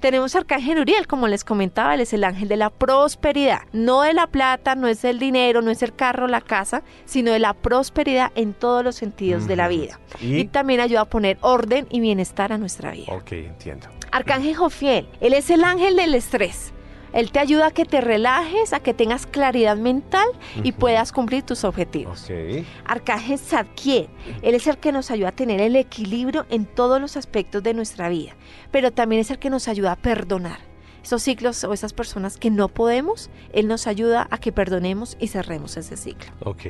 Tenemos 0.00 0.34
Arcángel 0.34 0.78
Uriel, 0.80 1.06
como 1.06 1.28
les 1.28 1.44
comentaba, 1.44 1.94
él 1.94 2.00
es 2.00 2.12
el 2.14 2.24
ángel 2.24 2.48
de 2.48 2.56
la 2.56 2.70
prosperidad, 2.70 3.60
no 3.72 4.00
de 4.00 4.14
la 4.14 4.26
plata, 4.26 4.74
no 4.74 4.86
es 4.88 5.04
el 5.04 5.18
dinero, 5.18 5.60
no 5.60 5.70
es 5.70 5.82
el 5.82 5.94
carro, 5.94 6.26
la 6.26 6.40
casa, 6.40 6.82
sino 7.04 7.32
de 7.32 7.38
la 7.38 7.52
prosperidad 7.52 8.32
en 8.34 8.54
todos 8.54 8.82
los 8.82 8.96
sentidos 8.96 9.46
de 9.46 9.56
la 9.56 9.68
vida. 9.68 10.00
Y- 10.20 10.38
Y 10.38 10.44
también 10.46 10.80
ayuda 10.80 11.02
a 11.02 11.04
poner 11.04 11.36
orden 11.42 11.86
y 11.90 12.00
bienestar 12.00 12.50
a 12.52 12.56
nuestra 12.58 12.92
vida. 12.92 13.12
Ok, 13.12 13.32
entiendo. 13.32 13.88
Arcángel 14.10 14.56
Jofiel, 14.56 15.06
él 15.20 15.34
es 15.34 15.50
el 15.50 15.62
ángel 15.64 15.94
del 15.96 16.14
estrés. 16.14 16.72
Él 17.12 17.32
te 17.32 17.38
ayuda 17.38 17.68
a 17.68 17.70
que 17.70 17.84
te 17.84 18.00
relajes, 18.00 18.72
a 18.72 18.80
que 18.80 18.94
tengas 18.94 19.26
claridad 19.26 19.76
mental 19.76 20.26
y 20.62 20.72
puedas 20.72 21.12
cumplir 21.12 21.42
tus 21.42 21.64
objetivos. 21.64 22.24
Ok. 22.24 22.64
Arcángel 22.84 23.38
Zadkiel, 23.38 24.08
él 24.42 24.54
es 24.54 24.66
el 24.66 24.78
que 24.78 24.92
nos 24.92 25.10
ayuda 25.10 25.28
a 25.28 25.32
tener 25.32 25.60
el 25.60 25.76
equilibrio 25.76 26.46
en 26.50 26.66
todos 26.66 27.00
los 27.00 27.16
aspectos 27.16 27.62
de 27.62 27.74
nuestra 27.74 28.08
vida, 28.08 28.36
pero 28.70 28.92
también 28.92 29.20
es 29.20 29.30
el 29.30 29.38
que 29.38 29.50
nos 29.50 29.68
ayuda 29.68 29.92
a 29.92 29.96
perdonar. 29.96 30.69
Esos 31.02 31.22
ciclos 31.22 31.64
o 31.64 31.72
esas 31.72 31.92
personas 31.92 32.36
que 32.36 32.50
no 32.50 32.68
podemos, 32.68 33.30
él 33.52 33.68
nos 33.68 33.86
ayuda 33.86 34.28
a 34.30 34.38
que 34.38 34.52
perdonemos 34.52 35.16
y 35.20 35.28
cerremos 35.28 35.76
ese 35.76 35.96
ciclo. 35.96 36.30
Ok. 36.44 36.62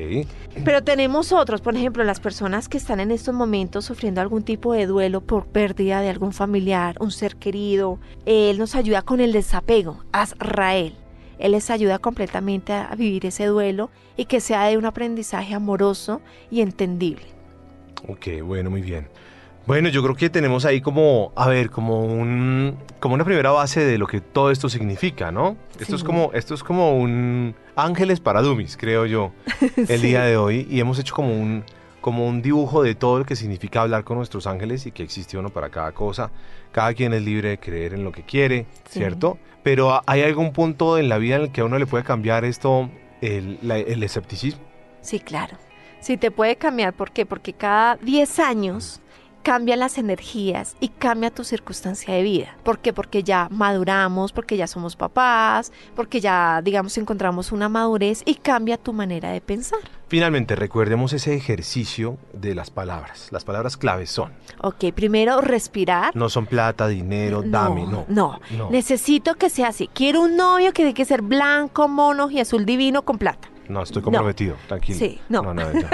Pero 0.64 0.82
tenemos 0.82 1.32
otros, 1.32 1.60
por 1.60 1.74
ejemplo, 1.74 2.04
las 2.04 2.20
personas 2.20 2.68
que 2.68 2.78
están 2.78 3.00
en 3.00 3.10
estos 3.10 3.34
momentos 3.34 3.84
sufriendo 3.84 4.20
algún 4.20 4.42
tipo 4.42 4.72
de 4.72 4.86
duelo 4.86 5.20
por 5.20 5.46
pérdida 5.46 6.00
de 6.00 6.10
algún 6.10 6.32
familiar, 6.32 6.96
un 7.00 7.10
ser 7.10 7.36
querido. 7.36 7.98
Él 8.26 8.58
nos 8.58 8.74
ayuda 8.74 9.02
con 9.02 9.20
el 9.20 9.32
desapego, 9.32 10.04
Azrael. 10.12 10.94
Él 11.38 11.52
les 11.52 11.70
ayuda 11.70 11.98
completamente 11.98 12.72
a 12.72 12.94
vivir 12.94 13.24
ese 13.26 13.46
duelo 13.46 13.90
y 14.16 14.26
que 14.26 14.40
sea 14.40 14.66
de 14.66 14.76
un 14.76 14.84
aprendizaje 14.84 15.54
amoroso 15.54 16.20
y 16.50 16.60
entendible. 16.60 17.24
Ok, 18.08 18.42
bueno, 18.44 18.70
muy 18.70 18.82
bien. 18.82 19.08
Bueno, 19.66 19.88
yo 19.88 20.02
creo 20.02 20.16
que 20.16 20.30
tenemos 20.30 20.64
ahí 20.64 20.80
como, 20.80 21.32
a 21.36 21.46
ver, 21.48 21.70
como 21.70 22.04
un, 22.04 22.76
como 22.98 23.14
una 23.14 23.24
primera 23.24 23.50
base 23.52 23.84
de 23.84 23.98
lo 23.98 24.06
que 24.06 24.20
todo 24.20 24.50
esto 24.50 24.68
significa, 24.68 25.30
¿no? 25.30 25.56
Esto 25.78 25.94
es 25.94 26.02
como, 26.02 26.30
esto 26.32 26.54
es 26.54 26.64
como 26.64 26.98
un 26.98 27.54
ángeles 27.76 28.18
para 28.20 28.42
dummies, 28.42 28.76
creo 28.76 29.06
yo, 29.06 29.32
el 29.76 29.86
Sí. 29.86 30.06
día 30.08 30.22
de 30.22 30.36
hoy, 30.36 30.66
y 30.68 30.80
hemos 30.80 30.98
hecho 30.98 31.14
como 31.14 31.32
un, 31.32 31.62
como 32.00 32.26
un 32.26 32.42
dibujo 32.42 32.82
de 32.82 32.94
todo 32.96 33.20
lo 33.20 33.24
que 33.24 33.36
significa 33.36 33.82
hablar 33.82 34.02
con 34.02 34.16
nuestros 34.16 34.46
ángeles 34.48 34.86
y 34.86 34.92
que 34.92 35.02
existe 35.04 35.38
uno 35.38 35.50
para 35.50 35.68
cada 35.68 35.92
cosa. 35.92 36.30
Cada 36.72 36.92
quien 36.94 37.12
es 37.12 37.22
libre 37.22 37.50
de 37.50 37.58
creer 37.58 37.94
en 37.94 38.02
lo 38.02 38.10
que 38.12 38.22
quiere, 38.22 38.66
Sí. 38.88 38.98
¿cierto? 38.98 39.38
Pero 39.62 39.92
¿ha- 39.92 40.02
hay 40.06 40.22
algún 40.22 40.52
punto 40.52 40.98
en 40.98 41.08
la 41.08 41.18
vida 41.18 41.36
en 41.36 41.42
el 41.42 41.52
que 41.52 41.60
a 41.60 41.64
uno 41.64 41.78
le 41.78 41.86
puede 41.86 42.02
cambiar 42.02 42.44
esto, 42.44 42.88
el, 43.20 43.58
la- 43.62 43.78
el 43.78 44.02
escepticismo. 44.02 44.62
Sí, 45.00 45.20
claro. 45.20 45.56
Sí, 46.00 46.16
te 46.16 46.30
puede 46.30 46.56
cambiar. 46.56 46.94
¿Por 46.94 47.12
qué? 47.12 47.26
Porque 47.26 47.52
cada 47.52 47.96
10 47.96 48.38
años 48.38 49.00
cambian 49.42 49.78
las 49.80 49.98
energías 49.98 50.76
y 50.80 50.88
cambia 50.88 51.30
tu 51.30 51.44
circunstancia 51.44 52.14
de 52.14 52.22
vida. 52.22 52.56
¿Por 52.62 52.78
qué? 52.78 52.92
Porque 52.92 53.22
ya 53.22 53.48
maduramos, 53.50 54.32
porque 54.32 54.56
ya 54.56 54.66
somos 54.66 54.96
papás, 54.96 55.72
porque 55.94 56.20
ya, 56.20 56.60
digamos, 56.62 56.96
encontramos 56.98 57.52
una 57.52 57.68
madurez 57.68 58.22
y 58.24 58.34
cambia 58.34 58.76
tu 58.76 58.92
manera 58.92 59.30
de 59.30 59.40
pensar. 59.40 59.80
Finalmente, 60.08 60.56
recuerdemos 60.56 61.12
ese 61.12 61.34
ejercicio 61.34 62.18
de 62.32 62.54
las 62.54 62.70
palabras. 62.70 63.28
Las 63.30 63.44
palabras 63.44 63.76
claves 63.76 64.10
son, 64.10 64.32
Ok, 64.60 64.86
primero 64.94 65.40
respirar. 65.40 66.14
no 66.16 66.28
son 66.28 66.46
plata, 66.46 66.88
dinero, 66.88 67.42
dame, 67.44 67.86
no. 67.86 68.04
no. 68.08 68.40
No. 68.50 68.70
Necesito 68.70 69.36
que 69.36 69.50
sea 69.50 69.68
así. 69.68 69.88
Quiero 69.94 70.22
un 70.22 70.36
novio 70.36 70.68
que 70.72 70.82
tiene 70.82 70.94
que 70.94 71.04
ser 71.04 71.22
blanco, 71.22 71.86
mono 71.86 72.28
y 72.30 72.40
azul 72.40 72.64
divino 72.66 73.02
con 73.02 73.18
plata. 73.18 73.49
No, 73.70 73.84
estoy 73.84 74.02
comprometido, 74.02 74.56
tranquilo. 74.66 74.98
Sí, 74.98 75.20
no. 75.28 75.42
No, 75.42 75.54
no, 75.54 75.62
no. 75.72 75.88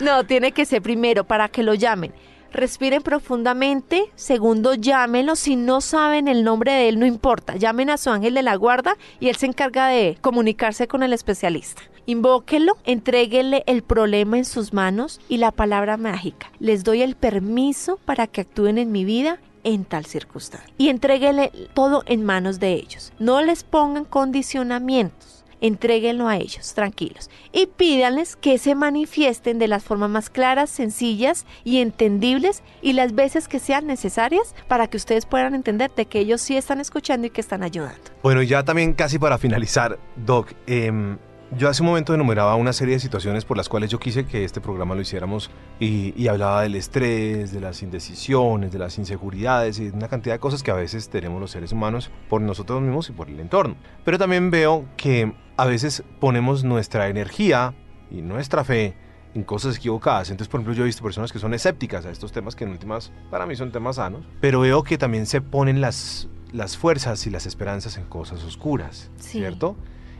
No, 0.00 0.24
tiene 0.24 0.52
que 0.52 0.64
ser 0.64 0.80
primero 0.80 1.24
para 1.24 1.48
que 1.48 1.62
lo 1.62 1.74
llamen. 1.74 2.14
Respiren 2.50 3.02
profundamente. 3.02 4.10
Segundo, 4.14 4.74
llámenlo. 4.74 5.36
Si 5.36 5.56
no 5.56 5.82
saben 5.82 6.26
el 6.26 6.42
nombre 6.42 6.72
de 6.72 6.88
él, 6.88 6.98
no 6.98 7.04
importa. 7.04 7.56
Llamen 7.56 7.90
a 7.90 7.98
su 7.98 8.08
ángel 8.08 8.32
de 8.32 8.42
la 8.42 8.54
guarda 8.56 8.96
y 9.20 9.28
él 9.28 9.36
se 9.36 9.46
encarga 9.46 9.88
de 9.88 10.16
comunicarse 10.22 10.88
con 10.88 11.02
el 11.02 11.12
especialista. 11.12 11.82
Invóquenlo, 12.06 12.78
entréguenle 12.84 13.62
el 13.66 13.82
problema 13.82 14.38
en 14.38 14.44
sus 14.46 14.72
manos 14.72 15.20
y 15.28 15.38
la 15.38 15.50
palabra 15.52 15.96
mágica. 15.98 16.50
Les 16.58 16.84
doy 16.84 17.02
el 17.02 17.16
permiso 17.16 17.98
para 18.04 18.28
que 18.28 18.42
actúen 18.42 18.78
en 18.78 18.92
mi 18.92 19.04
vida 19.04 19.40
en 19.62 19.84
tal 19.84 20.06
circunstancia. 20.06 20.72
Y 20.78 20.88
entréguenle 20.88 21.50
todo 21.74 22.02
en 22.06 22.24
manos 22.24 22.60
de 22.60 22.72
ellos. 22.74 23.12
No 23.18 23.42
les 23.42 23.64
pongan 23.64 24.04
condicionamientos 24.04 25.33
entréguenlo 25.64 26.28
a 26.28 26.36
ellos, 26.36 26.74
tranquilos, 26.74 27.30
y 27.50 27.66
pídanles 27.66 28.36
que 28.36 28.58
se 28.58 28.74
manifiesten 28.74 29.58
de 29.58 29.66
las 29.66 29.82
formas 29.82 30.10
más 30.10 30.28
claras, 30.28 30.68
sencillas 30.68 31.46
y 31.64 31.78
entendibles 31.78 32.62
y 32.82 32.92
las 32.92 33.14
veces 33.14 33.48
que 33.48 33.58
sean 33.58 33.86
necesarias 33.86 34.54
para 34.68 34.88
que 34.88 34.98
ustedes 34.98 35.24
puedan 35.24 35.54
entender 35.54 35.90
de 35.96 36.04
que 36.04 36.18
ellos 36.18 36.42
sí 36.42 36.54
están 36.54 36.80
escuchando 36.80 37.28
y 37.28 37.30
que 37.30 37.40
están 37.40 37.62
ayudando. 37.62 38.02
Bueno, 38.22 38.42
ya 38.42 38.62
también 38.62 38.92
casi 38.92 39.18
para 39.18 39.38
finalizar, 39.38 39.98
Doc, 40.16 40.52
em, 40.66 41.16
yo 41.56 41.70
hace 41.70 41.82
un 41.82 41.88
momento 41.88 42.12
enumeraba 42.12 42.56
una 42.56 42.74
serie 42.74 42.94
de 42.94 43.00
situaciones 43.00 43.46
por 43.46 43.56
las 43.56 43.70
cuales 43.70 43.88
yo 43.88 43.98
quise 43.98 44.26
que 44.26 44.44
este 44.44 44.60
programa 44.60 44.94
lo 44.94 45.00
hiciéramos 45.00 45.50
y, 45.80 46.12
y 46.20 46.28
hablaba 46.28 46.60
del 46.62 46.74
estrés, 46.74 47.52
de 47.52 47.60
las 47.62 47.82
indecisiones, 47.82 48.70
de 48.70 48.78
las 48.78 48.98
inseguridades 48.98 49.78
y 49.78 49.88
una 49.88 50.08
cantidad 50.08 50.34
de 50.34 50.40
cosas 50.40 50.62
que 50.62 50.72
a 50.72 50.74
veces 50.74 51.08
tenemos 51.08 51.40
los 51.40 51.52
seres 51.52 51.72
humanos 51.72 52.10
por 52.28 52.42
nosotros 52.42 52.82
mismos 52.82 53.08
y 53.08 53.12
por 53.12 53.30
el 53.30 53.40
entorno. 53.40 53.76
Pero 54.04 54.18
también 54.18 54.50
veo 54.50 54.84
que 54.96 55.32
a 55.56 55.66
veces 55.66 56.02
ponemos 56.20 56.64
nuestra 56.64 57.08
energía 57.08 57.74
y 58.10 58.22
nuestra 58.22 58.64
fe 58.64 58.94
en 59.34 59.42
cosas 59.42 59.76
equivocadas. 59.76 60.30
Entonces, 60.30 60.48
por 60.50 60.60
ejemplo, 60.60 60.74
yo 60.74 60.84
he 60.84 60.86
visto 60.86 61.02
personas 61.02 61.32
que 61.32 61.38
son 61.38 61.54
escépticas 61.54 62.06
a 62.06 62.10
estos 62.10 62.32
temas 62.32 62.54
que 62.54 62.64
en 62.64 62.70
últimas 62.70 63.12
para 63.30 63.46
mí 63.46 63.56
son 63.56 63.72
temas 63.72 63.96
sanos, 63.96 64.24
pero 64.40 64.60
veo 64.60 64.82
que 64.84 64.96
también 64.98 65.26
se 65.26 65.40
ponen 65.40 65.80
las, 65.80 66.28
las 66.52 66.76
fuerzas 66.76 67.26
y 67.26 67.30
las 67.30 67.46
esperanzas 67.46 67.96
en 67.96 68.04
cosas 68.04 68.42
oscuras, 68.44 69.10
Sí. 69.16 69.38
¿cierto? 69.38 69.76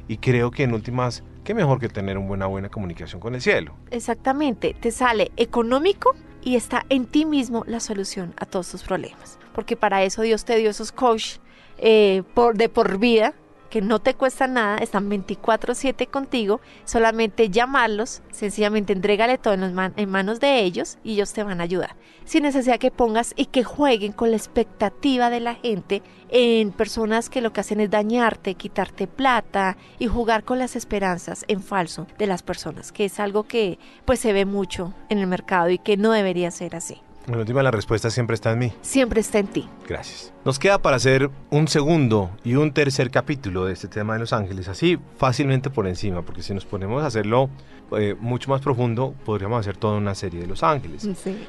Y 0.09 0.19
creo 0.19 0.51
que 0.51 0.65
en 0.65 0.75
últimas, 0.75 1.23
qué 1.45 1.55
mejor 1.55 1.79
que 1.81 1.89
tener 1.89 2.19
una 2.19 2.27
buena, 2.27 2.47
buena 2.47 2.69
comunicación 2.69 3.21
con 3.21 3.35
el 3.35 3.41
cielo. 3.41 3.75
Exactamente, 3.91 4.77
te 4.79 4.91
sale 4.91 5.31
económico 5.37 6.15
y 6.43 6.57
está 6.57 6.85
en 6.91 7.07
ti 7.07 7.25
mismo 7.25 7.65
la 7.67 7.81
solución 7.81 8.35
a 8.37 8.45
todos 8.45 8.69
tus 8.71 8.83
problemas. 8.83 9.39
Porque 9.55 9.77
para 9.77 10.03
eso 10.03 10.21
Dios 10.23 10.45
te 10.45 10.57
dio 10.57 10.69
esos 10.71 10.93
coach 10.93 11.37
eh, 11.79 12.23
por, 12.35 12.57
de 12.59 12.69
por 12.69 12.99
vida 12.99 13.33
que 13.75 13.83
no 13.83 13.99
te 13.99 14.15
cuesta 14.15 14.47
nada, 14.47 14.77
están 14.77 15.11
24/7 15.11 16.07
contigo, 16.07 16.61
solamente 16.85 17.51
llamarlos, 17.51 18.23
sencillamente 18.31 18.93
entrégale 18.93 19.37
todo 19.37 19.55
en, 19.55 19.93
en 19.97 20.09
manos 20.09 20.39
de 20.39 20.61
ellos 20.61 20.97
y 21.03 21.15
ellos 21.15 21.33
te 21.33 21.43
van 21.43 21.59
a 21.61 21.65
ayudar. 21.65 21.97
Sin 22.25 22.45
necesidad 22.45 22.79
que 22.79 22.93
pongas 22.93 23.35
y 23.35 23.47
que 23.47 23.65
jueguen 23.65 24.13
con 24.13 24.31
la 24.31 24.37
expectativa 24.37 25.29
de 25.29 25.41
la 25.41 25.57
gente 25.57 26.05
en 26.29 26.71
personas 26.71 27.29
que 27.29 27.41
lo 27.41 27.53
que 27.53 27.63
hacen 27.63 27.81
es 27.81 27.91
dañarte, 27.91 28.55
quitarte 28.55 29.09
plata 29.09 29.77
y 29.99 30.07
jugar 30.07 30.45
con 30.45 30.61
las 30.61 30.77
esperanzas 30.77 31.45
en 31.49 31.61
falso 31.61 32.07
de 32.17 32.29
las 32.29 32.45
personas, 32.45 32.93
que 32.93 33.07
es 33.07 33.19
algo 33.19 33.43
que 33.43 33.81
pues 34.05 34.21
se 34.21 34.33
ve 34.33 34.45
mucho 34.45 34.95
en 35.09 35.19
el 35.19 35.27
mercado 35.27 35.69
y 35.71 35.79
que 35.79 35.97
no 35.97 36.13
debería 36.13 36.53
ser 36.53 36.77
así. 36.77 37.03
En 37.27 37.37
última, 37.37 37.63
la 37.63 37.71
respuesta 37.71 38.11
siempre 38.11 38.35
está 38.35 38.53
en 38.53 38.59
mí. 38.59 38.73
Siempre 38.83 39.21
está 39.21 39.39
en 39.39 39.47
ti. 39.47 39.69
Gracias. 39.89 40.33
Nos 40.45 40.59
queda 40.59 40.79
para 40.79 40.97
hacer 40.97 41.31
un 41.51 41.69
segundo 41.69 42.31
y 42.45 42.57
un 42.57 42.73
tercer 42.73 43.11
capítulo 43.11 43.65
de 43.65 43.73
este 43.73 43.89
tema 43.89 44.13
de 44.13 44.21
Los 44.21 44.33
Ángeles, 44.33 44.69
así 44.69 44.99
fácilmente 45.17 45.71
por 45.71 45.87
encima, 45.87 46.23
porque 46.23 46.43
si 46.43 46.53
nos 46.53 46.67
ponemos 46.67 47.03
a 47.03 47.07
hacerlo 47.07 47.49
eh, 47.97 48.15
mucho 48.21 48.51
más 48.51 48.61
profundo, 48.61 49.15
podríamos 49.25 49.61
hacer 49.61 49.77
toda 49.77 49.97
una 49.97 50.15
serie 50.15 50.41
de 50.41 50.47
Los 50.47 50.63
Ángeles. 50.63 51.09
Sí. 51.23 51.47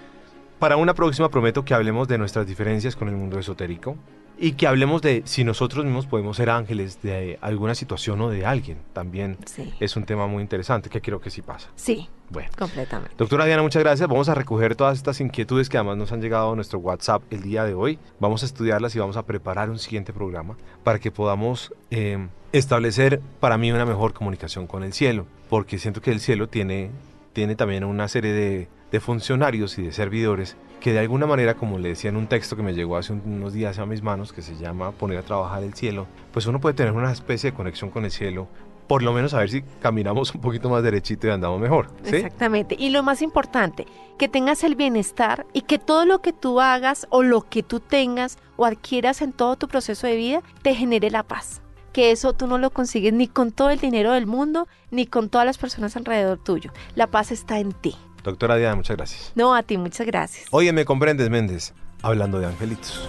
Para 0.60 0.78
una 0.78 0.94
próxima 0.94 1.30
prometo 1.30 1.66
que 1.66 1.74
hablemos 1.74 2.08
de 2.08 2.18
nuestras 2.18 2.48
diferencias 2.48 2.96
con 2.96 3.10
el 3.10 3.16
mundo 3.16 3.38
esotérico, 3.38 3.98
y 4.38 4.54
que 4.54 4.68
hablemos 4.68 5.02
de 5.02 5.24
si 5.26 5.44
nosotros 5.44 5.86
mismos 5.86 6.06
podemos 6.06 6.38
ser 6.38 6.50
ángeles 6.50 7.02
de 7.02 7.38
alguna 7.42 7.76
situación 7.76 8.22
o 8.22 8.30
de 8.30 8.46
alguien. 8.46 8.80
También 8.94 9.38
es 9.80 9.96
un 9.96 10.04
tema 10.04 10.28
muy 10.28 10.42
interesante 10.42 10.90
que 10.90 11.02
creo 11.02 11.20
que 11.20 11.30
sí 11.30 11.42
pasa. 11.42 11.70
Sí. 11.76 12.10
Bueno, 12.30 12.50
completamente. 12.58 13.14
Doctora 13.18 13.46
Diana, 13.46 13.62
muchas 13.62 13.84
gracias. 13.84 14.10
Vamos 14.10 14.30
a 14.30 14.34
recoger 14.34 14.76
todas 14.76 14.98
estas 14.98 15.22
inquietudes 15.22 15.70
que 15.70 15.78
además 15.78 15.98
nos 15.98 16.12
han 16.12 16.22
llegado 16.22 16.52
a 16.52 16.56
nuestro 16.56 16.80
WhatsApp 16.80 17.22
el 17.30 17.44
día 17.44 17.66
de 17.66 17.76
hoy. 17.76 18.00
Vamos 18.20 18.42
a 18.42 18.48
estudiarlas 18.48 18.96
y 18.96 19.00
vamos 19.00 19.16
a 19.16 19.24
preparar 19.24 19.70
un 19.70 19.78
siguiente 19.78 20.12
programa 20.12 20.58
para 20.84 20.98
que 20.98 21.12
podamos 21.12 21.72
eh, 21.92 22.28
establecer 22.52 23.22
para 23.40 23.58
mí 23.58 23.72
una 23.72 23.86
mejor 23.86 24.14
comunicación 24.14 24.66
con 24.66 24.84
el 24.84 24.94
cielo, 24.94 25.28
porque 25.50 25.78
siento 25.78 26.02
que 26.02 26.12
el 26.12 26.20
cielo 26.20 26.50
tiene, 26.50 26.90
tiene 27.34 27.56
también 27.56 27.84
una 27.84 28.08
serie 28.08 28.34
de, 28.34 28.68
de 28.96 29.02
funcionarios 29.02 29.78
y 29.78 29.84
de 29.84 29.92
servidores 29.92 30.56
que 30.80 30.94
de 30.94 31.00
alguna 31.00 31.26
manera, 31.26 31.56
como 31.56 31.80
le 31.80 31.90
decía 31.90 32.10
en 32.10 32.16
un 32.16 32.28
texto 32.28 32.56
que 32.56 32.64
me 32.64 32.74
llegó 32.74 32.96
hace 32.96 33.12
unos 33.12 33.52
días 33.52 33.78
a 33.78 33.86
mis 33.86 34.02
manos, 34.02 34.32
que 34.32 34.42
se 34.42 34.56
llama 34.56 34.92
Poner 34.92 35.18
a 35.18 35.24
trabajar 35.24 35.64
el 35.64 35.74
cielo, 35.74 36.08
pues 36.32 36.46
uno 36.46 36.62
puede 36.62 36.76
tener 36.76 36.94
una 36.94 37.12
especie 37.12 37.52
de 37.52 37.58
conexión 37.58 37.90
con 37.90 38.06
el 38.06 38.12
cielo, 38.12 38.48
por 38.88 39.04
lo 39.04 39.12
menos 39.12 39.34
a 39.34 39.40
ver 39.40 39.50
si 39.50 39.64
caminamos 39.82 40.34
un 40.34 40.40
poquito 40.40 40.70
más 40.70 40.82
derechito 40.82 41.28
y 41.28 41.32
andamos 41.32 41.60
mejor. 41.60 41.90
Exactamente. 42.06 42.76
Y 42.80 42.90
lo 42.90 43.04
más 43.04 43.22
importante, 43.22 43.86
que 44.18 44.30
tengas 44.30 44.64
el 44.64 44.76
bienestar 44.76 45.46
y 45.52 45.62
que 45.62 45.78
todo 45.78 46.06
lo 46.06 46.22
que 46.22 46.32
tú 46.32 46.62
hagas 46.62 47.06
o 47.10 47.22
lo 47.22 47.42
que 47.42 47.64
tú 47.64 47.82
tengas 47.82 48.38
o 48.56 48.66
adquieras 48.66 49.22
en 49.22 49.34
todo 49.34 49.58
tu 49.58 49.68
proceso 49.68 50.08
de 50.08 50.16
vida 50.16 50.42
te 50.62 50.74
genere 50.74 51.10
la 51.10 51.24
paz 51.24 51.62
que 51.96 52.12
eso 52.12 52.34
tú 52.34 52.46
no 52.46 52.58
lo 52.58 52.72
consigues 52.72 53.14
ni 53.14 53.30
con 53.30 53.54
todo 53.54 53.70
el 53.70 53.80
dinero 53.80 54.12
del 54.12 54.26
mundo, 54.26 54.68
ni 54.92 55.06
con 55.06 55.30
todas 55.30 55.48
las 55.48 55.58
personas 55.58 55.96
alrededor 55.96 56.38
tuyo. 56.40 56.74
La 56.94 57.08
paz 57.08 57.32
está 57.32 57.58
en 57.58 57.72
ti. 57.72 57.96
Doctora 58.26 58.56
Diana, 58.56 58.76
muchas 58.76 58.98
gracias. 58.98 59.32
No, 59.36 59.54
a 59.54 59.62
ti, 59.62 59.78
muchas 59.78 60.08
gracias. 60.08 60.48
Oye, 60.50 60.74
me 60.74 60.84
comprendes, 60.84 61.30
Méndez, 61.30 61.74
hablando 62.02 62.40
de 62.40 62.48
angelitos. 62.48 63.08